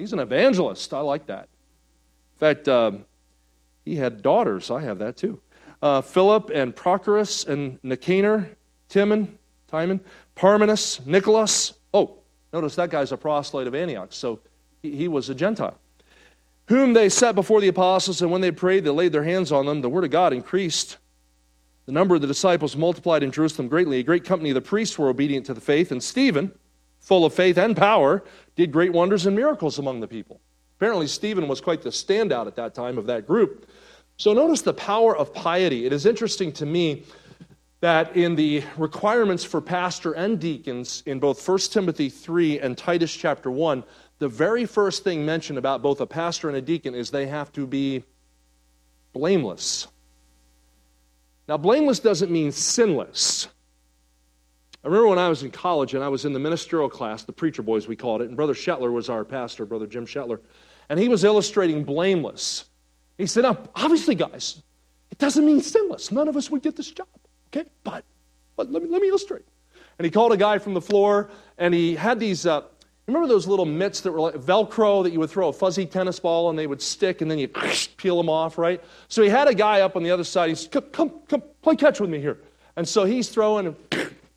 He's 0.00 0.14
an 0.14 0.18
evangelist. 0.18 0.94
I 0.94 1.00
like 1.00 1.26
that. 1.26 1.42
In 2.34 2.38
fact, 2.38 2.68
um, 2.68 3.04
he 3.84 3.96
had 3.96 4.22
daughters. 4.22 4.70
I 4.70 4.80
have 4.80 4.98
that 5.00 5.18
too. 5.18 5.40
Uh, 5.82 6.00
Philip 6.00 6.50
and 6.54 6.74
Prochorus 6.74 7.46
and 7.46 7.78
Nicanor, 7.82 8.48
Timon, 8.88 9.38
Timon, 9.68 10.00
Parmenas, 10.34 11.04
Nicholas. 11.04 11.74
Oh, 11.92 12.16
notice 12.50 12.76
that 12.76 12.88
guy's 12.88 13.12
a 13.12 13.16
proselyte 13.18 13.66
of 13.66 13.74
Antioch, 13.74 14.08
so 14.10 14.40
he, 14.82 14.96
he 14.96 15.08
was 15.08 15.28
a 15.28 15.34
Gentile. 15.34 15.78
Whom 16.68 16.94
they 16.94 17.10
set 17.10 17.34
before 17.34 17.60
the 17.60 17.68
apostles, 17.68 18.22
and 18.22 18.30
when 18.30 18.40
they 18.40 18.52
prayed, 18.52 18.84
they 18.84 18.90
laid 18.90 19.12
their 19.12 19.24
hands 19.24 19.52
on 19.52 19.66
them. 19.66 19.82
The 19.82 19.90
word 19.90 20.04
of 20.04 20.10
God 20.10 20.32
increased. 20.32 20.96
The 21.84 21.92
number 21.92 22.14
of 22.14 22.22
the 22.22 22.26
disciples 22.26 22.74
multiplied 22.74 23.22
in 23.22 23.32
Jerusalem 23.32 23.68
greatly. 23.68 23.98
A 23.98 24.02
great 24.02 24.24
company 24.24 24.48
of 24.48 24.54
the 24.54 24.62
priests 24.62 24.98
were 24.98 25.10
obedient 25.10 25.44
to 25.46 25.54
the 25.54 25.60
faith, 25.60 25.92
and 25.92 26.02
Stephen, 26.02 26.52
full 27.00 27.24
of 27.24 27.34
faith 27.34 27.58
and 27.58 27.76
power, 27.76 28.22
did 28.56 28.70
great 28.70 28.92
wonders 28.92 29.26
and 29.26 29.34
miracles 29.34 29.78
among 29.78 30.00
the 30.00 30.08
people. 30.08 30.40
Apparently, 30.76 31.06
Stephen 31.06 31.48
was 31.48 31.60
quite 31.60 31.82
the 31.82 31.90
standout 31.90 32.46
at 32.46 32.56
that 32.56 32.74
time 32.74 32.96
of 32.96 33.06
that 33.06 33.26
group. 33.26 33.68
So, 34.16 34.32
notice 34.32 34.62
the 34.62 34.74
power 34.74 35.16
of 35.16 35.34
piety. 35.34 35.86
It 35.86 35.92
is 35.92 36.06
interesting 36.06 36.52
to 36.52 36.66
me 36.66 37.04
that 37.80 38.14
in 38.14 38.36
the 38.36 38.62
requirements 38.76 39.42
for 39.42 39.60
pastor 39.60 40.12
and 40.12 40.38
deacons 40.38 41.02
in 41.06 41.18
both 41.18 41.46
1 41.46 41.58
Timothy 41.58 42.10
3 42.10 42.60
and 42.60 42.76
Titus 42.76 43.14
chapter 43.14 43.50
1, 43.50 43.82
the 44.18 44.28
very 44.28 44.66
first 44.66 45.02
thing 45.02 45.24
mentioned 45.24 45.58
about 45.58 45.80
both 45.80 46.00
a 46.02 46.06
pastor 46.06 46.48
and 46.48 46.56
a 46.58 46.62
deacon 46.62 46.94
is 46.94 47.10
they 47.10 47.26
have 47.26 47.50
to 47.52 47.66
be 47.66 48.04
blameless. 49.14 49.88
Now, 51.48 51.56
blameless 51.56 52.00
doesn't 52.00 52.30
mean 52.30 52.52
sinless. 52.52 53.48
I 54.82 54.88
remember 54.88 55.08
when 55.08 55.18
I 55.18 55.28
was 55.28 55.42
in 55.42 55.50
college 55.50 55.92
and 55.94 56.02
I 56.02 56.08
was 56.08 56.24
in 56.24 56.32
the 56.32 56.38
ministerial 56.38 56.88
class, 56.88 57.24
the 57.24 57.32
preacher 57.32 57.62
boys 57.62 57.86
we 57.86 57.96
called 57.96 58.22
it, 58.22 58.28
and 58.28 58.36
Brother 58.36 58.54
Shetler 58.54 58.90
was 58.90 59.10
our 59.10 59.24
pastor, 59.24 59.66
Brother 59.66 59.86
Jim 59.86 60.06
Shetler, 60.06 60.40
and 60.88 60.98
he 60.98 61.08
was 61.08 61.22
illustrating 61.22 61.84
blameless. 61.84 62.64
He 63.18 63.26
said, 63.26 63.42
Now, 63.42 63.58
obviously, 63.74 64.14
guys, 64.14 64.62
it 65.10 65.18
doesn't 65.18 65.44
mean 65.44 65.60
sinless. 65.60 66.10
None 66.10 66.28
of 66.28 66.36
us 66.36 66.50
would 66.50 66.62
get 66.62 66.76
this 66.76 66.90
job, 66.90 67.08
okay? 67.48 67.68
But, 67.84 68.04
but 68.56 68.72
let, 68.72 68.82
me, 68.82 68.88
let 68.88 69.02
me 69.02 69.08
illustrate. 69.08 69.44
And 69.98 70.06
he 70.06 70.10
called 70.10 70.32
a 70.32 70.38
guy 70.38 70.56
from 70.56 70.72
the 70.72 70.80
floor, 70.80 71.30
and 71.58 71.74
he 71.74 71.94
had 71.94 72.18
these. 72.18 72.46
Uh, 72.46 72.62
remember 73.06 73.28
those 73.28 73.46
little 73.46 73.66
mitts 73.66 74.00
that 74.00 74.12
were 74.12 74.20
like 74.20 74.36
Velcro 74.36 75.02
that 75.02 75.12
you 75.12 75.18
would 75.20 75.28
throw 75.28 75.48
a 75.48 75.52
fuzzy 75.52 75.84
tennis 75.84 76.18
ball 76.18 76.48
and 76.48 76.58
they 76.58 76.66
would 76.66 76.80
stick, 76.80 77.20
and 77.20 77.30
then 77.30 77.38
you 77.38 77.48
peel 77.98 78.16
them 78.16 78.30
off, 78.30 78.56
right? 78.56 78.82
So 79.08 79.22
he 79.22 79.28
had 79.28 79.46
a 79.46 79.54
guy 79.54 79.82
up 79.82 79.94
on 79.94 80.02
the 80.02 80.10
other 80.10 80.24
side. 80.24 80.48
He 80.48 80.54
said, 80.54 80.72
Come, 80.72 80.84
come, 80.90 81.12
come 81.28 81.42
play 81.60 81.76
catch 81.76 82.00
with 82.00 82.08
me 82.08 82.18
here. 82.18 82.38
And 82.76 82.88
so 82.88 83.04
he's 83.04 83.28
throwing 83.28 83.66
and 83.66 83.76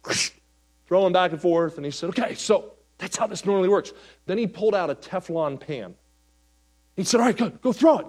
throwing 0.87 1.13
back 1.13 1.31
and 1.31 1.41
forth. 1.41 1.77
And 1.77 1.85
he 1.85 1.91
said, 1.91 2.09
Okay, 2.09 2.35
so 2.35 2.73
that's 2.97 3.17
how 3.17 3.27
this 3.27 3.45
normally 3.45 3.69
works. 3.69 3.93
Then 4.25 4.37
he 4.37 4.47
pulled 4.47 4.75
out 4.75 4.89
a 4.89 4.95
Teflon 4.95 5.59
pan. 5.59 5.95
He 6.95 7.03
said, 7.03 7.19
All 7.19 7.25
right, 7.25 7.37
go, 7.37 7.49
go 7.49 7.73
throw 7.73 7.99
it. 7.99 8.05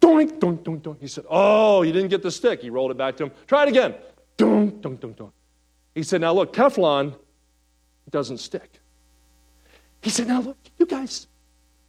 Doink, 0.00 0.38
doink, 0.38 0.62
doink, 0.62 0.80
doink. 0.80 1.00
He 1.00 1.08
said, 1.08 1.24
Oh, 1.28 1.82
you 1.82 1.92
didn't 1.92 2.08
get 2.08 2.22
the 2.22 2.30
stick. 2.30 2.62
He 2.62 2.70
rolled 2.70 2.90
it 2.90 2.96
back 2.96 3.16
to 3.18 3.24
him. 3.24 3.32
Try 3.46 3.64
it 3.64 3.68
again. 3.68 3.94
Doink, 4.38 4.80
doink, 4.80 4.98
doink, 4.98 5.14
doink. 5.14 5.32
He 5.94 6.02
said, 6.02 6.20
Now 6.20 6.32
look, 6.32 6.52
Teflon 6.52 7.14
doesn't 8.10 8.38
stick. 8.38 8.80
He 10.02 10.10
said, 10.10 10.28
Now 10.28 10.40
look, 10.40 10.56
you 10.78 10.86
guys, 10.86 11.26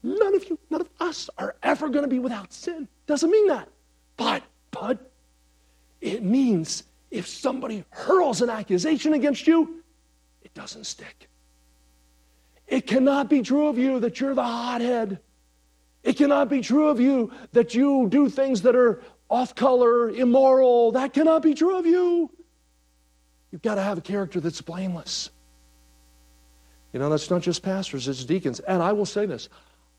none 0.04 0.36
of 0.36 0.50
you, 0.50 0.60
none 0.70 0.82
of 0.82 0.90
us 1.00 1.30
are 1.38 1.56
ever 1.64 1.88
going 1.90 2.04
to 2.04 2.10
be 2.10 2.20
without 2.20 2.52
sin. 2.52 2.88
Doesn't 3.08 3.32
mean 3.32 3.48
that. 3.48 3.70
But, 4.18 4.44
but, 4.72 5.12
it 6.02 6.24
means 6.24 6.84
if 7.12 7.28
somebody 7.28 7.84
hurls 7.90 8.42
an 8.42 8.50
accusation 8.50 9.14
against 9.14 9.46
you, 9.46 9.84
it 10.42 10.54
doesn't 10.54 10.86
stick. 10.86 11.30
It 12.68 12.88
cannot 12.88 13.30
be 13.30 13.42
true 13.42 13.68
of 13.68 13.78
you 13.78 14.00
that 14.00 14.20
you're 14.20 14.34
the 14.34 14.44
hothead. 14.44 15.20
It 16.04 16.14
cannot 16.14 16.50
be 16.50 16.62
true 16.62 16.88
of 16.88 17.00
you 17.00 17.32
that 17.52 17.76
you 17.76 18.08
do 18.10 18.30
things 18.30 18.62
that 18.62 18.76
are 18.76 19.04
off 19.30 19.54
color, 19.54 20.10
immoral. 20.10 20.94
That 20.94 21.14
cannot 21.14 21.44
be 21.44 21.54
true 21.54 21.78
of 21.78 21.86
you. 21.86 22.32
You've 23.52 23.62
got 23.62 23.76
to 23.76 23.84
have 23.84 23.98
a 23.98 24.02
character 24.02 24.40
that's 24.40 24.62
blameless. 24.62 25.30
You 26.94 27.00
know, 27.00 27.10
that's 27.10 27.30
not 27.30 27.42
just 27.42 27.62
pastors, 27.62 28.08
it's 28.08 28.24
deacons. 28.24 28.62
And 28.62 28.82
I 28.82 28.94
will 28.94 29.06
say 29.06 29.26
this 29.26 29.50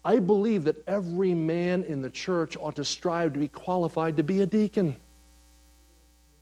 I 0.05 0.18
believe 0.18 0.64
that 0.64 0.77
every 0.87 1.35
man 1.35 1.85
in 1.85 2.03
the 2.03 2.11
church 2.11 2.57
ought 2.59 2.77
to 2.77 2.85
strive 2.85 3.35
to 3.35 3.38
be 3.38 3.48
qualified 3.48 4.16
to 4.16 4.22
be 4.22 4.40
a 4.40 4.46
deacon. 4.46 4.96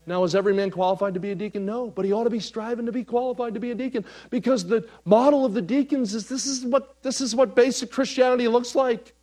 Now, 0.07 0.25
is 0.25 0.35
every 0.35 0.55
man 0.55 0.71
qualified 0.71 1.15
to 1.15 1.21
be 1.21 1.31
a 1.31 1.35
deacon? 1.35 1.67
No, 1.67 1.89
but 1.89 2.05
he 2.05 2.13
ought 2.13 2.25
to 2.25 2.31
be 2.31 2.41
striving 2.41 2.87
to 2.87 2.93
be 2.93 3.05
qualified 3.05 3.55
to 3.55 3.61
be 3.61 3.71
a 3.71 3.75
deacon 3.75 4.05
because 4.31 4.65
the 4.65 4.89
model 5.05 5.45
of 5.45 5.53
the 5.53 5.63
deacons 5.63 6.15
is 6.15 6.29
this 6.29 6.47
is 6.47 6.65
what, 6.65 7.03
this 7.03 7.21
is 7.21 7.37
what 7.37 7.55
basic 7.55 7.91
Christianity 7.91 8.49
looks 8.49 8.75
like. 8.75 9.15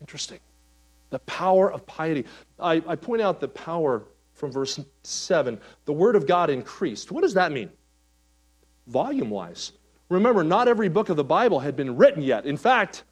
Interesting. 0.00 0.40
The 1.10 1.20
power 1.20 1.72
of 1.72 1.86
piety. 1.86 2.24
I, 2.58 2.82
I 2.86 2.96
point 2.96 3.22
out 3.22 3.40
the 3.40 3.48
power 3.48 4.04
from 4.34 4.50
verse 4.50 4.80
7. 5.02 5.60
The 5.84 5.92
word 5.92 6.16
of 6.16 6.26
God 6.26 6.50
increased. 6.50 7.12
What 7.12 7.22
does 7.22 7.34
that 7.34 7.52
mean? 7.52 7.70
Volume 8.86 9.30
wise. 9.30 9.72
Remember, 10.08 10.42
not 10.42 10.66
every 10.66 10.88
book 10.88 11.08
of 11.08 11.16
the 11.16 11.24
Bible 11.24 11.60
had 11.60 11.76
been 11.76 11.96
written 11.96 12.22
yet. 12.22 12.44
In 12.44 12.56
fact, 12.56 13.04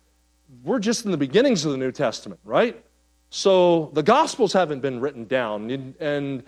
we're 0.64 0.80
just 0.80 1.04
in 1.04 1.12
the 1.12 1.16
beginnings 1.16 1.64
of 1.64 1.70
the 1.70 1.78
New 1.78 1.92
Testament, 1.92 2.40
right? 2.44 2.82
So 3.30 3.90
the 3.92 4.02
Gospels 4.02 4.52
haven't 4.52 4.80
been 4.80 5.00
written 5.00 5.24
down, 5.24 5.70
and, 6.00 6.42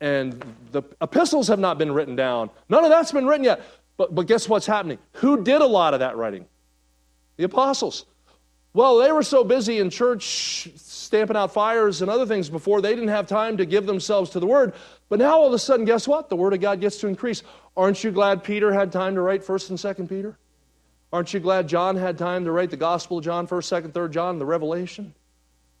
and 0.00 0.44
the 0.72 0.82
epistles 1.00 1.48
have 1.48 1.58
not 1.58 1.78
been 1.78 1.92
written 1.92 2.16
down. 2.16 2.50
None 2.68 2.84
of 2.84 2.90
that's 2.90 3.12
been 3.12 3.26
written 3.26 3.44
yet. 3.44 3.62
But, 3.96 4.14
but 4.14 4.26
guess 4.26 4.48
what's 4.48 4.66
happening? 4.66 4.98
Who 5.14 5.42
did 5.42 5.60
a 5.60 5.66
lot 5.66 5.94
of 5.94 6.00
that 6.00 6.16
writing? 6.16 6.46
The 7.36 7.44
apostles. 7.44 8.06
Well, 8.74 8.98
they 8.98 9.10
were 9.10 9.22
so 9.22 9.42
busy 9.42 9.78
in 9.80 9.90
church 9.90 10.68
stamping 10.76 11.36
out 11.36 11.52
fires 11.52 12.02
and 12.02 12.10
other 12.10 12.26
things 12.26 12.50
before, 12.50 12.80
they 12.80 12.94
didn't 12.94 13.08
have 13.08 13.26
time 13.26 13.56
to 13.56 13.66
give 13.66 13.86
themselves 13.86 14.30
to 14.30 14.40
the 14.40 14.46
Word. 14.46 14.74
But 15.08 15.18
now 15.18 15.38
all 15.38 15.46
of 15.46 15.52
a 15.54 15.58
sudden, 15.58 15.86
guess 15.86 16.06
what? 16.06 16.28
The 16.28 16.36
Word 16.36 16.52
of 16.52 16.60
God 16.60 16.80
gets 16.80 16.98
to 16.98 17.08
increase. 17.08 17.42
Aren't 17.76 18.04
you 18.04 18.10
glad 18.10 18.44
Peter 18.44 18.72
had 18.72 18.92
time 18.92 19.14
to 19.14 19.22
write 19.22 19.42
1st 19.42 19.70
and 19.70 19.78
2nd 19.78 20.08
Peter? 20.08 20.38
Aren't 21.12 21.32
you 21.32 21.40
glad 21.40 21.66
John 21.66 21.96
had 21.96 22.18
time 22.18 22.44
to 22.44 22.52
write 22.52 22.70
the 22.70 22.76
Gospel 22.76 23.18
of 23.18 23.24
John, 23.24 23.48
1st, 23.48 23.82
2nd, 23.82 23.92
3rd 23.92 24.10
John, 24.10 24.38
the 24.38 24.44
Revelation? 24.44 25.14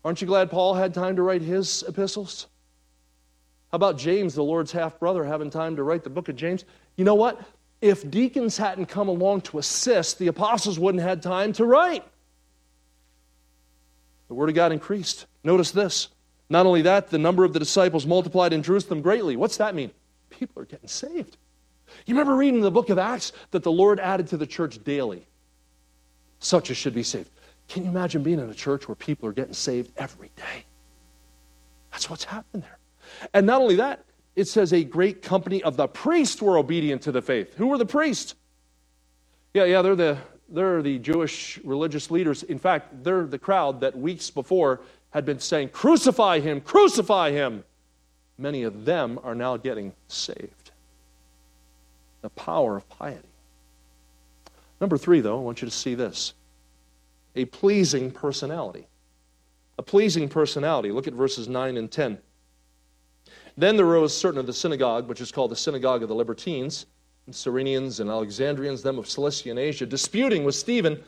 Aren't 0.04 0.20
you 0.20 0.26
glad 0.26 0.50
Paul 0.50 0.74
had 0.74 0.94
time 0.94 1.16
to 1.16 1.22
write 1.22 1.42
his 1.42 1.84
epistles? 1.86 2.46
How 3.70 3.76
about 3.76 3.98
James, 3.98 4.34
the 4.34 4.42
Lord's 4.42 4.72
half 4.72 4.98
brother, 4.98 5.24
having 5.24 5.50
time 5.50 5.76
to 5.76 5.82
write 5.82 6.04
the 6.04 6.10
book 6.10 6.28
of 6.28 6.36
James? 6.36 6.64
You 6.96 7.04
know 7.04 7.14
what? 7.14 7.40
If 7.80 8.10
deacons 8.10 8.56
hadn't 8.56 8.86
come 8.86 9.08
along 9.08 9.42
to 9.42 9.58
assist, 9.58 10.18
the 10.18 10.28
apostles 10.28 10.78
wouldn't 10.78 11.02
have 11.02 11.10
had 11.10 11.22
time 11.22 11.52
to 11.54 11.64
write. 11.64 12.04
The 14.28 14.34
word 14.34 14.48
of 14.48 14.54
God 14.54 14.72
increased. 14.72 15.26
Notice 15.44 15.70
this. 15.70 16.08
Not 16.50 16.66
only 16.66 16.82
that, 16.82 17.10
the 17.10 17.18
number 17.18 17.44
of 17.44 17.52
the 17.52 17.58
disciples 17.58 18.06
multiplied 18.06 18.52
in 18.52 18.62
Jerusalem 18.62 19.02
greatly. 19.02 19.36
What's 19.36 19.58
that 19.58 19.74
mean? 19.74 19.90
People 20.30 20.62
are 20.62 20.66
getting 20.66 20.88
saved. 20.88 21.36
You 22.06 22.14
remember 22.14 22.36
reading 22.36 22.56
in 22.56 22.62
the 22.62 22.70
book 22.70 22.90
of 22.90 22.98
Acts 22.98 23.32
that 23.50 23.62
the 23.62 23.72
Lord 23.72 24.00
added 24.00 24.28
to 24.28 24.36
the 24.36 24.46
church 24.46 24.82
daily. 24.84 25.26
Such 26.40 26.70
as 26.70 26.76
should 26.76 26.94
be 26.94 27.02
saved. 27.02 27.30
Can 27.68 27.84
you 27.84 27.90
imagine 27.90 28.22
being 28.22 28.40
in 28.40 28.48
a 28.48 28.54
church 28.54 28.88
where 28.88 28.94
people 28.94 29.28
are 29.28 29.32
getting 29.32 29.54
saved 29.54 29.92
every 29.96 30.30
day? 30.36 30.64
That's 31.92 32.08
what's 32.08 32.24
happening 32.24 32.62
there. 32.62 32.78
And 33.34 33.46
not 33.46 33.60
only 33.60 33.76
that, 33.76 34.04
it 34.36 34.46
says 34.46 34.72
a 34.72 34.84
great 34.84 35.22
company 35.22 35.62
of 35.62 35.76
the 35.76 35.88
priests 35.88 36.40
were 36.40 36.58
obedient 36.58 37.02
to 37.02 37.12
the 37.12 37.22
faith. 37.22 37.54
Who 37.54 37.66
were 37.66 37.78
the 37.78 37.86
priests? 37.86 38.34
Yeah, 39.54 39.64
yeah, 39.64 39.82
they're 39.82 39.96
the 39.96 40.18
they're 40.48 40.80
the 40.80 40.98
Jewish 40.98 41.58
religious 41.62 42.10
leaders. 42.10 42.42
In 42.42 42.58
fact, 42.58 43.04
they're 43.04 43.26
the 43.26 43.38
crowd 43.38 43.80
that 43.80 43.96
weeks 43.96 44.30
before 44.30 44.80
had 45.10 45.24
been 45.24 45.40
saying, 45.40 45.70
Crucify 45.70 46.40
him, 46.40 46.60
crucify 46.60 47.32
him. 47.32 47.64
Many 48.38 48.62
of 48.62 48.84
them 48.84 49.18
are 49.24 49.34
now 49.34 49.56
getting 49.56 49.92
saved. 50.06 50.70
The 52.22 52.30
power 52.30 52.76
of 52.76 52.88
piety. 52.88 53.28
Number 54.80 54.96
three, 54.96 55.20
though, 55.20 55.38
I 55.38 55.42
want 55.42 55.60
you 55.60 55.66
to 55.66 55.74
see 55.74 55.94
this 55.94 56.34
a 57.34 57.44
pleasing 57.46 58.10
personality. 58.10 58.86
A 59.78 59.82
pleasing 59.82 60.28
personality. 60.28 60.90
Look 60.90 61.06
at 61.06 61.14
verses 61.14 61.48
9 61.48 61.76
and 61.76 61.90
10. 61.90 62.18
Then 63.56 63.76
there 63.76 63.86
arose 63.86 64.16
certain 64.16 64.40
of 64.40 64.46
the 64.46 64.52
synagogue, 64.52 65.08
which 65.08 65.20
is 65.20 65.32
called 65.32 65.50
the 65.50 65.56
synagogue 65.56 66.02
of 66.02 66.08
the 66.08 66.14
Libertines 66.14 66.86
and 67.26 67.34
Cyrenians 67.34 68.00
and 68.00 68.08
Alexandrians, 68.08 68.82
them 68.82 68.98
of 68.98 69.08
Cilicia 69.08 69.50
and 69.50 69.58
Asia, 69.58 69.84
disputing 69.84 70.44
with 70.44 70.54
Stephen, 70.54 71.02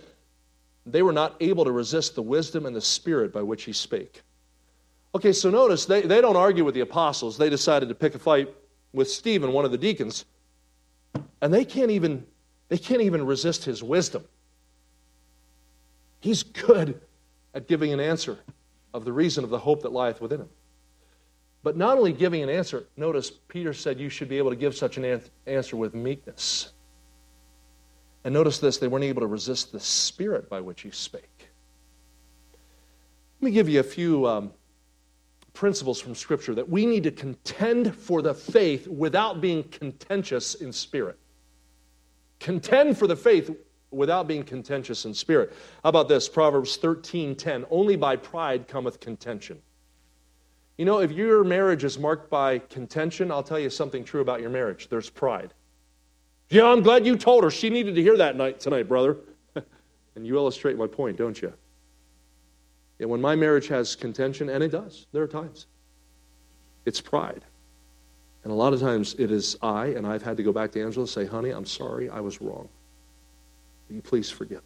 they 0.84 1.03
were 1.03 1.12
not 1.12 1.36
able 1.40 1.64
to 1.64 1.72
resist 1.72 2.14
the 2.14 2.22
wisdom 2.22 2.66
and 2.66 2.74
the 2.74 2.80
spirit 2.80 3.32
by 3.32 3.42
which 3.42 3.64
he 3.64 3.72
spake. 3.72 4.22
Okay, 5.14 5.32
so 5.32 5.51
notice 5.51 5.86
they, 5.86 6.03
they 6.03 6.20
don't 6.20 6.36
argue 6.36 6.64
with 6.64 6.74
the 6.74 6.80
apostles. 6.80 7.36
They 7.36 7.51
decided 7.51 7.88
to 7.88 7.95
pick 7.95 8.14
a 8.14 8.18
fight 8.18 8.53
with 8.92 9.11
Stephen, 9.11 9.53
one 9.53 9.64
of 9.64 9.70
the 9.70 9.78
deacons. 9.78 10.24
And 11.40 11.53
they 11.53 11.64
can't 11.64 11.90
even 11.90 12.26
they 12.68 12.78
can't 12.78 13.03
even 13.03 13.26
resist 13.26 13.64
his 13.64 13.82
wisdom. 13.82 14.24
He's 16.21 16.43
good 16.43 17.01
at 17.55 17.66
giving 17.66 17.93
an 17.93 18.01
answer 18.01 18.39
of 18.93 19.05
the 19.05 19.12
reason 19.12 19.45
of 19.45 19.51
the 19.51 19.59
hope 19.59 19.83
that 19.83 19.93
lieth 19.93 20.21
within 20.21 20.41
him. 20.41 20.49
But 21.62 21.77
not 21.77 21.99
only 21.99 22.12
giving 22.12 22.43
an 22.43 22.49
answer, 22.49 22.87
notice 22.97 23.31
Peter 23.31 23.73
said 23.73 24.01
you 24.01 24.09
should 24.09 24.29
be 24.29 24.39
able 24.39 24.51
to 24.51 24.57
give 24.57 24.75
such 24.75 24.97
an 24.97 25.21
answer 25.47 25.77
with 25.77 25.95
meekness. 25.95 26.73
And 28.25 28.35
notice 28.35 28.59
this 28.59 28.79
they 28.79 28.89
weren't 28.89 29.05
able 29.05 29.21
to 29.21 29.27
resist 29.27 29.73
the 29.73 29.81
spirit 29.81 30.49
by 30.49 30.61
which 30.61 30.83
he 30.83 30.91
spake. 30.91 31.49
Let 33.41 33.47
me 33.47 33.51
give 33.53 33.68
you 33.68 33.81
a 33.81 33.85
few 33.85 34.27
um, 34.27 34.53
principles 35.55 36.01
from 36.01 36.14
Scripture 36.14 36.55
that 36.55 36.68
we 36.68 36.85
need 36.87 37.03
to 37.05 37.11
contend 37.11 37.95
for 37.95 38.21
the 38.23 38.35
faith 38.35 38.87
without 38.87 39.41
being 39.41 39.62
contentious 39.64 40.57
in 40.57 40.73
spirit. 40.73 41.18
Contend 42.39 42.99
for 42.99 43.07
the 43.07 43.16
faith 43.16 43.55
without 43.91 44.28
being 44.28 44.43
contentious 44.43 45.05
in 45.05 45.14
spirit. 45.14 45.53
How 45.82 45.91
about 45.91 46.09
this? 46.09 46.28
Proverbs 46.28 46.76
13:10. 46.76 47.66
Only 47.70 47.97
by 47.97 48.16
pride 48.16 48.68
cometh 48.68 49.01
contention. 49.01 49.61
You 50.78 50.84
know, 50.86 51.01
if 51.01 51.12
your 51.12 51.45
marriage 51.45 51.84
is 51.84 51.99
marked 51.99 52.30
by 52.30 52.59
contention, 52.59 53.30
I'll 53.30 53.43
tell 53.43 53.59
you 53.59 53.68
something 53.68 54.05
true 54.05 54.20
about 54.20 54.41
your 54.41 54.51
marriage. 54.51 54.88
There's 54.88 55.11
pride. 55.11 55.53
Yeah, 56.49 56.64
I'm 56.64 56.82
glad 56.82 57.07
you 57.07 57.16
told 57.16 57.45
her. 57.45 57.51
She 57.51 57.70
needed 57.70 57.95
to 57.95 58.03
hear 58.03 58.16
that 58.16 58.36
night 58.36 58.61
tonight, 58.61 58.88
brother. 58.88 59.18
and 60.14 60.26
you 60.26 60.36
illustrate 60.36 60.76
my 60.76 60.86
point, 60.86 61.16
don't 61.16 61.41
you? 61.41 61.53
And 62.99 63.09
when 63.09 63.20
my 63.20 63.36
marriage 63.36 63.68
has 63.68 63.95
contention, 63.95 64.49
and 64.49 64.62
it 64.62 64.70
does, 64.70 65.07
there 65.12 65.22
are 65.22 65.28
times, 65.28 65.66
it's 66.86 67.01
pride. 67.01 67.45
And 68.43 68.53
a 68.53 68.57
lot 68.57 68.72
of 68.72 68.80
times 68.80 69.14
it 69.18 69.30
is 69.30 69.57
I, 69.62 69.88
and 69.88 70.07
I've 70.07 70.22
had 70.22 70.36
to 70.38 70.43
go 70.43 70.53
back 70.53 70.72
to 70.72 70.82
Angela 70.82 71.03
and 71.03 71.09
say, 71.09 71.26
honey, 71.26 71.51
I'm 71.51 71.66
sorry, 71.66 72.09
I 72.09 72.20
was 72.20 72.41
wrong. 72.41 72.68
Will 73.91 73.97
you 73.97 74.03
please 74.03 74.30
forgive? 74.30 74.62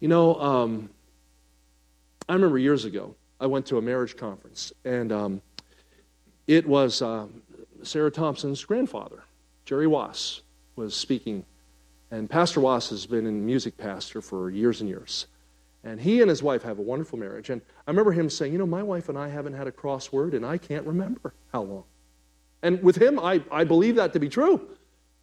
You 0.00 0.08
know, 0.08 0.34
um, 0.40 0.88
I 2.26 2.32
remember 2.32 2.56
years 2.56 2.86
ago, 2.86 3.14
I 3.38 3.46
went 3.46 3.66
to 3.66 3.76
a 3.76 3.82
marriage 3.82 4.16
conference, 4.16 4.72
and 4.86 5.12
um, 5.12 5.42
it 6.46 6.66
was 6.66 7.02
uh, 7.02 7.26
Sarah 7.82 8.10
Thompson's 8.10 8.64
grandfather, 8.64 9.22
Jerry 9.66 9.86
Wass, 9.86 10.40
was 10.74 10.96
speaking. 10.96 11.44
And 12.10 12.30
Pastor 12.30 12.60
Wass 12.60 12.88
has 12.88 13.04
been 13.04 13.26
in 13.26 13.44
music 13.44 13.76
pastor 13.76 14.22
for 14.22 14.48
years 14.48 14.80
and 14.80 14.88
years. 14.88 15.26
And 15.84 16.00
he 16.00 16.22
and 16.22 16.30
his 16.30 16.42
wife 16.42 16.62
have 16.62 16.78
a 16.78 16.82
wonderful 16.82 17.18
marriage. 17.18 17.50
And 17.50 17.60
I 17.86 17.90
remember 17.90 18.12
him 18.12 18.30
saying, 18.30 18.52
You 18.52 18.58
know, 18.58 18.66
my 18.66 18.82
wife 18.82 19.10
and 19.10 19.18
I 19.18 19.28
haven't 19.28 19.52
had 19.52 19.66
a 19.66 19.72
crossword, 19.72 20.32
and 20.32 20.46
I 20.46 20.56
can't 20.56 20.86
remember 20.86 21.34
how 21.52 21.62
long. 21.62 21.84
And 22.62 22.82
with 22.82 22.96
him, 22.96 23.18
I, 23.18 23.42
I 23.52 23.64
believe 23.64 23.96
that 23.96 24.14
to 24.14 24.18
be 24.18 24.30
true. 24.30 24.66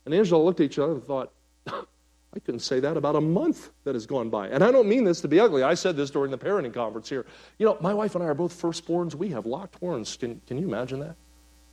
And 0.05 0.13
Angela 0.13 0.41
looked 0.41 0.59
at 0.59 0.67
each 0.67 0.79
other 0.79 0.93
and 0.93 1.03
thought, 1.03 1.33
I 2.35 2.39
couldn't 2.39 2.59
say 2.59 2.79
that 2.81 2.97
about 2.97 3.15
a 3.15 3.21
month 3.21 3.71
that 3.83 3.95
has 3.95 4.05
gone 4.05 4.29
by. 4.29 4.47
And 4.49 4.63
I 4.63 4.71
don't 4.71 4.87
mean 4.87 5.03
this 5.03 5.21
to 5.21 5.27
be 5.27 5.39
ugly. 5.39 5.63
I 5.63 5.73
said 5.73 5.95
this 5.95 6.11
during 6.11 6.29
the 6.29 6.37
parenting 6.37 6.73
conference 6.73 7.09
here. 7.09 7.25
You 7.57 7.65
know, 7.65 7.77
my 7.81 7.93
wife 7.93 8.15
and 8.15 8.23
I 8.23 8.27
are 8.27 8.33
both 8.33 8.59
firstborns. 8.61 9.15
We 9.15 9.29
have 9.29 9.45
locked 9.45 9.79
horns. 9.79 10.17
Can, 10.17 10.41
can 10.45 10.57
you 10.57 10.67
imagine 10.67 10.99
that? 10.99 11.15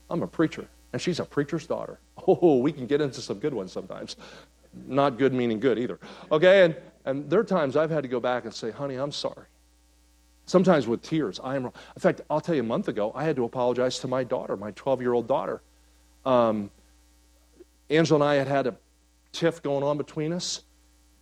I'm 0.08 0.22
a 0.22 0.26
preacher, 0.26 0.66
and 0.92 1.02
she's 1.02 1.20
a 1.20 1.24
preacher's 1.24 1.66
daughter. 1.66 1.98
Oh, 2.26 2.58
we 2.58 2.72
can 2.72 2.86
get 2.86 3.02
into 3.02 3.20
some 3.20 3.38
good 3.38 3.52
ones 3.52 3.72
sometimes. 3.72 4.16
Not 4.86 5.18
good 5.18 5.34
meaning 5.34 5.60
good 5.60 5.78
either. 5.78 5.98
Okay, 6.32 6.64
and, 6.64 6.76
and 7.04 7.28
there 7.28 7.40
are 7.40 7.44
times 7.44 7.76
I've 7.76 7.90
had 7.90 8.02
to 8.02 8.08
go 8.08 8.20
back 8.20 8.44
and 8.44 8.54
say, 8.54 8.70
honey, 8.70 8.94
I'm 8.94 9.12
sorry. 9.12 9.46
Sometimes 10.46 10.86
with 10.86 11.02
tears. 11.02 11.40
I 11.42 11.56
am 11.56 11.64
wrong. 11.64 11.72
In 11.96 12.00
fact, 12.00 12.22
I'll 12.30 12.40
tell 12.40 12.54
you, 12.54 12.62
a 12.62 12.64
month 12.64 12.88
ago, 12.88 13.12
I 13.14 13.24
had 13.24 13.36
to 13.36 13.44
apologize 13.44 13.98
to 14.00 14.08
my 14.08 14.24
daughter, 14.24 14.56
my 14.56 14.70
12 14.70 15.00
year 15.02 15.12
old 15.12 15.26
daughter. 15.26 15.60
Um, 16.24 16.70
Angela 17.90 18.20
and 18.20 18.24
I 18.24 18.34
had 18.36 18.48
had 18.48 18.66
a 18.66 18.76
tiff 19.34 19.62
going 19.62 19.82
on 19.82 19.98
between 19.98 20.32
us. 20.32 20.62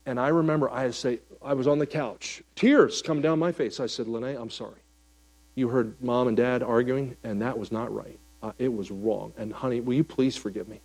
And 0.06 0.20
I 0.20 0.28
remember 0.28 0.70
I 0.70 0.90
say, 0.90 1.20
I 1.40 1.54
was 1.54 1.66
on 1.66 1.78
the 1.78 1.86
couch, 1.86 2.42
tears 2.54 3.02
coming 3.02 3.22
down 3.22 3.38
my 3.38 3.52
face. 3.52 3.80
I 3.80 3.86
said, 3.86 4.08
Lene, 4.08 4.36
I'm 4.36 4.50
sorry. 4.50 4.80
You 5.54 5.68
heard 5.68 6.00
mom 6.02 6.28
and 6.28 6.36
dad 6.36 6.62
arguing, 6.62 7.16
and 7.24 7.40
that 7.42 7.58
was 7.58 7.72
not 7.72 7.92
right. 7.92 8.18
Uh, 8.42 8.52
it 8.58 8.72
was 8.72 8.90
wrong. 8.90 9.32
And 9.36 9.52
honey, 9.52 9.80
will 9.80 9.94
you 9.94 10.04
please 10.04 10.36
forgive 10.36 10.68
me? 10.68 10.80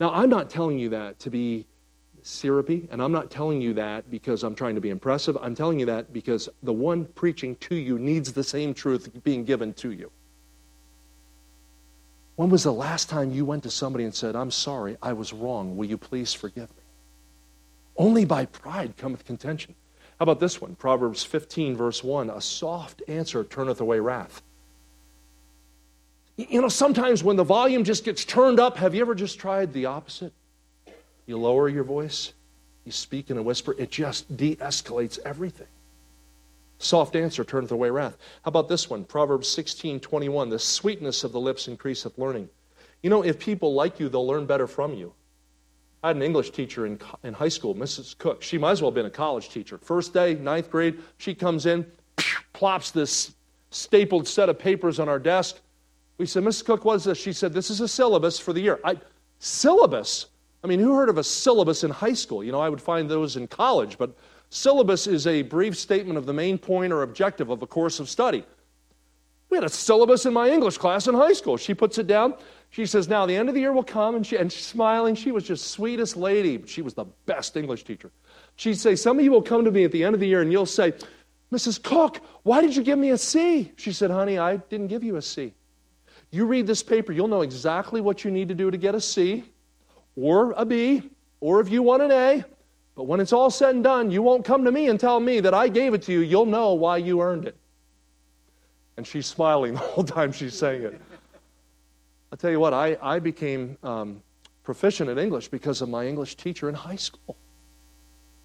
Now, 0.00 0.12
I'm 0.12 0.30
not 0.30 0.48
telling 0.48 0.78
you 0.78 0.88
that 0.90 1.18
to 1.20 1.30
be 1.30 1.66
syrupy, 2.22 2.88
and 2.90 3.02
I'm 3.02 3.12
not 3.12 3.30
telling 3.30 3.60
you 3.60 3.74
that 3.74 4.10
because 4.10 4.42
I'm 4.42 4.54
trying 4.54 4.74
to 4.74 4.80
be 4.80 4.90
impressive. 4.90 5.36
I'm 5.40 5.54
telling 5.54 5.78
you 5.78 5.86
that 5.86 6.12
because 6.12 6.48
the 6.62 6.72
one 6.72 7.04
preaching 7.04 7.54
to 7.56 7.74
you 7.74 7.98
needs 7.98 8.32
the 8.32 8.42
same 8.42 8.74
truth 8.74 9.10
being 9.22 9.44
given 9.44 9.72
to 9.74 9.92
you. 9.92 10.10
When 12.40 12.48
was 12.48 12.62
the 12.62 12.72
last 12.72 13.10
time 13.10 13.32
you 13.32 13.44
went 13.44 13.64
to 13.64 13.70
somebody 13.70 14.04
and 14.04 14.14
said, 14.14 14.34
I'm 14.34 14.50
sorry, 14.50 14.96
I 15.02 15.12
was 15.12 15.30
wrong. 15.30 15.76
Will 15.76 15.84
you 15.84 15.98
please 15.98 16.32
forgive 16.32 16.70
me? 16.70 16.82
Only 17.98 18.24
by 18.24 18.46
pride 18.46 18.96
cometh 18.96 19.26
contention. 19.26 19.74
How 20.18 20.22
about 20.22 20.40
this 20.40 20.58
one? 20.58 20.74
Proverbs 20.74 21.22
15, 21.22 21.76
verse 21.76 22.02
1 22.02 22.30
A 22.30 22.40
soft 22.40 23.02
answer 23.08 23.44
turneth 23.44 23.82
away 23.82 24.00
wrath. 24.00 24.40
You 26.38 26.62
know, 26.62 26.70
sometimes 26.70 27.22
when 27.22 27.36
the 27.36 27.44
volume 27.44 27.84
just 27.84 28.06
gets 28.06 28.24
turned 28.24 28.58
up, 28.58 28.78
have 28.78 28.94
you 28.94 29.02
ever 29.02 29.14
just 29.14 29.38
tried 29.38 29.74
the 29.74 29.84
opposite? 29.84 30.32
You 31.26 31.36
lower 31.36 31.68
your 31.68 31.84
voice, 31.84 32.32
you 32.86 32.92
speak 32.92 33.28
in 33.28 33.36
a 33.36 33.42
whisper, 33.42 33.74
it 33.76 33.90
just 33.90 34.34
de 34.34 34.56
escalates 34.56 35.18
everything. 35.26 35.68
Soft 36.82 37.14
answer 37.14 37.44
turneth 37.44 37.72
away 37.72 37.90
wrath. 37.90 38.16
How 38.42 38.48
about 38.48 38.66
this 38.66 38.88
one? 38.88 39.04
Proverbs 39.04 39.46
16, 39.48 40.00
21. 40.00 40.48
The 40.48 40.58
sweetness 40.58 41.24
of 41.24 41.32
the 41.32 41.38
lips 41.38 41.68
increaseth 41.68 42.16
learning. 42.16 42.48
You 43.02 43.10
know, 43.10 43.22
if 43.22 43.38
people 43.38 43.74
like 43.74 44.00
you, 44.00 44.08
they'll 44.08 44.26
learn 44.26 44.46
better 44.46 44.66
from 44.66 44.94
you. 44.94 45.12
I 46.02 46.08
had 46.08 46.16
an 46.16 46.22
English 46.22 46.52
teacher 46.52 46.86
in, 46.86 46.98
in 47.22 47.34
high 47.34 47.50
school, 47.50 47.74
Mrs. 47.74 48.16
Cook. 48.16 48.42
She 48.42 48.56
might 48.56 48.70
as 48.72 48.80
well 48.80 48.90
have 48.90 48.94
been 48.94 49.04
a 49.04 49.10
college 49.10 49.50
teacher. 49.50 49.76
First 49.76 50.14
day, 50.14 50.34
ninth 50.34 50.70
grade, 50.70 50.98
she 51.18 51.34
comes 51.34 51.66
in, 51.66 51.84
plops 52.54 52.90
this 52.90 53.34
stapled 53.70 54.26
set 54.26 54.48
of 54.48 54.58
papers 54.58 54.98
on 54.98 55.06
our 55.06 55.18
desk. 55.18 55.60
We 56.16 56.24
said, 56.24 56.42
Mrs. 56.42 56.64
Cook, 56.64 56.86
what 56.86 56.94
is 56.94 57.04
this? 57.04 57.18
She 57.18 57.34
said, 57.34 57.52
This 57.52 57.68
is 57.68 57.82
a 57.82 57.88
syllabus 57.88 58.38
for 58.38 58.54
the 58.54 58.60
year. 58.60 58.80
I, 58.84 58.96
syllabus? 59.38 60.26
I 60.64 60.66
mean, 60.66 60.80
who 60.80 60.94
heard 60.94 61.10
of 61.10 61.18
a 61.18 61.24
syllabus 61.24 61.84
in 61.84 61.90
high 61.90 62.14
school? 62.14 62.42
You 62.42 62.52
know, 62.52 62.60
I 62.60 62.70
would 62.70 62.80
find 62.80 63.10
those 63.10 63.36
in 63.36 63.48
college, 63.48 63.98
but 63.98 64.16
Syllabus 64.50 65.06
is 65.06 65.26
a 65.26 65.42
brief 65.42 65.76
statement 65.76 66.18
of 66.18 66.26
the 66.26 66.32
main 66.32 66.58
point 66.58 66.92
or 66.92 67.02
objective 67.02 67.50
of 67.50 67.62
a 67.62 67.66
course 67.66 68.00
of 68.00 68.08
study. 68.08 68.44
We 69.48 69.56
had 69.56 69.64
a 69.64 69.68
syllabus 69.68 70.26
in 70.26 70.32
my 70.32 70.48
English 70.48 70.78
class 70.78 71.08
in 71.08 71.14
high 71.14 71.32
school. 71.32 71.56
She 71.56 71.74
puts 71.74 71.98
it 71.98 72.06
down. 72.06 72.34
She 72.70 72.86
says, 72.86 73.08
Now 73.08 73.26
the 73.26 73.34
end 73.34 73.48
of 73.48 73.54
the 73.54 73.60
year 73.60 73.72
will 73.72 73.84
come, 73.84 74.14
and, 74.14 74.26
she, 74.26 74.36
and 74.36 74.52
she's 74.52 74.64
smiling. 74.64 75.14
She 75.14 75.32
was 75.32 75.44
just 75.44 75.70
sweetest 75.72 76.16
lady. 76.16 76.62
She 76.66 76.82
was 76.82 76.94
the 76.94 77.06
best 77.26 77.56
English 77.56 77.84
teacher. 77.84 78.10
She'd 78.56 78.78
say, 78.78 78.94
Some 78.94 79.18
of 79.18 79.24
you 79.24 79.30
will 79.30 79.42
come 79.42 79.64
to 79.64 79.70
me 79.70 79.84
at 79.84 79.92
the 79.92 80.04
end 80.04 80.14
of 80.14 80.20
the 80.20 80.26
year, 80.26 80.42
and 80.42 80.52
you'll 80.52 80.66
say, 80.66 80.92
Mrs. 81.52 81.82
Cook, 81.82 82.20
why 82.44 82.60
did 82.60 82.76
you 82.76 82.84
give 82.84 82.98
me 82.98 83.10
a 83.10 83.18
C? 83.18 83.72
She 83.76 83.92
said, 83.92 84.10
Honey, 84.10 84.38
I 84.38 84.56
didn't 84.56 84.86
give 84.86 85.02
you 85.02 85.16
a 85.16 85.22
C. 85.22 85.52
You 86.30 86.46
read 86.46 86.66
this 86.66 86.82
paper, 86.82 87.10
you'll 87.12 87.28
know 87.28 87.42
exactly 87.42 88.00
what 88.00 88.24
you 88.24 88.30
need 88.30 88.48
to 88.48 88.54
do 88.54 88.70
to 88.70 88.76
get 88.76 88.94
a 88.94 89.00
C 89.00 89.44
or 90.14 90.52
a 90.56 90.64
B, 90.64 91.10
or 91.40 91.60
if 91.60 91.70
you 91.70 91.82
want 91.82 92.02
an 92.02 92.12
A, 92.12 92.44
but 93.00 93.06
when 93.06 93.18
it's 93.18 93.32
all 93.32 93.48
said 93.48 93.76
and 93.76 93.82
done, 93.82 94.10
you 94.10 94.20
won't 94.20 94.44
come 94.44 94.62
to 94.62 94.70
me 94.70 94.88
and 94.88 95.00
tell 95.00 95.20
me 95.20 95.40
that 95.40 95.54
I 95.54 95.68
gave 95.68 95.94
it 95.94 96.02
to 96.02 96.12
you. 96.12 96.18
You'll 96.20 96.44
know 96.44 96.74
why 96.74 96.98
you 96.98 97.22
earned 97.22 97.46
it. 97.46 97.56
And 98.98 99.06
she's 99.06 99.26
smiling 99.26 99.72
the 99.72 99.78
whole 99.78 100.04
time 100.04 100.32
she's 100.32 100.52
saying 100.52 100.82
it. 100.82 101.00
I'll 102.30 102.36
tell 102.36 102.50
you 102.50 102.60
what, 102.60 102.74
I, 102.74 102.98
I 103.00 103.18
became 103.18 103.78
um, 103.82 104.22
proficient 104.64 105.08
in 105.08 105.18
English 105.18 105.48
because 105.48 105.80
of 105.80 105.88
my 105.88 106.06
English 106.06 106.34
teacher 106.34 106.68
in 106.68 106.74
high 106.74 106.96
school. 106.96 107.38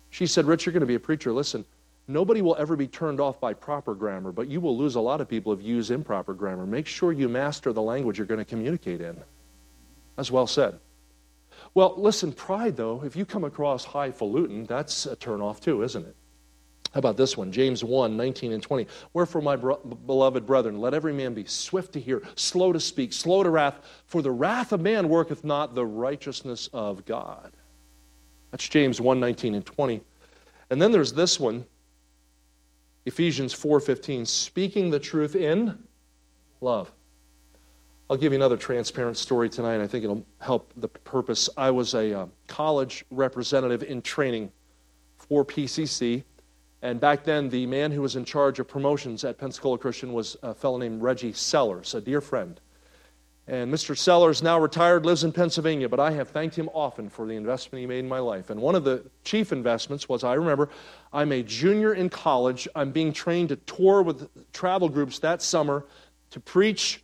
She 0.10 0.26
said, 0.26 0.46
Rich, 0.46 0.66
you're 0.66 0.72
going 0.72 0.80
to 0.80 0.88
be 0.88 0.96
a 0.96 1.02
preacher. 1.02 1.34
Listen, 1.34 1.66
nobody 2.08 2.42
will 2.42 2.56
ever 2.58 2.78
be 2.78 2.88
turned 2.88 3.20
off 3.20 3.42
by 3.42 3.54
proper 3.54 3.94
grammar, 3.94 4.32
but 4.32 4.48
you 4.48 4.62
will 4.62 4.78
lose 4.78 4.96
a 4.96 5.02
lot 5.02 5.20
of 5.20 5.28
people 5.28 5.52
if 5.52 5.62
you 5.62 5.76
use 5.76 5.92
improper 5.92 6.34
grammar. 6.34 6.66
Make 6.66 6.88
sure 6.88 7.12
you 7.12 7.28
master 7.28 7.74
the 7.74 7.82
language 7.82 8.18
you're 8.18 8.26
going 8.26 8.38
to 8.38 8.46
communicate 8.46 9.02
in. 9.02 9.22
That's 10.16 10.32
well 10.32 10.48
said. 10.48 10.80
Well, 11.76 11.94
listen, 11.98 12.32
pride, 12.32 12.78
though, 12.78 13.04
if 13.04 13.18
you 13.18 13.26
come 13.26 13.44
across 13.44 13.84
highfalutin, 13.84 14.64
that's 14.64 15.06
a 15.06 15.16
turnoff 15.16 15.60
too, 15.60 15.84
isn't 15.84 16.06
it? 16.06 16.16
How 16.94 17.00
about 17.00 17.18
this 17.18 17.36
one? 17.36 17.52
James 17.52 17.84
1 17.84 18.16
19 18.16 18.54
and 18.54 18.64
20. 18.64 18.88
Wherefore, 19.12 19.42
my 19.42 19.58
bro- 19.58 19.84
beloved 20.06 20.46
brethren, 20.46 20.80
let 20.80 20.94
every 20.94 21.12
man 21.12 21.34
be 21.34 21.44
swift 21.44 21.92
to 21.94 22.00
hear, 22.00 22.24
slow 22.36 22.72
to 22.72 22.80
speak, 22.80 23.12
slow 23.12 23.44
to 23.44 23.50
wrath, 23.50 23.82
for 24.06 24.22
the 24.22 24.32
wrath 24.32 24.72
of 24.72 24.80
man 24.80 25.10
worketh 25.10 25.44
not 25.44 25.76
the 25.76 25.86
righteousness 25.86 26.70
of 26.72 27.04
God. 27.04 27.52
That's 28.52 28.70
James 28.70 29.02
1 29.02 29.20
19 29.20 29.56
and 29.56 29.66
20. 29.66 30.00
And 30.70 30.82
then 30.82 30.94
there's 30.94 31.12
this 31.12 31.38
one, 31.38 31.66
Ephesians 33.06 33.52
4 33.52 33.82
15, 33.82 34.26
speaking 34.26 34.90
the 34.90 35.00
truth 35.00 35.36
in 35.36 35.78
love. 36.62 36.90
I'll 38.08 38.18
give 38.18 38.34
you 38.34 38.38
another 38.38 38.58
transparent 38.58 39.18
story 39.18 39.50
tonight. 39.50 39.82
I 39.82 39.88
think 39.88 40.04
it'll 40.04 40.26
help 40.40 40.72
the 40.78 40.88
purpose. 40.88 41.50
I 41.58 41.72
was 41.72 41.96
a 41.96 42.20
uh, 42.20 42.26
college 42.48 43.04
representative 43.10 43.82
in 43.82 44.04
training 44.04 44.52
for 45.18 45.44
PCC. 45.44 46.24
And 46.84 47.00
back 47.00 47.24
then, 47.24 47.50
the 47.50 47.66
man 47.66 47.92
who 47.92 48.04
was 48.04 48.16
in 48.16 48.24
charge 48.24 48.60
of 48.60 48.68
promotions 48.68 49.24
at 49.24 49.40
Pensacola 49.40 49.80
Christian 49.80 50.14
was 50.14 50.38
a 50.44 50.54
fellow 50.54 50.78
named 50.78 51.02
Reggie 51.02 51.34
Sellers, 51.34 51.96
a 51.96 52.02
dear 52.02 52.22
friend. 52.22 52.60
And 53.48 53.74
Mr. 53.74 53.98
Sellers, 53.98 54.44
now 54.44 54.60
retired, 54.60 55.04
lives 55.04 55.24
in 55.24 55.32
Pennsylvania, 55.32 55.90
but 55.90 56.00
I 56.00 56.12
have 56.12 56.30
thanked 56.30 56.56
him 56.56 56.70
often 56.76 57.10
for 57.10 57.26
the 57.26 57.34
investment 57.34 57.80
he 57.80 57.88
made 57.88 58.00
in 58.00 58.08
my 58.08 58.20
life. 58.20 58.52
And 58.52 58.62
one 58.62 58.76
of 58.76 58.84
the 58.84 59.04
chief 59.24 59.52
investments 59.52 60.08
was 60.08 60.24
I 60.24 60.36
remember 60.36 60.70
I'm 61.12 61.32
a 61.32 61.42
junior 61.42 61.96
in 61.96 62.10
college. 62.10 62.68
I'm 62.76 62.92
being 62.92 63.12
trained 63.12 63.50
to 63.50 63.56
tour 63.56 64.04
with 64.04 64.28
travel 64.54 64.90
groups 64.90 65.18
that 65.20 65.42
summer 65.42 65.86
to 66.30 66.40
preach 66.40 67.02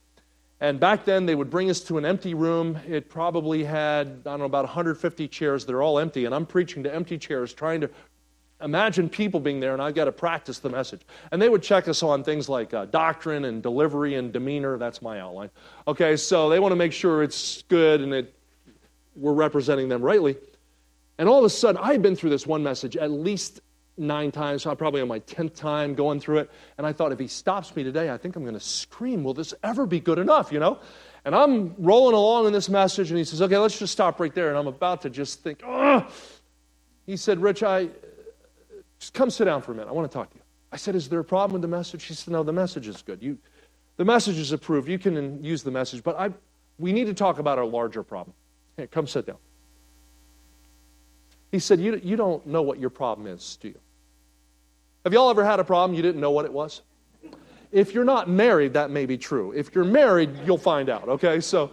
And 0.61 0.79
back 0.79 1.05
then, 1.05 1.25
they 1.25 1.33
would 1.33 1.49
bring 1.49 1.71
us 1.71 1.81
to 1.81 1.97
an 1.97 2.05
empty 2.05 2.35
room. 2.35 2.79
It 2.87 3.09
probably 3.09 3.63
had, 3.63 4.07
I 4.07 4.29
don't 4.29 4.39
know, 4.39 4.45
about 4.45 4.65
150 4.65 5.27
chairs. 5.27 5.65
They're 5.65 5.81
all 5.81 5.97
empty. 5.97 6.25
And 6.25 6.35
I'm 6.35 6.45
preaching 6.45 6.83
to 6.83 6.93
empty 6.93 7.17
chairs, 7.17 7.51
trying 7.51 7.81
to 7.81 7.89
imagine 8.61 9.09
people 9.09 9.39
being 9.39 9.59
there, 9.59 9.73
and 9.73 9.81
I've 9.81 9.95
got 9.95 10.05
to 10.05 10.11
practice 10.11 10.59
the 10.59 10.69
message. 10.69 11.01
And 11.31 11.41
they 11.41 11.49
would 11.49 11.63
check 11.63 11.87
us 11.87 12.03
on 12.03 12.23
things 12.23 12.47
like 12.47 12.75
uh, 12.75 12.85
doctrine 12.85 13.45
and 13.45 13.63
delivery 13.63 14.15
and 14.15 14.31
demeanor. 14.31 14.77
That's 14.77 15.01
my 15.01 15.19
outline. 15.19 15.49
Okay, 15.87 16.15
so 16.15 16.47
they 16.47 16.59
want 16.59 16.71
to 16.71 16.75
make 16.75 16.93
sure 16.93 17.23
it's 17.23 17.63
good 17.63 18.01
and 18.01 18.13
that 18.13 18.31
we're 19.15 19.33
representing 19.33 19.89
them 19.89 20.03
rightly. 20.03 20.37
And 21.17 21.27
all 21.27 21.39
of 21.39 21.45
a 21.45 21.49
sudden, 21.49 21.81
I 21.83 21.91
had 21.91 22.03
been 22.03 22.15
through 22.15 22.29
this 22.29 22.45
one 22.45 22.61
message 22.61 22.95
at 22.97 23.09
least 23.09 23.61
nine 23.97 24.31
times, 24.31 24.63
so 24.63 24.71
I'm 24.71 24.77
probably 24.77 25.01
on 25.01 25.07
my 25.07 25.19
10th 25.21 25.55
time 25.55 25.93
going 25.93 26.19
through 26.19 26.39
it. 26.39 26.51
And 26.77 26.87
I 26.87 26.93
thought, 26.93 27.11
if 27.11 27.19
he 27.19 27.27
stops 27.27 27.75
me 27.75 27.83
today, 27.83 28.09
I 28.09 28.17
think 28.17 28.35
I'm 28.35 28.43
going 28.43 28.55
to 28.55 28.59
scream, 28.59 29.23
Will 29.23 29.33
this 29.33 29.53
ever 29.63 29.85
be 29.85 29.99
good 29.99 30.19
enough, 30.19 30.51
you 30.51 30.59
know? 30.59 30.79
And 31.23 31.35
I'm 31.35 31.75
rolling 31.77 32.15
along 32.15 32.47
in 32.47 32.53
this 32.53 32.69
message, 32.69 33.11
and 33.11 33.17
he 33.17 33.23
says, 33.23 33.41
Okay, 33.41 33.57
let's 33.57 33.77
just 33.77 33.93
stop 33.93 34.19
right 34.19 34.33
there. 34.33 34.49
And 34.49 34.57
I'm 34.57 34.67
about 34.67 35.01
to 35.01 35.09
just 35.09 35.43
think, 35.43 35.61
Ugh. 35.65 36.09
He 37.05 37.17
said, 37.17 37.39
Rich, 37.39 37.63
I 37.63 37.89
just 38.99 39.13
come 39.13 39.29
sit 39.29 39.45
down 39.45 39.61
for 39.61 39.71
a 39.71 39.75
minute. 39.75 39.89
I 39.89 39.93
want 39.93 40.09
to 40.09 40.13
talk 40.13 40.29
to 40.31 40.35
you. 40.35 40.43
I 40.71 40.77
said, 40.77 40.95
Is 40.95 41.09
there 41.09 41.19
a 41.19 41.23
problem 41.23 41.53
with 41.53 41.61
the 41.61 41.75
message? 41.75 42.03
He 42.05 42.13
said, 42.13 42.31
No, 42.31 42.43
the 42.43 42.53
message 42.53 42.87
is 42.87 43.01
good. 43.01 43.21
You, 43.21 43.37
the 43.97 44.05
message 44.05 44.37
is 44.37 44.51
approved. 44.51 44.87
You 44.87 44.99
can 44.99 45.43
use 45.43 45.63
the 45.63 45.71
message, 45.71 46.03
but 46.03 46.19
I, 46.19 46.31
we 46.79 46.93
need 46.93 47.05
to 47.05 47.13
talk 47.13 47.39
about 47.39 47.59
our 47.59 47.65
larger 47.65 48.03
problem. 48.03 48.35
Hey, 48.77 48.87
come 48.87 49.05
sit 49.05 49.27
down. 49.27 49.37
He 51.51 51.59
said, 51.59 51.79
you, 51.79 51.99
you 52.03 52.15
don't 52.15 52.45
know 52.47 52.61
what 52.61 52.79
your 52.79 52.89
problem 52.89 53.27
is, 53.27 53.57
do 53.61 53.67
you? 53.69 53.79
Have 55.03 55.13
y'all 55.13 55.29
ever 55.29 55.43
had 55.43 55.59
a 55.59 55.63
problem 55.63 55.95
you 55.95 56.01
didn't 56.01 56.21
know 56.21 56.31
what 56.31 56.45
it 56.45 56.53
was? 56.53 56.81
If 57.71 57.93
you're 57.93 58.05
not 58.05 58.29
married, 58.29 58.73
that 58.73 58.89
may 58.89 59.05
be 59.05 59.17
true. 59.17 59.51
If 59.53 59.73
you're 59.73 59.85
married, 59.85 60.29
you'll 60.45 60.57
find 60.57 60.89
out, 60.89 61.07
okay? 61.09 61.39
So 61.39 61.71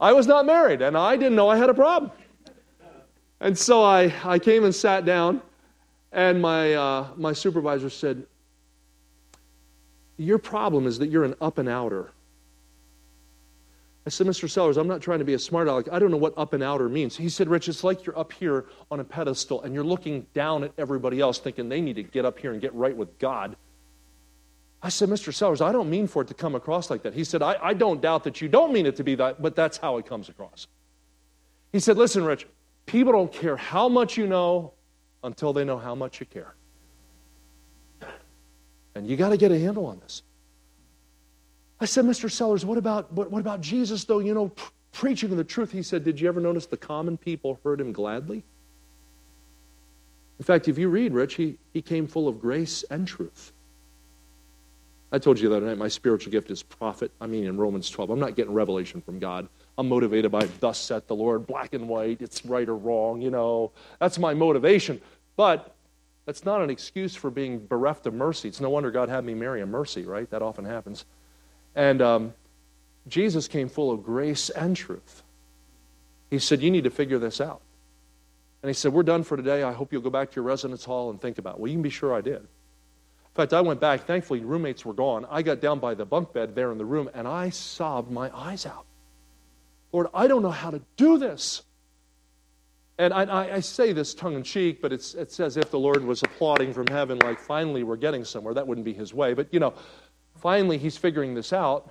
I 0.00 0.12
was 0.12 0.26
not 0.26 0.46
married, 0.46 0.82
and 0.82 0.96
I 0.96 1.16
didn't 1.16 1.34
know 1.34 1.48
I 1.48 1.56
had 1.56 1.70
a 1.70 1.74
problem. 1.74 2.10
And 3.40 3.58
so 3.58 3.82
I, 3.82 4.12
I 4.24 4.38
came 4.38 4.64
and 4.64 4.74
sat 4.74 5.04
down, 5.04 5.42
and 6.12 6.40
my, 6.40 6.74
uh, 6.74 7.08
my 7.16 7.32
supervisor 7.32 7.90
said, 7.90 8.24
Your 10.16 10.38
problem 10.38 10.86
is 10.86 10.98
that 10.98 11.08
you're 11.08 11.24
an 11.24 11.34
up 11.40 11.58
and 11.58 11.68
outer. 11.68 12.12
I 14.04 14.10
said, 14.10 14.26
Mr. 14.26 14.50
Sellers, 14.50 14.76
I'm 14.76 14.88
not 14.88 15.00
trying 15.00 15.20
to 15.20 15.24
be 15.24 15.34
a 15.34 15.38
smart 15.38 15.68
aleck. 15.68 15.86
I 15.92 16.00
don't 16.00 16.10
know 16.10 16.16
what 16.16 16.34
up 16.36 16.54
and 16.54 16.62
outer 16.62 16.88
means. 16.88 17.16
He 17.16 17.28
said, 17.28 17.48
Rich, 17.48 17.68
it's 17.68 17.84
like 17.84 18.04
you're 18.04 18.18
up 18.18 18.32
here 18.32 18.66
on 18.90 18.98
a 18.98 19.04
pedestal 19.04 19.62
and 19.62 19.72
you're 19.72 19.84
looking 19.84 20.26
down 20.34 20.64
at 20.64 20.72
everybody 20.76 21.20
else 21.20 21.38
thinking 21.38 21.68
they 21.68 21.80
need 21.80 21.94
to 21.94 22.02
get 22.02 22.24
up 22.24 22.38
here 22.38 22.52
and 22.52 22.60
get 22.60 22.74
right 22.74 22.96
with 22.96 23.16
God. 23.20 23.56
I 24.82 24.88
said, 24.88 25.08
Mr. 25.08 25.32
Sellers, 25.32 25.60
I 25.60 25.70
don't 25.70 25.88
mean 25.88 26.08
for 26.08 26.22
it 26.22 26.28
to 26.28 26.34
come 26.34 26.56
across 26.56 26.90
like 26.90 27.04
that. 27.04 27.14
He 27.14 27.22
said, 27.22 27.42
I, 27.42 27.56
I 27.62 27.74
don't 27.74 28.02
doubt 28.02 28.24
that 28.24 28.40
you 28.40 28.48
don't 28.48 28.72
mean 28.72 28.86
it 28.86 28.96
to 28.96 29.04
be 29.04 29.14
that, 29.14 29.40
but 29.40 29.54
that's 29.54 29.76
how 29.76 29.98
it 29.98 30.06
comes 30.06 30.28
across. 30.28 30.66
He 31.70 31.78
said, 31.78 31.96
Listen, 31.96 32.24
Rich, 32.24 32.48
people 32.86 33.12
don't 33.12 33.32
care 33.32 33.56
how 33.56 33.88
much 33.88 34.16
you 34.16 34.26
know 34.26 34.72
until 35.22 35.52
they 35.52 35.64
know 35.64 35.78
how 35.78 35.94
much 35.94 36.18
you 36.18 36.26
care. 36.26 36.56
And 38.96 39.06
you 39.06 39.16
got 39.16 39.30
to 39.30 39.36
get 39.36 39.52
a 39.52 39.58
handle 39.58 39.86
on 39.86 40.00
this. 40.00 40.22
I 41.82 41.84
said, 41.84 42.04
Mr. 42.04 42.30
Sellers, 42.30 42.64
what 42.64 42.78
about, 42.78 43.12
what, 43.12 43.32
what 43.32 43.40
about 43.40 43.60
Jesus, 43.60 44.04
though, 44.04 44.20
you 44.20 44.34
know, 44.34 44.50
pr- 44.50 44.70
preaching 44.92 45.36
the 45.36 45.42
truth? 45.42 45.72
He 45.72 45.82
said, 45.82 46.04
Did 46.04 46.20
you 46.20 46.28
ever 46.28 46.40
notice 46.40 46.66
the 46.66 46.76
common 46.76 47.16
people 47.16 47.58
heard 47.64 47.80
him 47.80 47.92
gladly? 47.92 48.44
In 50.38 50.44
fact, 50.44 50.68
if 50.68 50.78
you 50.78 50.88
read 50.88 51.12
Rich, 51.12 51.34
he, 51.34 51.58
he 51.72 51.82
came 51.82 52.06
full 52.06 52.28
of 52.28 52.40
grace 52.40 52.84
and 52.90 53.06
truth. 53.06 53.52
I 55.10 55.18
told 55.18 55.40
you 55.40 55.48
the 55.48 55.56
other 55.56 55.66
night 55.66 55.76
my 55.76 55.88
spiritual 55.88 56.30
gift 56.30 56.50
is 56.52 56.62
prophet. 56.62 57.10
I 57.20 57.26
mean, 57.26 57.44
in 57.44 57.56
Romans 57.56 57.90
12, 57.90 58.10
I'm 58.10 58.20
not 58.20 58.36
getting 58.36 58.54
revelation 58.54 59.00
from 59.00 59.18
God. 59.18 59.48
I'm 59.76 59.88
motivated 59.88 60.30
by 60.30 60.48
thus 60.60 60.78
saith 60.78 61.08
the 61.08 61.16
Lord, 61.16 61.48
black 61.48 61.74
and 61.74 61.88
white, 61.88 62.22
it's 62.22 62.46
right 62.46 62.68
or 62.68 62.76
wrong, 62.76 63.20
you 63.20 63.30
know. 63.30 63.72
That's 63.98 64.20
my 64.20 64.34
motivation. 64.34 65.00
But 65.36 65.74
that's 66.26 66.44
not 66.44 66.62
an 66.62 66.70
excuse 66.70 67.16
for 67.16 67.30
being 67.30 67.66
bereft 67.66 68.06
of 68.06 68.14
mercy. 68.14 68.48
It's 68.48 68.60
no 68.60 68.70
wonder 68.70 68.92
God 68.92 69.08
had 69.08 69.24
me 69.24 69.34
marry 69.34 69.62
a 69.62 69.66
mercy, 69.66 70.04
right? 70.04 70.30
That 70.30 70.42
often 70.42 70.64
happens. 70.64 71.04
And 71.74 72.02
um, 72.02 72.34
Jesus 73.08 73.48
came 73.48 73.68
full 73.68 73.90
of 73.90 74.02
grace 74.02 74.50
and 74.50 74.76
truth. 74.76 75.22
He 76.30 76.38
said, 76.38 76.62
You 76.62 76.70
need 76.70 76.84
to 76.84 76.90
figure 76.90 77.18
this 77.18 77.40
out. 77.40 77.62
And 78.62 78.68
he 78.68 78.74
said, 78.74 78.92
We're 78.92 79.02
done 79.02 79.22
for 79.22 79.36
today. 79.36 79.62
I 79.62 79.72
hope 79.72 79.92
you'll 79.92 80.02
go 80.02 80.10
back 80.10 80.30
to 80.30 80.36
your 80.36 80.44
residence 80.44 80.84
hall 80.84 81.10
and 81.10 81.20
think 81.20 81.38
about 81.38 81.54
it. 81.54 81.60
Well, 81.60 81.68
you 81.68 81.74
can 81.74 81.82
be 81.82 81.90
sure 81.90 82.14
I 82.14 82.20
did. 82.20 82.36
In 82.36 83.36
fact, 83.36 83.54
I 83.54 83.62
went 83.62 83.80
back. 83.80 84.06
Thankfully, 84.06 84.40
roommates 84.40 84.84
were 84.84 84.92
gone. 84.92 85.26
I 85.30 85.42
got 85.42 85.60
down 85.60 85.78
by 85.78 85.94
the 85.94 86.04
bunk 86.04 86.32
bed 86.32 86.54
there 86.54 86.70
in 86.70 86.78
the 86.78 86.84
room 86.84 87.08
and 87.14 87.26
I 87.26 87.48
sobbed 87.48 88.10
my 88.10 88.30
eyes 88.36 88.66
out. 88.66 88.84
Lord, 89.90 90.08
I 90.12 90.26
don't 90.26 90.42
know 90.42 90.50
how 90.50 90.70
to 90.70 90.82
do 90.96 91.18
this. 91.18 91.62
And 92.98 93.12
I, 93.12 93.56
I 93.56 93.60
say 93.60 93.92
this 93.92 94.14
tongue 94.14 94.34
in 94.34 94.42
cheek, 94.42 94.82
but 94.82 94.92
it's, 94.92 95.14
it's 95.14 95.40
as 95.40 95.56
if 95.56 95.70
the 95.70 95.78
Lord 95.78 96.04
was 96.04 96.22
applauding 96.22 96.74
from 96.74 96.86
heaven, 96.86 97.18
like, 97.18 97.40
finally, 97.40 97.82
we're 97.82 97.96
getting 97.96 98.24
somewhere. 98.24 98.52
That 98.54 98.66
wouldn't 98.66 98.84
be 98.84 98.92
his 98.92 99.14
way. 99.14 99.32
But, 99.32 99.52
you 99.52 99.60
know, 99.60 99.74
finally 100.42 100.76
he's 100.76 100.98
figuring 100.98 101.34
this 101.34 101.52
out. 101.52 101.88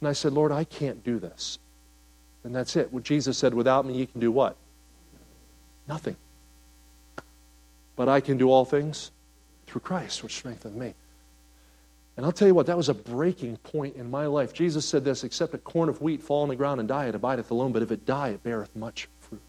And 0.00 0.08
I 0.08 0.12
said, 0.12 0.32
Lord, 0.32 0.52
I 0.52 0.64
can't 0.64 1.02
do 1.02 1.18
this. 1.18 1.58
And 2.44 2.54
that's 2.54 2.76
it. 2.76 2.92
What 2.92 3.02
Jesus 3.02 3.38
said, 3.38 3.54
without 3.54 3.86
me, 3.86 3.94
you 3.94 4.06
can 4.06 4.20
do 4.20 4.30
what? 4.30 4.56
Nothing. 5.88 6.16
But 7.94 8.08
I 8.08 8.20
can 8.20 8.36
do 8.36 8.50
all 8.50 8.64
things 8.64 9.10
through 9.66 9.80
Christ, 9.80 10.22
which 10.22 10.36
strengtheneth 10.36 10.76
me. 10.76 10.94
And 12.16 12.24
I'll 12.24 12.32
tell 12.32 12.48
you 12.48 12.54
what, 12.54 12.66
that 12.66 12.76
was 12.76 12.88
a 12.88 12.94
breaking 12.94 13.56
point 13.58 13.96
in 13.96 14.10
my 14.10 14.26
life. 14.26 14.52
Jesus 14.52 14.86
said 14.86 15.04
this 15.04 15.24
except 15.24 15.54
a 15.54 15.58
corn 15.58 15.88
of 15.88 16.00
wheat 16.00 16.22
fall 16.22 16.42
on 16.42 16.48
the 16.48 16.56
ground 16.56 16.80
and 16.80 16.88
die, 16.88 17.06
it 17.06 17.14
abideth 17.14 17.50
alone, 17.50 17.72
but 17.72 17.82
if 17.82 17.90
it 17.90 18.06
die, 18.06 18.30
it 18.30 18.42
beareth 18.42 18.74
much 18.74 19.08
fruit. 19.20 19.40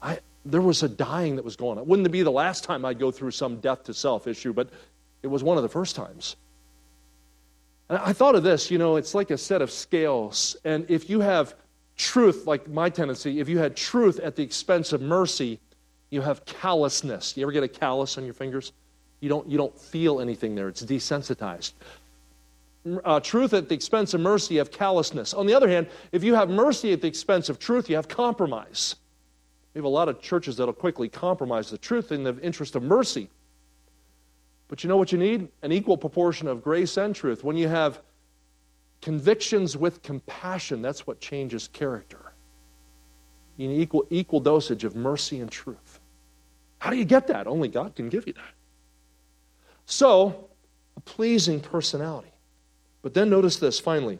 I, 0.00 0.18
there 0.50 0.62
was 0.62 0.82
a 0.82 0.88
dying 0.88 1.36
that 1.36 1.44
was 1.44 1.56
going 1.56 1.78
on. 1.78 1.86
Wouldn't 1.86 2.06
it 2.06 2.10
be 2.10 2.22
the 2.22 2.30
last 2.30 2.64
time 2.64 2.84
I'd 2.84 2.98
go 2.98 3.10
through 3.10 3.32
some 3.32 3.60
death 3.60 3.84
to 3.84 3.94
self 3.94 4.26
issue, 4.26 4.52
but 4.52 4.68
it 5.22 5.26
was 5.26 5.42
one 5.42 5.56
of 5.56 5.62
the 5.62 5.68
first 5.68 5.94
times. 5.94 6.36
And 7.88 7.98
I 7.98 8.12
thought 8.12 8.34
of 8.34 8.42
this, 8.42 8.70
you 8.70 8.78
know, 8.78 8.96
it's 8.96 9.14
like 9.14 9.30
a 9.30 9.38
set 9.38 9.62
of 9.62 9.70
scales. 9.70 10.56
And 10.64 10.86
if 10.90 11.10
you 11.10 11.20
have 11.20 11.54
truth, 11.96 12.46
like 12.46 12.68
my 12.68 12.88
tendency, 12.88 13.40
if 13.40 13.48
you 13.48 13.58
had 13.58 13.76
truth 13.76 14.18
at 14.20 14.36
the 14.36 14.42
expense 14.42 14.92
of 14.92 15.02
mercy, 15.02 15.60
you 16.10 16.22
have 16.22 16.44
callousness. 16.44 17.36
You 17.36 17.42
ever 17.44 17.52
get 17.52 17.62
a 17.62 17.68
callus 17.68 18.16
on 18.16 18.24
your 18.24 18.34
fingers? 18.34 18.72
You 19.20 19.28
don't, 19.28 19.48
you 19.48 19.58
don't 19.58 19.78
feel 19.78 20.20
anything 20.20 20.54
there, 20.54 20.68
it's 20.68 20.84
desensitized. 20.84 21.72
Uh, 23.04 23.20
truth 23.20 23.52
at 23.52 23.68
the 23.68 23.74
expense 23.74 24.14
of 24.14 24.20
mercy, 24.20 24.54
you 24.54 24.60
have 24.60 24.70
callousness. 24.70 25.34
On 25.34 25.46
the 25.46 25.52
other 25.52 25.68
hand, 25.68 25.88
if 26.12 26.24
you 26.24 26.34
have 26.34 26.48
mercy 26.48 26.92
at 26.92 27.02
the 27.02 27.08
expense 27.08 27.48
of 27.48 27.58
truth, 27.58 27.90
you 27.90 27.96
have 27.96 28.08
compromise. 28.08 28.94
We 29.74 29.78
have 29.78 29.84
a 29.84 29.88
lot 29.88 30.08
of 30.08 30.20
churches 30.20 30.56
that'll 30.56 30.74
quickly 30.74 31.08
compromise 31.08 31.70
the 31.70 31.78
truth 31.78 32.12
in 32.12 32.24
the 32.24 32.38
interest 32.40 32.74
of 32.74 32.82
mercy. 32.82 33.28
But 34.68 34.82
you 34.84 34.88
know 34.88 34.96
what 34.96 35.12
you 35.12 35.18
need? 35.18 35.48
An 35.62 35.72
equal 35.72 35.96
proportion 35.96 36.48
of 36.48 36.62
grace 36.62 36.96
and 36.96 37.14
truth. 37.14 37.44
When 37.44 37.56
you 37.56 37.68
have 37.68 38.00
convictions 39.00 39.76
with 39.76 40.02
compassion, 40.02 40.82
that's 40.82 41.06
what 41.06 41.20
changes 41.20 41.68
character. 41.68 42.32
You 43.56 43.68
need 43.68 43.80
equal, 43.80 44.06
equal 44.10 44.40
dosage 44.40 44.84
of 44.84 44.94
mercy 44.94 45.40
and 45.40 45.50
truth. 45.50 46.00
How 46.78 46.90
do 46.90 46.96
you 46.96 47.04
get 47.04 47.26
that? 47.26 47.46
Only 47.46 47.68
God 47.68 47.94
can 47.96 48.08
give 48.08 48.26
you 48.26 48.32
that. 48.34 48.54
So, 49.86 50.48
a 50.96 51.00
pleasing 51.00 51.60
personality. 51.60 52.32
But 53.02 53.14
then 53.14 53.30
notice 53.30 53.56
this 53.56 53.80
finally. 53.80 54.18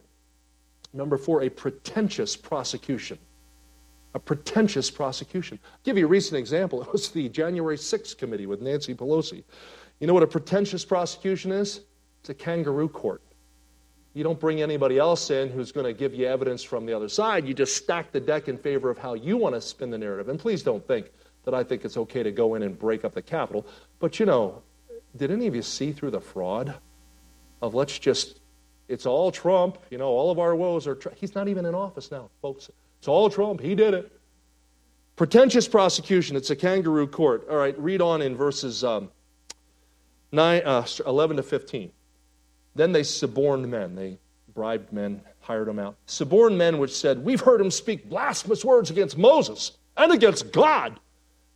Number 0.93 1.19
four, 1.19 1.43
a 1.43 1.49
pretentious 1.49 2.37
prosecution 2.37 3.19
a 4.15 4.19
pretentious 4.19 4.91
prosecution. 4.91 5.59
I'll 5.65 5.81
give 5.85 5.99
you 5.99 6.07
a 6.07 6.09
recent 6.09 6.39
example. 6.39 6.83
It 6.89 6.93
was 6.93 7.11
the 7.11 7.29
January 7.29 7.77
6th 7.77 8.17
committee 8.19 8.47
with 8.47 8.61
Nancy 8.61 8.95
Pelosi. 8.95 9.45
You 10.01 10.07
know 10.07 10.15
what 10.15 10.23
a 10.23 10.29
pretentious 10.29 10.85
prosecution 10.85 11.53
is? 11.53 11.81
It's 12.21 12.31
a 12.31 12.35
kangaroo 12.35 12.89
court. 12.89 13.23
You 14.15 14.25
don't 14.25 14.41
bring 14.41 14.63
anybody 14.63 14.99
else 14.99 15.31
in 15.31 15.49
who's 15.49 15.71
going 15.71 15.87
to 15.87 15.93
give 15.93 16.15
you 16.15 16.27
evidence 16.27 16.63
from 16.63 16.87
the 16.87 16.93
other 16.93 17.09
side. 17.09 17.47
You 17.47 17.55
just 17.55 17.77
stack 17.77 18.11
the 18.11 18.21
deck 18.21 18.49
in 18.49 18.57
favor 18.57 18.91
of 18.91 18.99
how 18.99 19.15
you 19.15 19.37
want 19.37 19.55
to 19.55 19.61
spin 19.61 19.91
the 19.91 19.99
narrative. 19.99 20.29
And 20.29 20.39
please 20.39 20.63
don't 20.63 20.85
think 20.87 21.11
that 21.45 21.55
I 21.55 21.63
think 21.63 21.85
it's 21.85 21.97
okay 21.97 22.23
to 22.23 22.33
go 22.33 22.55
in 22.55 22.63
and 22.63 22.79
break 22.79 23.05
up 23.05 23.15
the 23.15 23.23
Capitol. 23.23 23.67
But 24.01 24.19
you 24.19 24.27
know, 24.27 24.63
did 25.17 25.31
any 25.31 25.47
of 25.47 25.55
you 25.55 25.63
see 25.63 25.93
through 25.93 26.11
the 26.11 26.21
fraud 26.21 26.75
of 27.63 27.75
let's 27.75 27.99
just, 27.99 28.41
it's 28.89 29.07
all 29.07 29.31
Trump, 29.31 29.79
you 29.91 29.99
know, 29.99 30.09
all 30.09 30.31
of 30.31 30.39
our 30.39 30.55
woes 30.55 30.87
are, 30.87 30.99
he's 31.17 31.35
not 31.35 31.49
even 31.49 31.65
in 31.67 31.75
office 31.75 32.11
now, 32.11 32.31
folks. 32.41 32.71
It's 32.99 33.09
all 33.09 33.31
Trump. 33.31 33.61
He 33.61 33.75
did 33.75 33.95
it. 33.95 34.13
Pretentious 35.17 35.67
prosecution. 35.67 36.37
It's 36.37 36.51
a 36.51 36.57
kangaroo 36.57 37.07
court. 37.07 37.49
All 37.51 37.57
right, 37.57 37.79
read 37.79 38.01
on 38.01 38.23
in 38.23 38.37
verses 38.37 38.85
um, 38.85 39.11
nine, 40.31 40.63
uh, 40.65 40.87
11 41.07 41.39
to 41.39 41.43
15. 41.43 41.91
Then 42.75 42.93
they 42.93 43.03
suborned 43.03 43.69
men. 43.69 43.95
They 43.95 44.19
bribed 44.55 44.93
men, 44.93 45.21
hired 45.41 45.69
them 45.69 45.79
out. 45.79 45.97
Suborned 46.07 46.57
men 46.57 46.79
which 46.79 46.95
said, 46.95 47.25
We've 47.25 47.41
heard 47.41 47.61
him 47.61 47.71
speak 47.71 48.09
blasphemous 48.09 48.65
words 48.65 48.91
against 48.91 49.19
Moses 49.19 49.73
and 49.97 50.13
against 50.13 50.53
God. 50.53 51.01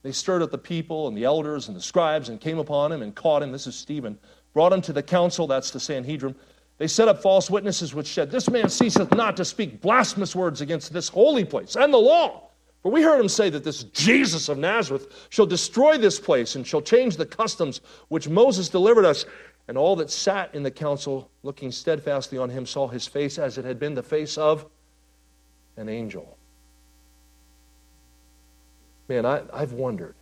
They 0.03 0.13
stirred 0.13 0.43
up 0.43 0.51
the 0.51 0.59
people 0.59 1.07
and 1.07 1.17
the 1.17 1.25
elders 1.25 1.69
and 1.69 1.77
the 1.77 1.81
scribes 1.81 2.29
and 2.29 2.41
came 2.41 2.59
upon 2.59 2.91
him 2.91 3.03
and 3.03 3.15
caught 3.15 3.43
him. 3.43 3.53
This 3.53 3.69
is 3.69 3.77
Stephen. 3.77 4.19
Brought 4.53 4.73
him 4.73 4.83
to 4.83 4.93
the 4.93 5.03
council, 5.03 5.47
that's 5.47 5.71
the 5.71 5.81
Sanhedrin 5.81 6.35
They 6.83 6.89
set 6.89 7.07
up 7.07 7.23
false 7.23 7.49
witnesses 7.49 7.95
which 7.95 8.09
said, 8.09 8.33
This 8.33 8.51
man 8.51 8.69
ceaseth 8.69 9.15
not 9.15 9.37
to 9.37 9.45
speak 9.45 9.81
blasphemous 9.81 10.35
words 10.35 10.61
against 10.61 10.93
this 10.93 11.09
holy 11.09 11.45
place 11.45 11.77
and 11.77 11.95
the 11.95 11.99
law. 11.99 12.49
For 12.83 12.91
we 12.91 13.03
heard 13.03 13.21
him 13.21 13.29
say 13.29 13.51
that 13.51 13.63
this 13.63 13.85
Jesus 13.85 14.49
of 14.49 14.59
Nazareth 14.59 15.29
shall 15.29 15.47
destroy 15.47 15.97
this 15.97 16.19
place 16.19 16.57
and 16.57 16.67
shall 16.67 16.83
change 16.83 17.17
the 17.17 17.25
customs 17.25 17.83
which 18.09 18.29
Moses 18.29 18.69
delivered 18.69 19.05
us. 19.05 19.27
And 19.69 19.79
all 19.79 19.95
that 19.95 20.11
sat 20.11 20.53
in 20.57 20.65
the 20.65 20.73
council, 20.73 21.31
looking 21.45 21.71
steadfastly 21.71 22.37
on 22.37 22.51
him, 22.51 22.67
saw 22.67 22.89
his 22.89 23.07
face 23.07 23.39
as 23.39 23.59
it 23.59 23.65
had 23.65 23.79
been 23.79 23.95
the 23.95 24.03
face 24.03 24.37
of 24.37 24.67
an 25.77 25.89
angel. 25.89 26.37
Man, 29.07 29.25
I, 29.25 29.43
I've 29.53 29.75
wondered 29.75 30.17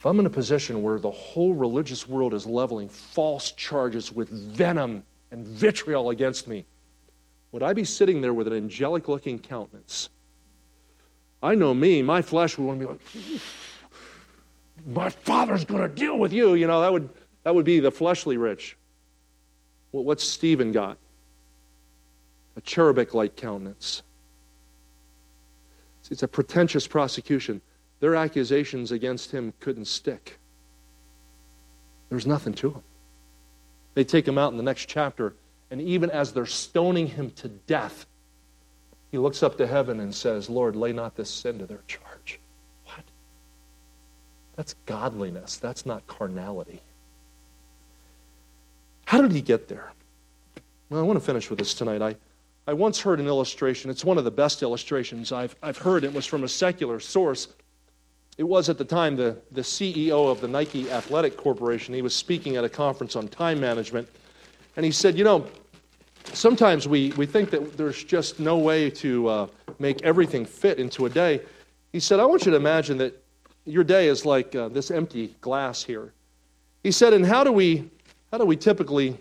if 0.00 0.06
I'm 0.06 0.18
in 0.18 0.24
a 0.24 0.30
position 0.30 0.82
where 0.82 0.98
the 0.98 1.10
whole 1.10 1.52
religious 1.52 2.08
world 2.08 2.32
is 2.32 2.46
leveling 2.46 2.88
false 2.88 3.52
charges 3.52 4.10
with 4.10 4.30
venom 4.30 5.04
and 5.30 5.46
vitriol 5.46 6.08
against 6.08 6.48
me, 6.48 6.64
would 7.52 7.62
I 7.62 7.74
be 7.74 7.84
sitting 7.84 8.22
there 8.22 8.32
with 8.32 8.46
an 8.46 8.54
angelic 8.54 9.08
looking 9.08 9.38
countenance? 9.38 10.08
I 11.42 11.54
know 11.54 11.74
me, 11.74 12.00
my 12.00 12.22
flesh 12.22 12.56
would 12.56 12.64
want 12.64 12.80
to 12.80 12.86
be 12.86 12.90
like, 12.90 13.42
my 14.86 15.10
father's 15.10 15.66
going 15.66 15.82
to 15.82 15.88
deal 15.88 16.18
with 16.18 16.32
you. 16.32 16.54
You 16.54 16.66
know, 16.66 16.80
that 16.80 16.90
would, 16.90 17.10
that 17.42 17.54
would 17.54 17.66
be 17.66 17.78
the 17.78 17.90
fleshly 17.90 18.38
rich. 18.38 18.78
Well, 19.92 20.04
what's 20.04 20.24
Stephen 20.24 20.72
got? 20.72 20.96
A 22.56 22.62
cherubic 22.62 23.12
like 23.12 23.36
countenance. 23.36 24.02
It's 26.10 26.22
a 26.22 26.28
pretentious 26.28 26.86
prosecution. 26.86 27.60
Their 28.00 28.16
accusations 28.16 28.92
against 28.92 29.30
him 29.30 29.52
couldn't 29.60 29.86
stick. 29.86 30.38
There's 32.08 32.26
nothing 32.26 32.54
to 32.54 32.70
him. 32.70 32.82
They 33.94 34.04
take 34.04 34.26
him 34.26 34.38
out 34.38 34.52
in 34.52 34.56
the 34.56 34.62
next 34.62 34.86
chapter, 34.86 35.34
and 35.70 35.80
even 35.80 36.10
as 36.10 36.32
they're 36.32 36.46
stoning 36.46 37.06
him 37.06 37.30
to 37.32 37.48
death, 37.48 38.06
he 39.10 39.18
looks 39.18 39.42
up 39.42 39.58
to 39.58 39.66
heaven 39.66 40.00
and 40.00 40.14
says, 40.14 40.48
Lord, 40.48 40.76
lay 40.76 40.92
not 40.92 41.16
this 41.16 41.30
sin 41.30 41.58
to 41.58 41.66
their 41.66 41.82
charge. 41.86 42.40
What? 42.86 43.04
That's 44.56 44.74
godliness. 44.86 45.56
That's 45.56 45.84
not 45.84 46.06
carnality. 46.06 46.80
How 49.04 49.20
did 49.20 49.32
he 49.32 49.42
get 49.42 49.66
there? 49.66 49.92
Well, 50.88 51.00
I 51.00 51.02
want 51.02 51.18
to 51.18 51.24
finish 51.24 51.50
with 51.50 51.58
this 51.58 51.74
tonight. 51.74 52.02
I, 52.02 52.14
I 52.66 52.72
once 52.72 53.00
heard 53.00 53.18
an 53.18 53.26
illustration. 53.26 53.90
It's 53.90 54.04
one 54.04 54.18
of 54.18 54.24
the 54.24 54.30
best 54.30 54.62
illustrations 54.62 55.32
I've, 55.32 55.56
I've 55.62 55.78
heard. 55.78 56.04
It 56.04 56.12
was 56.12 56.26
from 56.26 56.44
a 56.44 56.48
secular 56.48 57.00
source. 57.00 57.48
It 58.40 58.48
was 58.48 58.70
at 58.70 58.78
the 58.78 58.86
time 58.86 59.16
the, 59.16 59.36
the 59.52 59.60
CEO 59.60 60.30
of 60.30 60.40
the 60.40 60.48
Nike 60.48 60.90
Athletic 60.90 61.36
Corporation. 61.36 61.92
He 61.92 62.00
was 62.00 62.14
speaking 62.14 62.56
at 62.56 62.64
a 62.64 62.70
conference 62.70 63.14
on 63.14 63.28
time 63.28 63.60
management. 63.60 64.08
And 64.76 64.86
he 64.86 64.92
said, 64.92 65.18
You 65.18 65.24
know, 65.24 65.46
sometimes 66.32 66.88
we, 66.88 67.10
we 67.18 67.26
think 67.26 67.50
that 67.50 67.76
there's 67.76 68.02
just 68.02 68.40
no 68.40 68.56
way 68.56 68.88
to 68.92 69.28
uh, 69.28 69.46
make 69.78 70.00
everything 70.00 70.46
fit 70.46 70.78
into 70.78 71.04
a 71.04 71.10
day. 71.10 71.42
He 71.92 72.00
said, 72.00 72.18
I 72.18 72.24
want 72.24 72.46
you 72.46 72.50
to 72.52 72.56
imagine 72.56 72.96
that 72.96 73.22
your 73.66 73.84
day 73.84 74.08
is 74.08 74.24
like 74.24 74.54
uh, 74.54 74.68
this 74.70 74.90
empty 74.90 75.36
glass 75.42 75.84
here. 75.84 76.14
He 76.82 76.92
said, 76.92 77.12
And 77.12 77.26
how 77.26 77.44
do 77.44 77.52
we, 77.52 77.90
how 78.32 78.38
do 78.38 78.46
we 78.46 78.56
typically 78.56 79.18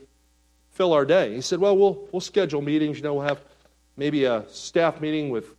fill 0.71 0.93
our 0.93 1.03
day? 1.03 1.35
He 1.35 1.41
said, 1.41 1.59
Well, 1.59 1.75
we'll, 1.75 2.07
we'll 2.13 2.21
schedule 2.21 2.61
meetings. 2.61 2.95
You 2.95 3.03
know, 3.03 3.15
we'll 3.15 3.27
have 3.27 3.41
maybe 3.97 4.23
a 4.23 4.45
staff 4.47 5.01
meeting 5.01 5.29
with 5.29 5.57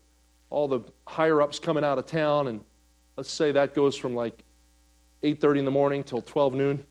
all 0.49 0.67
the 0.67 0.81
higher 1.07 1.43
ups 1.43 1.59
coming 1.59 1.85
out 1.85 1.99
of 1.99 2.07
town 2.07 2.49
and 2.49 2.65
Let's 3.21 3.31
say 3.31 3.53
that 3.53 3.75
goes 3.75 3.97
from 3.97 4.15
like 4.15 4.45
8:30 5.23 5.59
in 5.59 5.65
the 5.67 5.71
morning 5.71 6.03
till 6.03 6.23
12 6.23 6.55
noon. 6.55 6.87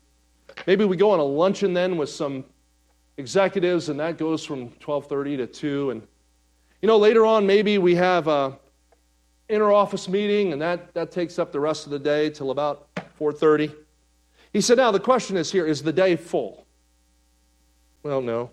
Maybe 0.64 0.84
we 0.84 0.96
go 0.96 1.10
on 1.10 1.18
a 1.18 1.24
luncheon 1.24 1.72
then 1.72 1.96
with 1.96 2.08
some 2.08 2.44
executives, 3.16 3.88
and 3.88 3.98
that 3.98 4.16
goes 4.16 4.46
from 4.46 4.70
12:30 4.78 5.38
to 5.38 5.46
2. 5.48 5.90
And 5.90 6.02
you 6.82 6.86
know, 6.86 6.98
later 6.98 7.26
on, 7.26 7.48
maybe 7.48 7.78
we 7.78 7.96
have 7.96 8.28
a 8.28 8.56
inner 9.48 9.72
office 9.72 10.08
meeting, 10.08 10.52
and 10.52 10.62
that, 10.62 10.94
that 10.94 11.10
takes 11.10 11.36
up 11.36 11.50
the 11.50 11.58
rest 11.58 11.86
of 11.86 11.90
the 11.90 11.98
day 11.98 12.30
till 12.30 12.52
about 12.52 12.86
4:30. 13.18 13.74
He 14.52 14.60
said, 14.60 14.76
now 14.76 14.92
the 14.92 15.00
question 15.00 15.36
is 15.36 15.50
here, 15.50 15.66
is 15.66 15.82
the 15.82 15.92
day 15.92 16.14
full? 16.14 16.64
Well, 18.04 18.20
no. 18.20 18.50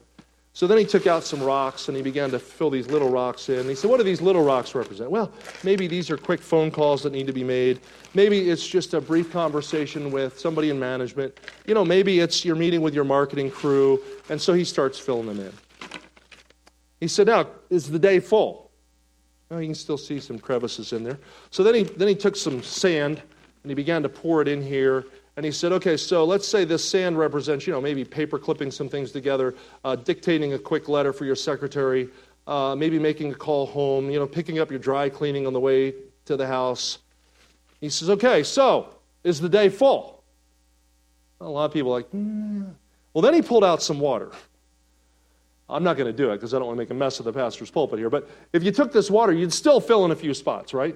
So 0.58 0.66
then 0.66 0.80
he 0.80 0.86
took 0.86 1.06
out 1.06 1.24
some 1.24 1.44
rocks 1.44 1.88
and 1.88 1.96
he 1.96 2.02
began 2.02 2.32
to 2.32 2.40
fill 2.40 2.72
these 2.72 2.88
little 2.88 3.12
rocks 3.12 3.48
in. 3.50 3.70
He 3.70 3.76
said, 3.76 3.92
What 3.92 3.98
do 3.98 4.04
these 4.04 4.22
little 4.22 4.44
rocks 4.44 4.74
represent? 4.74 5.12
Well, 5.12 5.32
maybe 5.64 5.86
these 5.86 6.10
are 6.10 6.18
quick 6.18 6.42
phone 6.42 6.72
calls 6.72 7.04
that 7.04 7.12
need 7.12 7.28
to 7.28 7.32
be 7.32 7.44
made. 7.44 7.80
Maybe 8.16 8.50
it's 8.50 8.66
just 8.66 8.96
a 8.96 9.00
brief 9.00 9.32
conversation 9.32 10.10
with 10.10 10.40
somebody 10.40 10.72
in 10.72 10.80
management. 10.80 11.40
You 11.68 11.76
know, 11.76 11.86
maybe 11.86 12.22
it's 12.22 12.44
your 12.44 12.56
meeting 12.56 12.82
with 12.82 12.96
your 12.96 13.04
marketing 13.04 13.52
crew. 13.52 14.02
And 14.32 14.42
so 14.42 14.54
he 14.54 14.64
starts 14.64 14.98
filling 14.98 15.28
them 15.28 15.40
in. 15.42 15.54
He 17.02 17.08
said, 17.08 17.28
Now, 17.28 17.50
is 17.70 17.92
the 17.92 18.00
day 18.00 18.20
full? 18.20 18.72
Well, 19.52 19.62
you 19.62 19.68
can 19.68 19.76
still 19.76 19.96
see 19.96 20.20
some 20.20 20.40
crevices 20.40 20.92
in 20.92 21.04
there. 21.04 21.20
So 21.52 21.64
then 21.64 21.76
he, 21.76 21.84
then 21.84 22.08
he 22.08 22.16
took 22.16 22.36
some 22.36 22.64
sand 22.64 23.22
and 23.62 23.70
he 23.70 23.76
began 23.76 24.02
to 24.02 24.10
pour 24.10 24.42
it 24.42 24.48
in 24.48 24.64
here 24.64 25.06
and 25.38 25.46
he 25.46 25.52
said, 25.52 25.72
okay, 25.72 25.96
so 25.98 26.26
let's 26.26 26.48
say 26.48 26.66
this 26.66 26.84
sand 26.84 27.18
represents, 27.18 27.68
you 27.68 27.72
know, 27.72 27.80
maybe 27.80 28.04
paper 28.04 28.40
clipping 28.40 28.72
some 28.72 28.90
things 28.90 29.12
together, 29.12 29.54
uh, 29.84 29.96
dictating 29.96 30.54
a 30.54 30.60
quick 30.60 30.90
letter 30.90 31.14
for 31.14 31.26
your 31.26 31.36
secretary, 31.36 32.10
uh, 32.48 32.76
maybe 32.76 32.98
making 32.98 33.32
a 33.32 33.36
call 33.36 33.68
home, 33.68 34.10
you 34.10 34.18
know, 34.18 34.26
picking 34.26 34.58
up 34.58 34.72
your 34.72 34.80
dry 34.80 35.10
cleaning 35.10 35.46
on 35.46 35.54
the 35.54 35.60
way 35.60 35.94
to 36.26 36.36
the 36.36 36.48
house. 36.48 36.98
He 37.80 37.90
says, 37.90 38.10
okay, 38.10 38.42
so 38.42 38.96
is 39.24 39.40
the 39.40 39.48
day 39.48 39.70
full? 39.70 40.24
A 41.40 41.48
lot 41.48 41.66
of 41.66 41.72
people 41.72 41.92
like, 41.92 42.10
mm. 42.10 42.74
well, 43.14 43.22
then 43.22 43.36
he 43.36 43.44
pulled 43.44 43.64
out 43.64 43.84
some 43.84 44.00
water. 44.00 44.32
I'm 45.70 45.84
not 45.84 45.98
going 45.98 46.08
to 46.08 46.18
do 46.18 46.32
it 46.32 46.38
because 46.38 46.56
I 46.56 46.58
don't 46.58 46.66
want 46.66 46.78
to 46.78 46.82
make 46.82 46.90
a 46.90 46.96
mess 46.96 47.20
of 47.20 47.26
the 47.26 47.34
pastor's 47.34 47.70
pulpit 47.70 48.00
here. 48.00 48.10
But 48.10 48.28
if 48.54 48.64
you 48.64 48.72
took 48.72 48.92
this 48.92 49.12
water, 49.12 49.34
you'd 49.34 49.54
still 49.54 49.80
fill 49.80 50.04
in 50.06 50.10
a 50.10 50.16
few 50.16 50.34
spots, 50.34 50.74
right? 50.74 50.96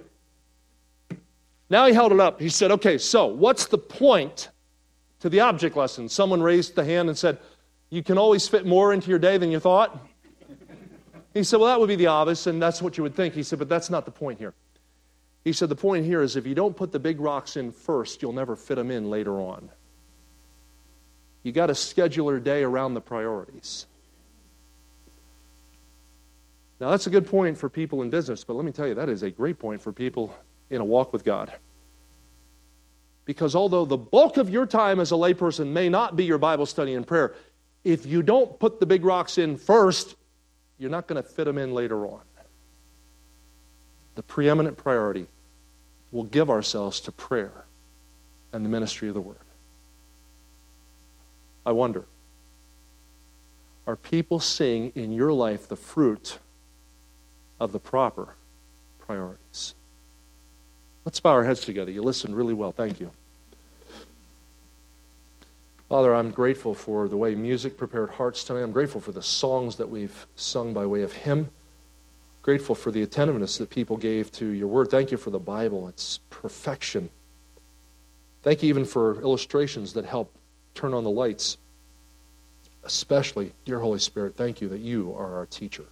Now 1.72 1.88
he 1.88 1.94
held 1.94 2.12
it 2.12 2.20
up. 2.20 2.42
He 2.42 2.50
said, 2.50 2.70
Okay, 2.70 2.98
so 2.98 3.28
what's 3.28 3.66
the 3.66 3.78
point 3.78 4.50
to 5.22 5.30
the 5.30 5.40
object 5.40 5.78
lesson? 5.78 6.10
Someone 6.10 6.44
raised 6.44 6.76
the 6.76 6.84
hand 6.84 7.08
and 7.08 7.18
said, 7.18 7.38
You 7.90 8.04
can 8.04 8.18
always 8.18 8.46
fit 8.46 8.66
more 8.66 8.92
into 8.92 9.10
your 9.10 9.20
day 9.20 9.38
than 9.38 9.50
you 9.52 9.60
thought. 9.62 9.98
He 11.34 11.44
said, 11.44 11.62
Well, 11.62 11.70
that 11.70 11.80
would 11.80 11.88
be 11.88 11.96
the 11.96 12.08
obvious, 12.08 12.46
and 12.46 12.62
that's 12.62 12.82
what 12.82 12.98
you 12.98 13.04
would 13.04 13.16
think. 13.16 13.34
He 13.34 13.42
said, 13.42 13.58
But 13.58 13.70
that's 13.70 13.90
not 13.90 14.04
the 14.04 14.12
point 14.12 14.38
here. 14.38 14.54
He 15.46 15.54
said, 15.54 15.70
The 15.70 15.78
point 15.78 16.04
here 16.04 16.22
is 16.22 16.36
if 16.36 16.46
you 16.46 16.54
don't 16.54 16.76
put 16.76 16.92
the 16.92 17.00
big 17.00 17.22
rocks 17.22 17.56
in 17.56 17.72
first, 17.72 18.22
you'll 18.22 18.34
never 18.34 18.58
fit 18.58 18.76
them 18.76 18.92
in 18.92 19.10
later 19.10 19.40
on. 19.40 19.70
You 21.44 21.54
got 21.54 21.68
to 21.68 21.76
schedule 21.76 22.30
your 22.32 22.42
day 22.42 22.64
around 22.64 22.96
the 22.96 23.02
priorities. 23.02 23.86
Now, 26.82 26.90
that's 26.90 27.08
a 27.08 27.10
good 27.10 27.28
point 27.28 27.58
for 27.58 27.70
people 27.70 28.02
in 28.02 28.10
business, 28.10 28.44
but 28.44 28.58
let 28.58 28.66
me 28.66 28.74
tell 28.74 28.88
you, 28.88 28.96
that 28.96 29.08
is 29.08 29.24
a 29.24 29.32
great 29.32 29.58
point 29.58 29.82
for 29.82 29.94
people 29.94 30.36
in 30.72 30.82
a 30.82 30.86
walk 30.86 31.14
with 31.14 31.24
God. 31.24 31.54
Because 33.26 33.56
although 33.56 33.86
the 33.86 33.98
bulk 33.98 34.38
of 34.38 34.50
your 34.50 34.66
time 34.66 35.00
as 35.00 35.12
a 35.12 35.16
layperson 35.16 35.68
may 35.68 35.90
not 35.90 36.16
be 36.16 36.24
your 36.24 36.40
Bible 36.40 36.66
study 36.66 36.96
and 36.96 37.06
prayer, 37.06 37.36
if 37.84 38.06
you 38.06 38.24
don't 38.24 38.60
put 38.60 38.80
the 38.80 38.86
big 38.86 39.06
rocks 39.06 39.38
in 39.38 39.58
first, 39.58 40.16
you're 40.80 40.90
not 40.90 41.08
going 41.08 41.22
to 41.22 41.28
fit 41.28 41.46
them 41.46 41.58
in 41.58 41.74
later 41.74 42.08
on. 42.08 42.22
The 44.16 44.24
preeminent 44.24 44.78
priority 44.78 45.28
will 46.12 46.24
give 46.24 46.50
ourselves 46.50 47.00
to 47.02 47.12
prayer 47.12 47.66
and 48.52 48.66
the 48.66 48.70
ministry 48.70 49.08
of 49.08 49.14
the 49.14 49.22
Word. 49.22 49.38
I 51.66 51.72
wonder 51.72 52.06
are 53.88 53.96
people 53.96 54.40
seeing 54.40 54.92
in 54.96 55.12
your 55.12 55.34
life 55.34 55.68
the 55.68 55.76
fruit 55.76 56.40
of 57.60 57.72
the 57.72 57.80
proper 57.80 58.36
priorities? 59.00 59.76
Let's 61.06 61.20
bow 61.20 61.32
our 61.32 61.44
heads 61.44 61.62
together. 61.62 61.92
You 61.92 62.04
listened 62.04 62.36
really 62.36 62.54
well. 62.54 62.72
Thank 62.72 63.00
you. 63.00 63.12
Father, 65.90 66.16
I'm 66.16 66.32
grateful 66.32 66.74
for 66.74 67.08
the 67.08 67.18
way 67.18 67.36
music 67.36 67.76
prepared 67.76 68.12
hearts 68.12 68.44
tonight. 68.44 68.62
I'm 68.62 68.72
grateful 68.72 69.02
for 69.02 69.12
the 69.12 69.22
songs 69.22 69.76
that 69.76 69.90
we've 69.90 70.26
sung 70.36 70.74
by 70.74 70.86
way 70.86 71.02
of 71.02 71.12
hymn. 71.12 71.50
Grateful 72.44 72.76
for 72.76 72.92
the 72.92 73.02
attentiveness 73.02 73.58
that 73.58 73.70
people 73.70 73.98
gave 73.98 74.32
to 74.34 74.46
your 74.46 74.68
word. 74.68 74.90
Thank 74.90 75.12
you 75.12 75.18
for 75.18 75.32
the 75.32 75.40
Bible, 75.40 75.88
its 75.90 76.20
perfection. 76.30 77.10
Thank 78.42 78.64
you 78.64 78.70
even 78.70 78.86
for 78.86 79.22
illustrations 79.22 79.94
that 79.94 80.06
help 80.06 80.34
turn 80.76 80.94
on 80.94 81.04
the 81.04 81.10
lights. 81.10 81.58
Especially, 82.84 83.52
dear 83.66 83.80
Holy 83.80 84.00
Spirit, 84.00 84.36
thank 84.36 84.62
you 84.62 84.70
that 84.70 84.80
you 84.80 85.14
are 85.18 85.36
our 85.36 85.46
teacher. 85.46 85.86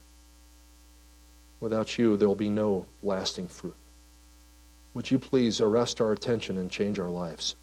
Without 1.60 1.98
you, 1.98 2.16
there 2.16 2.28
will 2.28 2.36
be 2.36 2.50
no 2.50 2.86
lasting 3.04 3.48
fruit. 3.48 3.76
Would 5.00 5.10
you 5.10 5.18
please 5.18 5.62
arrest 5.62 6.02
our 6.02 6.12
attention 6.12 6.58
and 6.58 6.70
change 6.70 7.00
our 7.00 7.08
lives? 7.08 7.56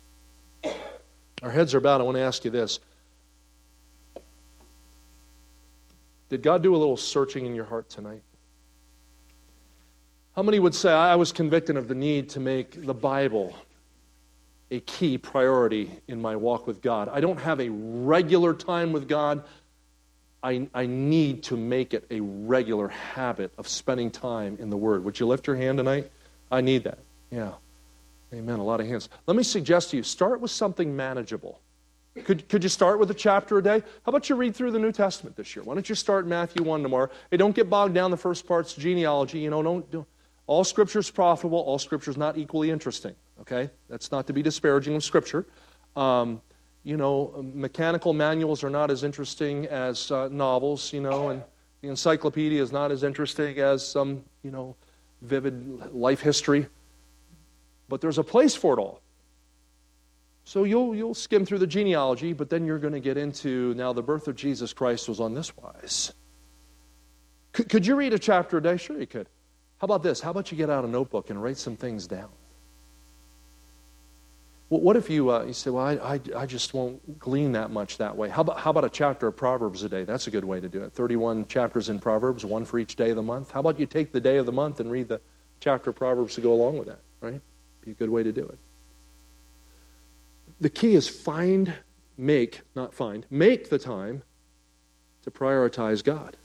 Our 1.43 1.51
heads 1.51 1.75
are 1.75 1.81
bowed. 1.81 2.01
I 2.01 2.05
want 2.05 2.17
to 2.17 2.23
ask 2.23 2.47
you 2.47 2.51
this. 2.51 2.81
Did 6.31 6.43
God 6.43 6.63
do 6.63 6.75
a 6.75 6.79
little 6.79 6.97
searching 6.97 7.45
in 7.45 7.55
your 7.55 7.67
heart 7.67 7.91
tonight? 7.91 8.23
How 10.35 10.43
many 10.45 10.59
would 10.59 10.75
say, 10.75 10.91
I 10.91 11.17
was 11.17 11.31
convicted 11.31 11.77
of 11.77 11.89
the 11.89 11.95
need 11.95 12.31
to 12.31 12.41
make 12.41 12.87
the 12.87 12.95
Bible 12.95 13.55
a 14.71 14.81
key 14.81 15.19
priority 15.19 15.91
in 16.09 16.23
my 16.23 16.37
walk 16.37 16.67
with 16.67 16.81
God? 16.81 17.11
I 17.11 17.21
don't 17.21 17.41
have 17.41 17.61
a 17.61 17.69
regular 17.69 18.55
time 18.55 18.95
with 18.95 19.11
God, 19.11 19.45
I, 20.43 20.71
I 20.73 20.87
need 20.87 21.43
to 21.43 21.59
make 21.59 21.93
it 21.93 22.07
a 22.11 22.19
regular 22.21 22.89
habit 22.89 23.53
of 23.59 23.69
spending 23.69 24.11
time 24.11 24.57
in 24.59 24.71
the 24.71 24.77
Word. 24.79 25.05
Would 25.05 25.21
you 25.21 25.27
lift 25.27 25.47
your 25.47 25.57
hand 25.57 25.77
tonight? 25.77 26.11
I 26.51 26.63
need 26.63 26.85
that. 26.85 27.01
Yeah. 27.31 27.53
Amen. 28.33 28.59
A 28.59 28.65
lot 28.65 28.81
of 28.81 28.87
hands. 28.87 29.09
Let 29.27 29.37
me 29.37 29.43
suggest 29.43 29.91
to 29.91 29.97
you 29.97 30.03
start 30.03 30.41
with 30.41 30.51
something 30.51 30.95
manageable. 30.95 31.61
Could, 32.25 32.49
could 32.49 32.63
you 32.63 32.71
start 32.71 32.99
with 32.99 33.11
a 33.11 33.15
chapter 33.15 33.59
a 33.59 33.63
day? 33.63 33.81
How 34.05 34.11
about 34.11 34.29
you 34.29 34.37
read 34.37 34.57
through 34.57 34.71
the 34.71 34.79
New 34.79 34.93
Testament 34.93 35.37
this 35.37 35.55
year? 35.55 35.63
Why 35.65 35.75
don't 35.75 35.89
you 35.89 35.95
start 35.95 36.27
Matthew 36.27 36.63
1 36.63 36.83
tomorrow? 36.83 37.11
Hey, 37.31 37.37
don't 37.37 37.55
get 37.55 37.69
bogged 37.69 37.95
down 37.95 38.11
the 38.11 38.17
first 38.17 38.47
part's 38.47 38.73
genealogy. 38.73 39.39
You 39.39 39.51
know, 39.51 39.63
don't, 39.63 39.91
don't 39.91 40.07
all 40.47 40.65
scripture 40.65 41.01
is 41.01 41.11
profitable, 41.11 41.59
all 41.59 41.79
scripture 41.79 42.11
is 42.11 42.17
not 42.17 42.39
equally 42.39 42.71
interesting. 42.71 43.15
Okay? 43.41 43.69
That's 43.89 44.11
not 44.11 44.27
to 44.29 44.33
be 44.33 44.43
disparaging 44.43 44.95
of 44.95 45.05
scripture. 45.05 45.47
Um, 45.95 46.41
you 46.85 46.97
know, 46.97 47.45
mechanical 47.53 48.13
manuals 48.13 48.63
are 48.63 48.71
not 48.71 48.91
as 48.91 49.03
interesting 49.03 49.67
as 49.67 50.11
uh, 50.11 50.29
novels, 50.31 50.93
you 50.93 51.01
know, 51.01 51.31
and 51.31 51.43
the 51.83 51.89
encyclopedia 51.89 52.63
is 52.63 52.71
not 52.71 52.93
as 52.93 53.03
interesting 53.03 53.59
as 53.59 53.87
some, 53.87 54.25
you 54.43 54.53
know, 54.53 54.77
vivid 55.23 55.93
life 55.93 56.21
history. 56.21 56.67
But 57.89 58.01
there's 58.01 58.19
a 58.19 58.25
place 58.25 58.55
for 58.55 58.79
it 58.79 58.81
all. 58.81 59.01
So 60.45 60.63
you'll, 60.63 60.95
you'll 60.95 61.15
skim 61.15 61.45
through 61.45 61.59
the 61.59 61.67
genealogy, 61.67 62.33
but 62.33 62.51
then 62.51 62.67
you're 62.67 62.79
going 62.79 62.93
to 62.93 63.01
get 63.01 63.17
into 63.17 63.75
now 63.75 63.93
the 63.93 64.03
birth 64.03 64.29
of 64.29 64.37
Jesus 64.37 64.73
Christ 64.73 65.09
was 65.09 65.19
on 65.19 65.35
this 65.35 65.57
wise. 65.57 66.13
Could, 67.53 67.69
could 67.69 67.87
you 67.87 67.97
read 67.97 68.13
a 68.13 68.19
chapter 68.19 68.59
a 68.59 68.63
day? 68.63 68.77
Sure, 68.77 68.99
you 68.99 69.07
could. 69.09 69.29
How 69.79 69.87
about 69.87 70.03
this? 70.03 70.21
How 70.21 70.31
about 70.31 70.53
you 70.53 70.57
get 70.57 70.71
out 70.71 70.85
a 70.85 70.89
notebook 70.89 71.31
and 71.31 71.43
write 71.43 71.59
some 71.59 71.77
things 71.77 72.07
down? 72.07 72.29
Well, 74.69 74.81
what 74.81 74.97
if 74.97 75.11
you, 75.11 75.31
uh, 75.31 75.45
you 75.45 75.53
say, 75.53 75.71
well, 75.71 75.85
I, 75.85 76.15
I, 76.15 76.21
I, 76.37 76.47
just 76.47 76.75
won't 76.75 77.21
glean 77.21 77.53
that 77.53 77.71
much 77.71 77.99
that 77.99 78.17
way? 78.17 78.29
How 78.29 78.41
about, 78.41 78.59
how 78.59 78.71
about 78.71 78.85
a 78.85 78.89
chapter 78.89 79.29
of 79.29 79.37
Proverbs 79.37 79.85
a 79.85 79.89
day? 79.89 80.05
That's 80.05 80.27
a 80.27 80.31
good 80.31 80.45
way 80.45 80.61
to 80.61 80.69
do 80.69 80.83
it. 80.83 80.93
31 80.93 81.47
chapters 81.47 81.89
in 81.89 82.01
Proverbs, 82.01 82.45
one 82.45 82.65
for 82.65 82.79
each 82.79 82.97
day 82.97 83.11
of 83.11 83.17
the 83.17 83.23
month. 83.23 83.53
How 83.53 83.61
about 83.61 83.79
you 83.79 83.87
take 83.87 84.11
the 84.11 84.21
day 84.21 84.39
of 84.39 84.47
the 84.47 84.53
month 84.53 84.81
and 84.81 84.91
read 84.91 85.09
the 85.09 85.21
chapter 85.61 85.91
of 85.91 85.97
Proverbs 85.97 86.35
to 86.35 86.41
go 86.41 86.53
along 86.53 86.79
with 86.79 86.89
that, 86.89 87.01
right? 87.21 87.41
Be 87.87 87.93
a 87.93 87.95
good 87.95 88.11
way 88.11 88.25
to 88.25 88.33
do 88.33 88.43
it. 88.43 88.59
The 90.61 90.69
key 90.69 90.97
is 90.97 91.09
find, 91.09 91.73
make, 92.19 92.63
not 92.75 92.93
find, 92.93 93.25
make 93.31 93.71
the 93.71 93.79
time 93.79 94.23
to 95.23 95.31
prioritize 95.31 96.03
God. 96.03 96.37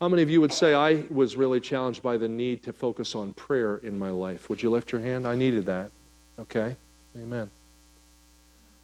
How 0.00 0.08
many 0.08 0.22
of 0.22 0.30
you 0.30 0.40
would 0.40 0.52
say, 0.52 0.74
I 0.74 1.04
was 1.10 1.36
really 1.36 1.60
challenged 1.60 2.02
by 2.02 2.16
the 2.16 2.28
need 2.28 2.62
to 2.62 2.72
focus 2.72 3.14
on 3.14 3.34
prayer 3.34 3.76
in 3.76 3.98
my 3.98 4.10
life? 4.10 4.48
Would 4.48 4.62
you 4.62 4.70
lift 4.70 4.92
your 4.92 5.00
hand? 5.02 5.26
I 5.26 5.34
needed 5.34 5.66
that. 5.66 5.90
Okay? 6.38 6.74
Amen. 7.16 7.50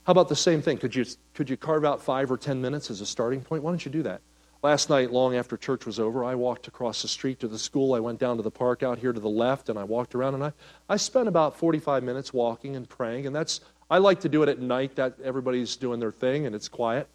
How 0.05 0.11
about 0.11 0.29
the 0.29 0.37
same 0.37 0.61
thing? 0.61 0.77
Could 0.77 0.95
you, 0.95 1.07
could 1.33 1.49
you 1.49 1.57
carve 1.57 1.87
out 1.87 2.03
five 2.03 2.31
or 2.31 2.37
ten 2.37 2.61
minutes 2.61 2.91
as 2.91 3.01
a 3.01 3.07
starting 3.07 3.41
point? 3.41 3.63
Why 3.63 3.71
don't 3.71 3.85
you 3.85 3.93
do 3.93 4.03
that? 4.03 4.21
Last 4.63 4.91
night, 4.91 5.11
long 5.11 5.35
after 5.35 5.57
church 5.57 5.87
was 5.87 5.99
over, 5.99 6.25
I 6.25 6.37
walked 6.37 6.69
across 6.69 7.03
the 7.03 7.09
street 7.09 7.41
to 7.41 7.49
the 7.49 7.59
school. 7.59 7.95
I 7.95 8.01
went 8.01 8.21
down 8.21 8.37
to 8.37 8.45
the 8.45 8.51
park 8.51 8.85
out 8.85 8.97
here 8.97 9.13
to 9.13 9.19
the 9.19 9.29
left, 9.29 9.69
and 9.69 9.77
I 9.77 9.83
walked 9.83 10.15
around, 10.15 10.35
and 10.35 10.45
I, 10.45 10.53
I 10.89 10.97
spent 10.97 11.27
about 11.27 11.57
45 11.57 12.05
minutes 12.05 12.33
walking 12.33 12.77
and 12.77 12.89
praying. 12.89 13.27
And 13.27 13.35
that's, 13.35 13.61
I 13.91 13.99
like 13.99 14.21
to 14.21 14.29
do 14.29 14.45
it 14.45 14.49
at 14.49 14.61
night, 14.61 14.95
that 14.95 15.15
everybody's 15.25 15.75
doing 15.75 15.99
their 15.99 16.13
thing, 16.13 16.47
and 16.47 16.55
it's 16.55 16.69
quiet. 16.69 17.09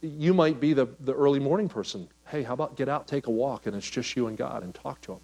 You 0.00 0.32
might 0.32 0.58
be 0.58 0.72
the, 0.72 0.88
the 1.00 1.12
early 1.12 1.40
morning 1.40 1.68
person. 1.68 2.08
Hey, 2.26 2.42
how 2.42 2.54
about 2.54 2.74
get 2.74 2.88
out, 2.88 3.06
take 3.06 3.26
a 3.26 3.30
walk, 3.30 3.66
and 3.66 3.76
it's 3.76 3.88
just 3.88 4.16
you 4.16 4.26
and 4.26 4.38
God, 4.38 4.62
and 4.62 4.74
talk 4.74 5.02
to 5.02 5.12
Him. 5.12 5.20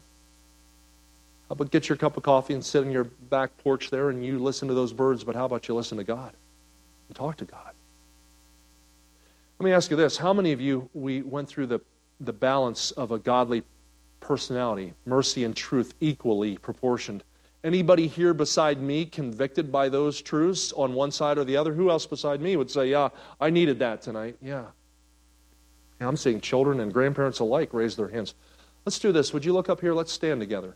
How 1.48 1.54
about 1.54 1.70
get 1.70 1.88
your 1.88 1.96
cup 1.96 2.18
of 2.18 2.22
coffee 2.22 2.52
and 2.52 2.64
sit 2.64 2.84
on 2.84 2.90
your 2.90 3.04
back 3.04 3.56
porch 3.58 3.90
there 3.90 4.10
and 4.10 4.24
you 4.24 4.38
listen 4.38 4.68
to 4.68 4.74
those 4.74 4.92
birds, 4.92 5.24
but 5.24 5.34
how 5.34 5.46
about 5.46 5.68
you 5.68 5.74
listen 5.74 5.98
to 5.98 6.04
God 6.04 6.32
and 7.08 7.16
talk 7.16 7.36
to 7.38 7.44
God? 7.44 7.72
Let 9.62 9.66
me 9.68 9.74
ask 9.74 9.92
you 9.92 9.96
this. 9.96 10.16
How 10.16 10.32
many 10.32 10.50
of 10.50 10.60
you, 10.60 10.90
we 10.92 11.22
went 11.22 11.48
through 11.48 11.68
the, 11.68 11.80
the 12.18 12.32
balance 12.32 12.90
of 12.90 13.12
a 13.12 13.18
godly 13.20 13.62
personality, 14.18 14.92
mercy 15.06 15.44
and 15.44 15.54
truth 15.54 15.94
equally 16.00 16.58
proportioned? 16.58 17.22
Anybody 17.62 18.08
here 18.08 18.34
beside 18.34 18.82
me 18.82 19.06
convicted 19.06 19.70
by 19.70 19.88
those 19.88 20.20
truths 20.20 20.72
on 20.72 20.94
one 20.94 21.12
side 21.12 21.38
or 21.38 21.44
the 21.44 21.56
other? 21.56 21.72
Who 21.72 21.90
else 21.90 22.06
beside 22.06 22.40
me 22.40 22.56
would 22.56 22.72
say, 22.72 22.90
Yeah, 22.90 23.10
I 23.40 23.50
needed 23.50 23.78
that 23.78 24.02
tonight? 24.02 24.36
Yeah. 24.42 24.64
I'm 26.00 26.16
seeing 26.16 26.40
children 26.40 26.80
and 26.80 26.92
grandparents 26.92 27.38
alike 27.38 27.72
raise 27.72 27.94
their 27.94 28.08
hands. 28.08 28.34
Let's 28.84 28.98
do 28.98 29.12
this. 29.12 29.32
Would 29.32 29.44
you 29.44 29.52
look 29.52 29.68
up 29.68 29.80
here? 29.80 29.94
Let's 29.94 30.10
stand 30.10 30.40
together 30.40 30.74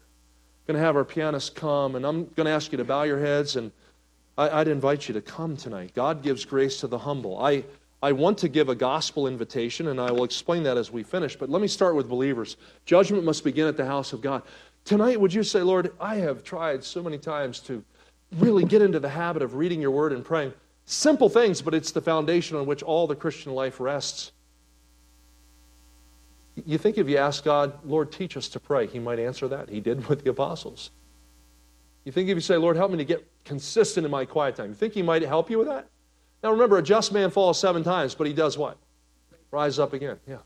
going 0.68 0.78
to 0.78 0.84
have 0.84 0.95
our 0.95 1.05
pianist 1.05 1.57
come, 1.57 1.97
and 1.97 2.05
I'm 2.05 2.26
going 2.34 2.47
to 2.47 2.51
ask 2.51 2.70
you 2.70 2.78
to 2.78 2.84
bow 2.84 3.05
your 3.05 3.20
heads, 3.20 3.57
and 3.57 3.70
I, 4.39 4.59
would 4.59 4.68
invite 4.68 5.07
you 5.09 5.14
to 5.14 5.20
come 5.20 5.57
tonight. 5.57 5.93
God 5.95 6.22
gives 6.22 6.45
grace 6.45 6.80
to 6.80 6.89
the 6.89 6.99
humble. 6.99 7.39
I, 7.39 7.64
I 8.03 8.12
want 8.12 8.38
to 8.38 8.49
give 8.49 8.68
a 8.68 8.74
gospel 8.74 9.26
invitation, 9.26 9.88
and 9.88 10.01
I 10.01 10.11
will 10.12 10.24
explain 10.24 10.62
that 10.64 10.76
as 10.76 10.92
we 10.92 11.03
finish, 11.03 11.36
but 11.36 11.49
let 11.49 11.62
me 11.62 11.68
start 11.68 11.94
with 11.97 12.09
believers. 12.09 12.57
Judgment 12.84 13.24
must 13.24 13.42
begin 13.42 13.66
at 13.66 13.76
the 13.76 13.86
house 13.86 14.12
of 14.12 14.20
God. 14.20 14.42
Tonight, 14.84 15.20
would 15.20 15.32
you 15.32 15.42
say, 15.42 15.62
Lord, 15.62 15.92
I 15.99 16.16
have 16.16 16.44
tried 16.44 16.84
so 16.84 17.03
many 17.03 17.18
times 17.18 17.61
to 17.61 17.82
really 18.34 18.64
get 18.64 18.82
into 18.82 19.01
the 19.01 19.09
habit 19.09 19.42
of 19.42 19.55
reading 19.55 19.80
your 19.80 19.90
word 19.90 20.12
and 20.12 20.24
praying. 20.24 20.53
Simple 20.84 21.28
things, 21.28 21.62
but 21.62 21.74
it's 21.74 21.90
the 21.90 22.01
foundation 22.01 22.57
on 22.57 22.66
which 22.66 22.82
all 22.82 23.07
the 23.07 23.16
Christian 23.16 23.53
life 23.53 23.80
rests. 23.80 24.32
You 26.64 26.78
think 26.78 26.97
if 26.97 27.09
you 27.09 27.18
ask 27.18 27.44
God, 27.44 27.84
Lord, 27.84 28.12
teach 28.12 28.36
us 28.36 28.49
to 28.51 28.61
pray, 28.61 28.86
He 28.86 28.99
might 28.99 29.18
answer 29.18 29.49
that. 29.49 29.68
He 29.68 29.80
did 29.80 30.07
with 30.09 30.24
the 30.24 30.30
apostles. 30.30 30.90
You 32.05 32.12
think 32.12 32.28
if 32.28 32.36
you 32.36 32.40
say, 32.40 32.57
Lord, 32.57 32.76
help 32.76 32.92
me 32.92 32.99
to 32.99 33.05
get 33.05 33.26
consistent 33.44 34.05
in 34.05 34.11
my 34.11 34.24
quiet 34.24 34.57
time, 34.57 34.68
you 34.68 34.74
think 34.74 34.94
He 34.94 35.03
might 35.03 35.22
help 35.22 35.51
you 35.51 35.59
with 35.59 35.68
that? 35.68 35.88
Now 36.47 36.53
remember, 36.53 36.78
a 36.78 36.82
just 36.82 37.11
man 37.11 37.32
falls 37.32 37.59
seven 37.59 37.82
times, 37.82 38.14
but 38.14 38.28
he 38.28 38.32
does 38.32 38.57
what? 38.57 38.76
Rise 39.51 39.80
up 39.80 39.94
again. 39.94 40.16
Yeah. 40.28 40.36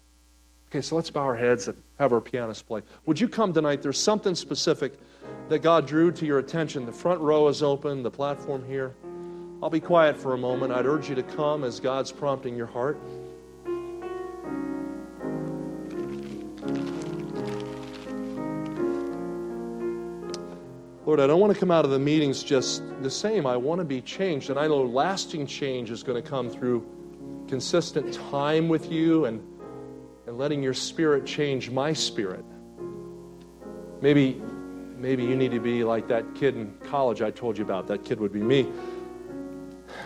Okay, 0.71 0.81
so 0.81 0.97
let's 0.97 1.11
bow 1.11 1.21
our 1.21 1.37
heads 1.37 1.69
and 1.69 1.77
have 1.99 2.15
our 2.15 2.23
pianist 2.23 2.67
play. 2.67 2.81
Would 3.05 3.21
you 3.21 3.29
come 3.29 3.53
tonight? 3.53 3.83
There's 3.83 4.01
something 4.01 4.35
specific 4.35 4.95
that 5.51 5.59
God 5.59 5.87
drew 5.87 6.11
to 6.13 6.25
your 6.25 6.39
attention. 6.39 6.87
The 6.87 6.93
front 6.93 7.21
row 7.21 7.49
is 7.49 7.63
open, 7.63 8.03
the 8.03 8.11
platform 8.11 8.65
here. 8.67 8.95
I'll 9.63 9.69
be 9.69 9.79
quiet 9.79 10.17
for 10.17 10.33
a 10.33 10.39
moment. 10.39 10.73
I'd 10.73 10.87
urge 10.87 11.11
you 11.11 11.15
to 11.17 11.23
come 11.23 11.65
as 11.65 11.79
God's 11.81 12.11
prompting 12.11 12.57
your 12.57 12.69
heart. 12.69 12.99
Lord, 21.07 21.19
I 21.19 21.27
don't 21.27 21.41
want 21.41 21.53
to 21.53 21.59
come 21.59 21.71
out 21.71 21.87
of 21.87 21.91
the 21.91 21.99
meetings 21.99 22.43
just 22.43 22.83
the 23.01 23.11
same. 23.11 23.47
I 23.47 23.57
want 23.57 23.79
to 23.79 23.85
be 23.85 24.03
changed. 24.03 24.51
And 24.51 24.59
I 24.59 24.67
know 24.67 24.83
lasting 24.83 25.47
change 25.47 25.91
is 25.91 26.03
going 26.03 26.23
to 26.23 26.29
come 26.29 26.51
through 26.51 26.87
consistent 27.49 28.13
time 28.31 28.69
with 28.69 28.93
you 28.93 29.25
and, 29.25 29.43
and 30.27 30.37
letting 30.37 30.63
your 30.63 30.75
spirit 30.75 31.25
change 31.25 31.71
my 31.71 31.95
spirit. 31.95 32.45
Maybe, 34.03 34.43
maybe 34.99 35.25
you 35.25 35.37
need 35.37 35.53
to 35.53 35.61
be 35.61 35.85
like 35.85 36.07
that 36.09 36.35
kid 36.35 36.55
in 36.55 36.75
college 36.85 37.23
I 37.23 37.31
told 37.31 37.57
you 37.57 37.65
about. 37.65 37.87
That 37.87 38.05
kid 38.05 38.21
would 38.21 38.33
be 38.33 38.43
me. 38.43 38.71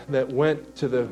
That 0.09 0.29
went 0.33 0.77
to 0.77 0.87
the 0.87 1.09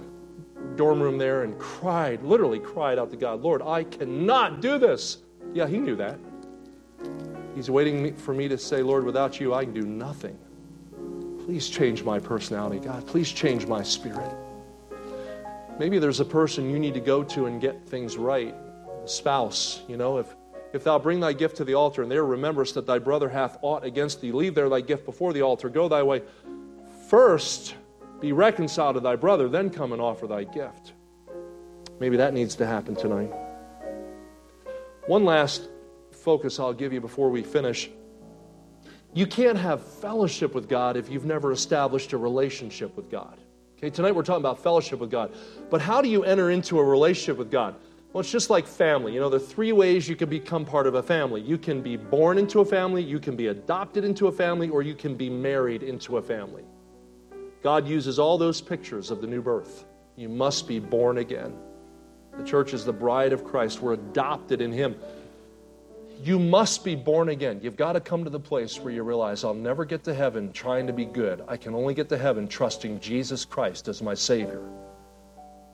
dorm 0.76 1.02
room 1.02 1.18
there 1.18 1.42
and 1.42 1.58
cried, 1.58 2.22
literally 2.22 2.60
cried 2.60 2.98
out 2.98 3.10
to 3.10 3.16
God, 3.16 3.42
Lord, 3.42 3.62
I 3.62 3.82
cannot 3.82 4.60
do 4.60 4.78
this. 4.78 5.18
Yeah, 5.52 5.66
he 5.66 5.78
knew 5.78 5.96
that. 5.96 6.18
He's 7.54 7.70
waiting 7.70 8.14
for 8.14 8.34
me 8.34 8.48
to 8.48 8.58
say, 8.58 8.82
Lord, 8.82 9.04
without 9.04 9.40
you, 9.40 9.54
I 9.54 9.64
can 9.64 9.74
do 9.74 9.82
nothing. 9.82 10.38
Please 11.44 11.68
change 11.68 12.02
my 12.02 12.18
personality, 12.18 12.78
God. 12.78 13.06
Please 13.06 13.30
change 13.30 13.66
my 13.66 13.82
spirit. 13.82 14.32
Maybe 15.78 15.98
there's 15.98 16.20
a 16.20 16.24
person 16.24 16.70
you 16.70 16.78
need 16.78 16.94
to 16.94 17.00
go 17.00 17.22
to 17.24 17.46
and 17.46 17.60
get 17.60 17.86
things 17.86 18.16
right. 18.16 18.54
A 19.04 19.08
spouse, 19.08 19.82
you 19.88 19.96
know, 19.96 20.18
if 20.18 20.34
if 20.72 20.84
thou 20.84 20.98
bring 20.98 21.20
thy 21.20 21.34
gift 21.34 21.56
to 21.56 21.64
the 21.64 21.74
altar, 21.74 22.02
and 22.02 22.10
there 22.10 22.24
rememberest 22.24 22.74
that 22.74 22.86
thy 22.86 22.98
brother 22.98 23.28
hath 23.28 23.58
aught 23.60 23.84
against 23.84 24.22
thee, 24.22 24.32
leave 24.32 24.54
there 24.54 24.70
thy 24.70 24.80
gift 24.80 25.04
before 25.04 25.34
the 25.34 25.42
altar, 25.42 25.68
go 25.68 25.86
thy 25.86 26.02
way. 26.02 26.22
First 27.08 27.74
be 28.20 28.32
reconciled 28.32 28.94
to 28.94 29.00
thy 29.00 29.16
brother, 29.16 29.48
then 29.48 29.68
come 29.68 29.92
and 29.92 30.00
offer 30.00 30.26
thy 30.26 30.44
gift. 30.44 30.94
Maybe 32.00 32.16
that 32.16 32.32
needs 32.32 32.54
to 32.56 32.66
happen 32.66 32.96
tonight. 32.96 33.30
One 35.06 35.24
last 35.24 35.68
focus 36.22 36.58
I'll 36.58 36.72
give 36.72 36.92
you 36.92 37.00
before 37.00 37.30
we 37.30 37.42
finish. 37.42 37.90
You 39.14 39.26
can't 39.26 39.58
have 39.58 39.84
fellowship 39.84 40.54
with 40.54 40.68
God 40.68 40.96
if 40.96 41.10
you've 41.10 41.26
never 41.26 41.52
established 41.52 42.12
a 42.12 42.18
relationship 42.18 42.96
with 42.96 43.10
God. 43.10 43.38
Okay, 43.76 43.90
tonight 43.90 44.12
we're 44.12 44.22
talking 44.22 44.42
about 44.42 44.62
fellowship 44.62 45.00
with 45.00 45.10
God. 45.10 45.34
But 45.68 45.80
how 45.80 46.00
do 46.00 46.08
you 46.08 46.24
enter 46.24 46.50
into 46.50 46.78
a 46.78 46.84
relationship 46.84 47.36
with 47.36 47.50
God? 47.50 47.74
Well, 48.12 48.20
it's 48.20 48.30
just 48.30 48.48
like 48.48 48.66
family. 48.66 49.14
You 49.14 49.20
know, 49.20 49.28
there 49.28 49.40
are 49.40 49.42
three 49.42 49.72
ways 49.72 50.08
you 50.08 50.16
can 50.16 50.28
become 50.28 50.64
part 50.64 50.86
of 50.86 50.94
a 50.94 51.02
family. 51.02 51.40
You 51.40 51.58
can 51.58 51.82
be 51.82 51.96
born 51.96 52.38
into 52.38 52.60
a 52.60 52.64
family, 52.64 53.02
you 53.02 53.18
can 53.18 53.36
be 53.36 53.48
adopted 53.48 54.04
into 54.04 54.28
a 54.28 54.32
family, 54.32 54.68
or 54.68 54.82
you 54.82 54.94
can 54.94 55.16
be 55.16 55.28
married 55.28 55.82
into 55.82 56.18
a 56.18 56.22
family. 56.22 56.64
God 57.62 57.88
uses 57.88 58.18
all 58.18 58.38
those 58.38 58.60
pictures 58.60 59.10
of 59.10 59.20
the 59.20 59.26
new 59.26 59.42
birth. 59.42 59.84
You 60.16 60.28
must 60.28 60.68
be 60.68 60.78
born 60.78 61.18
again. 61.18 61.54
The 62.36 62.44
church 62.44 62.72
is 62.74 62.84
the 62.84 62.92
bride 62.92 63.32
of 63.32 63.44
Christ. 63.44 63.80
We're 63.80 63.94
adopted 63.94 64.60
in 64.60 64.72
Him. 64.72 64.96
You 66.22 66.38
must 66.38 66.84
be 66.84 66.94
born 66.94 67.30
again. 67.30 67.58
You've 67.64 67.76
got 67.76 67.94
to 67.94 68.00
come 68.00 68.22
to 68.22 68.30
the 68.30 68.38
place 68.38 68.78
where 68.78 68.94
you 68.94 69.02
realize 69.02 69.42
I'll 69.42 69.54
never 69.54 69.84
get 69.84 70.04
to 70.04 70.14
heaven 70.14 70.52
trying 70.52 70.86
to 70.86 70.92
be 70.92 71.04
good. 71.04 71.42
I 71.48 71.56
can 71.56 71.74
only 71.74 71.94
get 71.94 72.08
to 72.10 72.16
heaven 72.16 72.46
trusting 72.46 73.00
Jesus 73.00 73.44
Christ 73.44 73.88
as 73.88 74.00
my 74.02 74.14
Savior. 74.14 74.62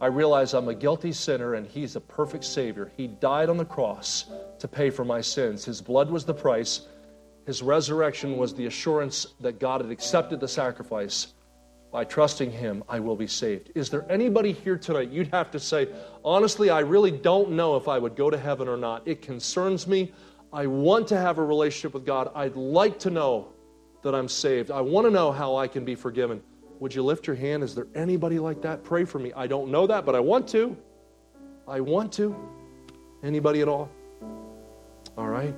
I 0.00 0.06
realize 0.06 0.54
I'm 0.54 0.68
a 0.68 0.74
guilty 0.74 1.12
sinner 1.12 1.52
and 1.52 1.66
He's 1.66 1.96
a 1.96 2.00
perfect 2.00 2.44
Savior. 2.44 2.90
He 2.96 3.08
died 3.08 3.50
on 3.50 3.58
the 3.58 3.64
cross 3.66 4.30
to 4.58 4.66
pay 4.66 4.88
for 4.88 5.04
my 5.04 5.20
sins. 5.20 5.66
His 5.66 5.82
blood 5.82 6.10
was 6.10 6.24
the 6.24 6.32
price, 6.32 6.86
His 7.44 7.62
resurrection 7.62 8.38
was 8.38 8.54
the 8.54 8.64
assurance 8.64 9.26
that 9.40 9.60
God 9.60 9.82
had 9.82 9.90
accepted 9.90 10.40
the 10.40 10.48
sacrifice. 10.48 11.34
By 11.92 12.04
trusting 12.04 12.50
Him, 12.50 12.84
I 12.88 13.00
will 13.00 13.16
be 13.16 13.26
saved. 13.26 13.72
Is 13.74 13.90
there 13.90 14.10
anybody 14.10 14.52
here 14.52 14.78
tonight 14.78 15.10
you'd 15.10 15.28
have 15.28 15.50
to 15.50 15.60
say, 15.60 15.88
honestly, 16.24 16.70
I 16.70 16.80
really 16.80 17.10
don't 17.10 17.50
know 17.50 17.76
if 17.76 17.86
I 17.86 17.98
would 17.98 18.16
go 18.16 18.30
to 18.30 18.38
heaven 18.38 18.66
or 18.66 18.78
not? 18.78 19.02
It 19.06 19.20
concerns 19.20 19.86
me. 19.86 20.12
I 20.52 20.66
want 20.66 21.08
to 21.08 21.16
have 21.16 21.38
a 21.38 21.44
relationship 21.44 21.94
with 21.94 22.06
God. 22.06 22.30
I'd 22.34 22.56
like 22.56 22.98
to 23.00 23.10
know 23.10 23.48
that 24.02 24.14
I'm 24.14 24.28
saved. 24.28 24.70
I 24.70 24.80
want 24.80 25.06
to 25.06 25.10
know 25.10 25.30
how 25.30 25.56
I 25.56 25.68
can 25.68 25.84
be 25.84 25.94
forgiven. 25.94 26.42
Would 26.80 26.94
you 26.94 27.02
lift 27.02 27.26
your 27.26 27.36
hand? 27.36 27.62
Is 27.62 27.74
there 27.74 27.88
anybody 27.94 28.38
like 28.38 28.62
that? 28.62 28.84
Pray 28.84 29.04
for 29.04 29.18
me. 29.18 29.32
I 29.34 29.46
don't 29.46 29.70
know 29.70 29.86
that, 29.86 30.06
but 30.06 30.14
I 30.14 30.20
want 30.20 30.48
to. 30.48 30.76
I 31.66 31.80
want 31.80 32.12
to. 32.14 32.34
Anybody 33.22 33.60
at 33.60 33.68
all? 33.68 33.90
All 35.16 35.28
right. 35.28 35.54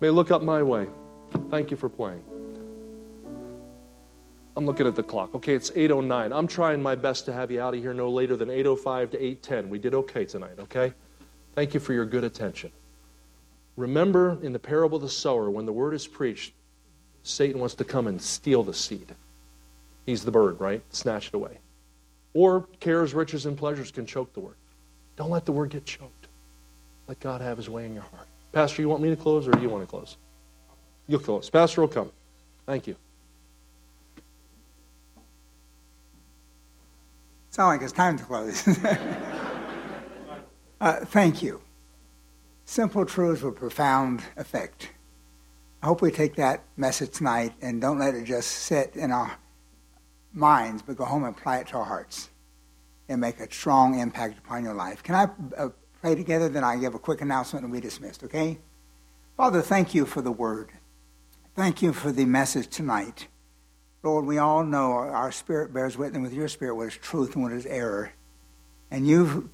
May 0.00 0.10
look 0.10 0.30
up 0.30 0.42
my 0.42 0.62
way. 0.62 0.88
Thank 1.50 1.70
you 1.70 1.76
for 1.76 1.88
playing. 1.88 2.22
I'm 4.56 4.64
looking 4.64 4.86
at 4.86 4.96
the 4.96 5.02
clock. 5.02 5.34
Okay, 5.34 5.54
it's 5.54 5.70
8:09. 5.70 6.32
I'm 6.32 6.46
trying 6.46 6.82
my 6.82 6.94
best 6.94 7.26
to 7.26 7.32
have 7.32 7.50
you 7.50 7.60
out 7.60 7.74
of 7.74 7.80
here 7.80 7.92
no 7.92 8.08
later 8.08 8.36
than 8.36 8.48
8:05 8.48 9.10
to 9.10 9.18
8:10. 9.22 9.68
We 9.68 9.78
did 9.78 9.94
okay 9.94 10.24
tonight, 10.24 10.58
okay? 10.58 10.94
Thank 11.54 11.74
you 11.74 11.80
for 11.80 11.92
your 11.92 12.06
good 12.06 12.24
attention. 12.24 12.72
Remember 13.76 14.38
in 14.42 14.52
the 14.52 14.58
parable 14.58 14.96
of 14.96 15.02
the 15.02 15.08
sower 15.08 15.50
when 15.50 15.66
the 15.66 15.72
word 15.72 15.94
is 15.94 16.06
preached, 16.06 16.54
Satan 17.22 17.60
wants 17.60 17.74
to 17.76 17.84
come 17.84 18.06
and 18.06 18.20
steal 18.20 18.62
the 18.62 18.72
seed. 18.72 19.14
He's 20.06 20.24
the 20.24 20.30
bird, 20.30 20.60
right? 20.60 20.82
Snatch 20.90 21.28
it 21.28 21.34
away. 21.34 21.58
Or 22.32 22.66
cares, 22.80 23.12
riches, 23.12 23.46
and 23.46 23.56
pleasures 23.56 23.90
can 23.90 24.06
choke 24.06 24.32
the 24.32 24.40
word. 24.40 24.54
Don't 25.16 25.30
let 25.30 25.44
the 25.44 25.52
word 25.52 25.70
get 25.70 25.84
choked. 25.84 26.28
Let 27.08 27.20
God 27.20 27.40
have 27.40 27.56
his 27.56 27.68
way 27.68 27.84
in 27.84 27.94
your 27.94 28.04
heart. 28.04 28.26
Pastor, 28.52 28.82
you 28.82 28.88
want 28.88 29.02
me 29.02 29.10
to 29.10 29.16
close 29.16 29.48
or 29.48 29.52
do 29.52 29.60
you 29.60 29.68
want 29.68 29.82
to 29.82 29.88
close? 29.88 30.16
You'll 31.08 31.20
close. 31.20 31.50
Pastor 31.50 31.80
will 31.80 31.88
come. 31.88 32.10
Thank 32.66 32.86
you. 32.86 32.96
Sound 37.50 37.68
like 37.68 37.82
it's 37.82 37.92
time 37.92 38.18
to 38.18 38.24
close. 38.24 38.68
uh, 40.80 41.04
thank 41.06 41.42
you. 41.42 41.60
Simple 42.68 43.06
truths 43.06 43.42
with 43.42 43.54
profound 43.54 44.22
effect. 44.36 44.90
I 45.80 45.86
hope 45.86 46.02
we 46.02 46.10
take 46.10 46.34
that 46.34 46.64
message 46.76 47.12
tonight 47.12 47.52
and 47.62 47.80
don't 47.80 48.00
let 48.00 48.16
it 48.16 48.24
just 48.24 48.50
sit 48.50 48.96
in 48.96 49.12
our 49.12 49.38
minds, 50.32 50.82
but 50.82 50.96
go 50.96 51.04
home 51.04 51.22
and 51.22 51.34
apply 51.34 51.58
it 51.58 51.68
to 51.68 51.76
our 51.76 51.84
hearts 51.84 52.28
and 53.08 53.20
make 53.20 53.38
a 53.38 53.50
strong 53.52 54.00
impact 54.00 54.38
upon 54.38 54.64
your 54.64 54.74
life. 54.74 55.00
Can 55.04 55.14
I 55.14 55.28
uh, 55.56 55.68
pray 56.00 56.16
together? 56.16 56.48
Then 56.48 56.64
I 56.64 56.76
give 56.76 56.96
a 56.96 56.98
quick 56.98 57.20
announcement 57.20 57.64
and 57.64 57.72
we 57.72 57.80
dismissed, 57.80 58.24
okay? 58.24 58.58
Father, 59.36 59.62
thank 59.62 59.94
you 59.94 60.04
for 60.04 60.20
the 60.20 60.32
word. 60.32 60.70
Thank 61.54 61.82
you 61.82 61.92
for 61.92 62.10
the 62.10 62.24
message 62.24 62.66
tonight. 62.66 63.28
Lord, 64.02 64.26
we 64.26 64.38
all 64.38 64.64
know 64.64 64.90
our 64.90 65.30
spirit 65.30 65.72
bears 65.72 65.96
witness 65.96 66.20
with 66.20 66.34
your 66.34 66.48
spirit 66.48 66.74
what 66.74 66.88
is 66.88 66.96
truth 66.96 67.34
and 67.34 67.44
what 67.44 67.52
is 67.52 67.64
error. 67.64 68.12
And 68.90 69.06
you've 69.06 69.48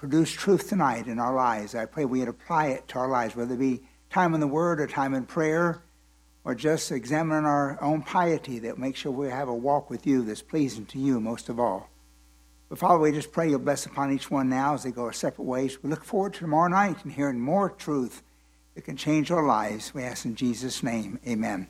produced 0.00 0.38
truth 0.38 0.66
tonight 0.70 1.06
in 1.08 1.18
our 1.18 1.34
lives. 1.34 1.74
I 1.74 1.84
pray 1.84 2.06
we'd 2.06 2.26
apply 2.26 2.68
it 2.68 2.88
to 2.88 2.98
our 2.98 3.08
lives, 3.10 3.36
whether 3.36 3.52
it 3.52 3.58
be 3.58 3.82
time 4.08 4.32
in 4.32 4.40
the 4.40 4.46
Word 4.46 4.80
or 4.80 4.86
time 4.86 5.12
in 5.12 5.26
prayer, 5.26 5.82
or 6.42 6.54
just 6.54 6.90
examining 6.90 7.44
our 7.44 7.76
own 7.82 8.00
piety 8.00 8.60
that 8.60 8.78
makes 8.78 9.00
sure 9.00 9.12
we 9.12 9.28
have 9.28 9.48
a 9.48 9.54
walk 9.54 9.90
with 9.90 10.06
you 10.06 10.22
that's 10.22 10.40
pleasing 10.40 10.86
to 10.86 10.98
you 10.98 11.20
most 11.20 11.50
of 11.50 11.60
all. 11.60 11.90
But 12.70 12.78
Father, 12.78 12.98
we 12.98 13.12
just 13.12 13.30
pray 13.30 13.50
your 13.50 13.58
bless 13.58 13.84
upon 13.84 14.10
each 14.10 14.30
one 14.30 14.48
now 14.48 14.72
as 14.72 14.84
they 14.84 14.90
go 14.90 15.04
our 15.04 15.12
separate 15.12 15.44
ways. 15.44 15.82
We 15.82 15.90
look 15.90 16.02
forward 16.02 16.32
to 16.32 16.40
tomorrow 16.40 16.68
night 16.68 17.04
and 17.04 17.12
hearing 17.12 17.38
more 17.38 17.68
truth 17.68 18.22
that 18.74 18.86
can 18.86 18.96
change 18.96 19.30
our 19.30 19.44
lives. 19.44 19.92
We 19.92 20.02
ask 20.02 20.24
in 20.24 20.34
Jesus' 20.34 20.82
name, 20.82 21.20
amen. 21.28 21.68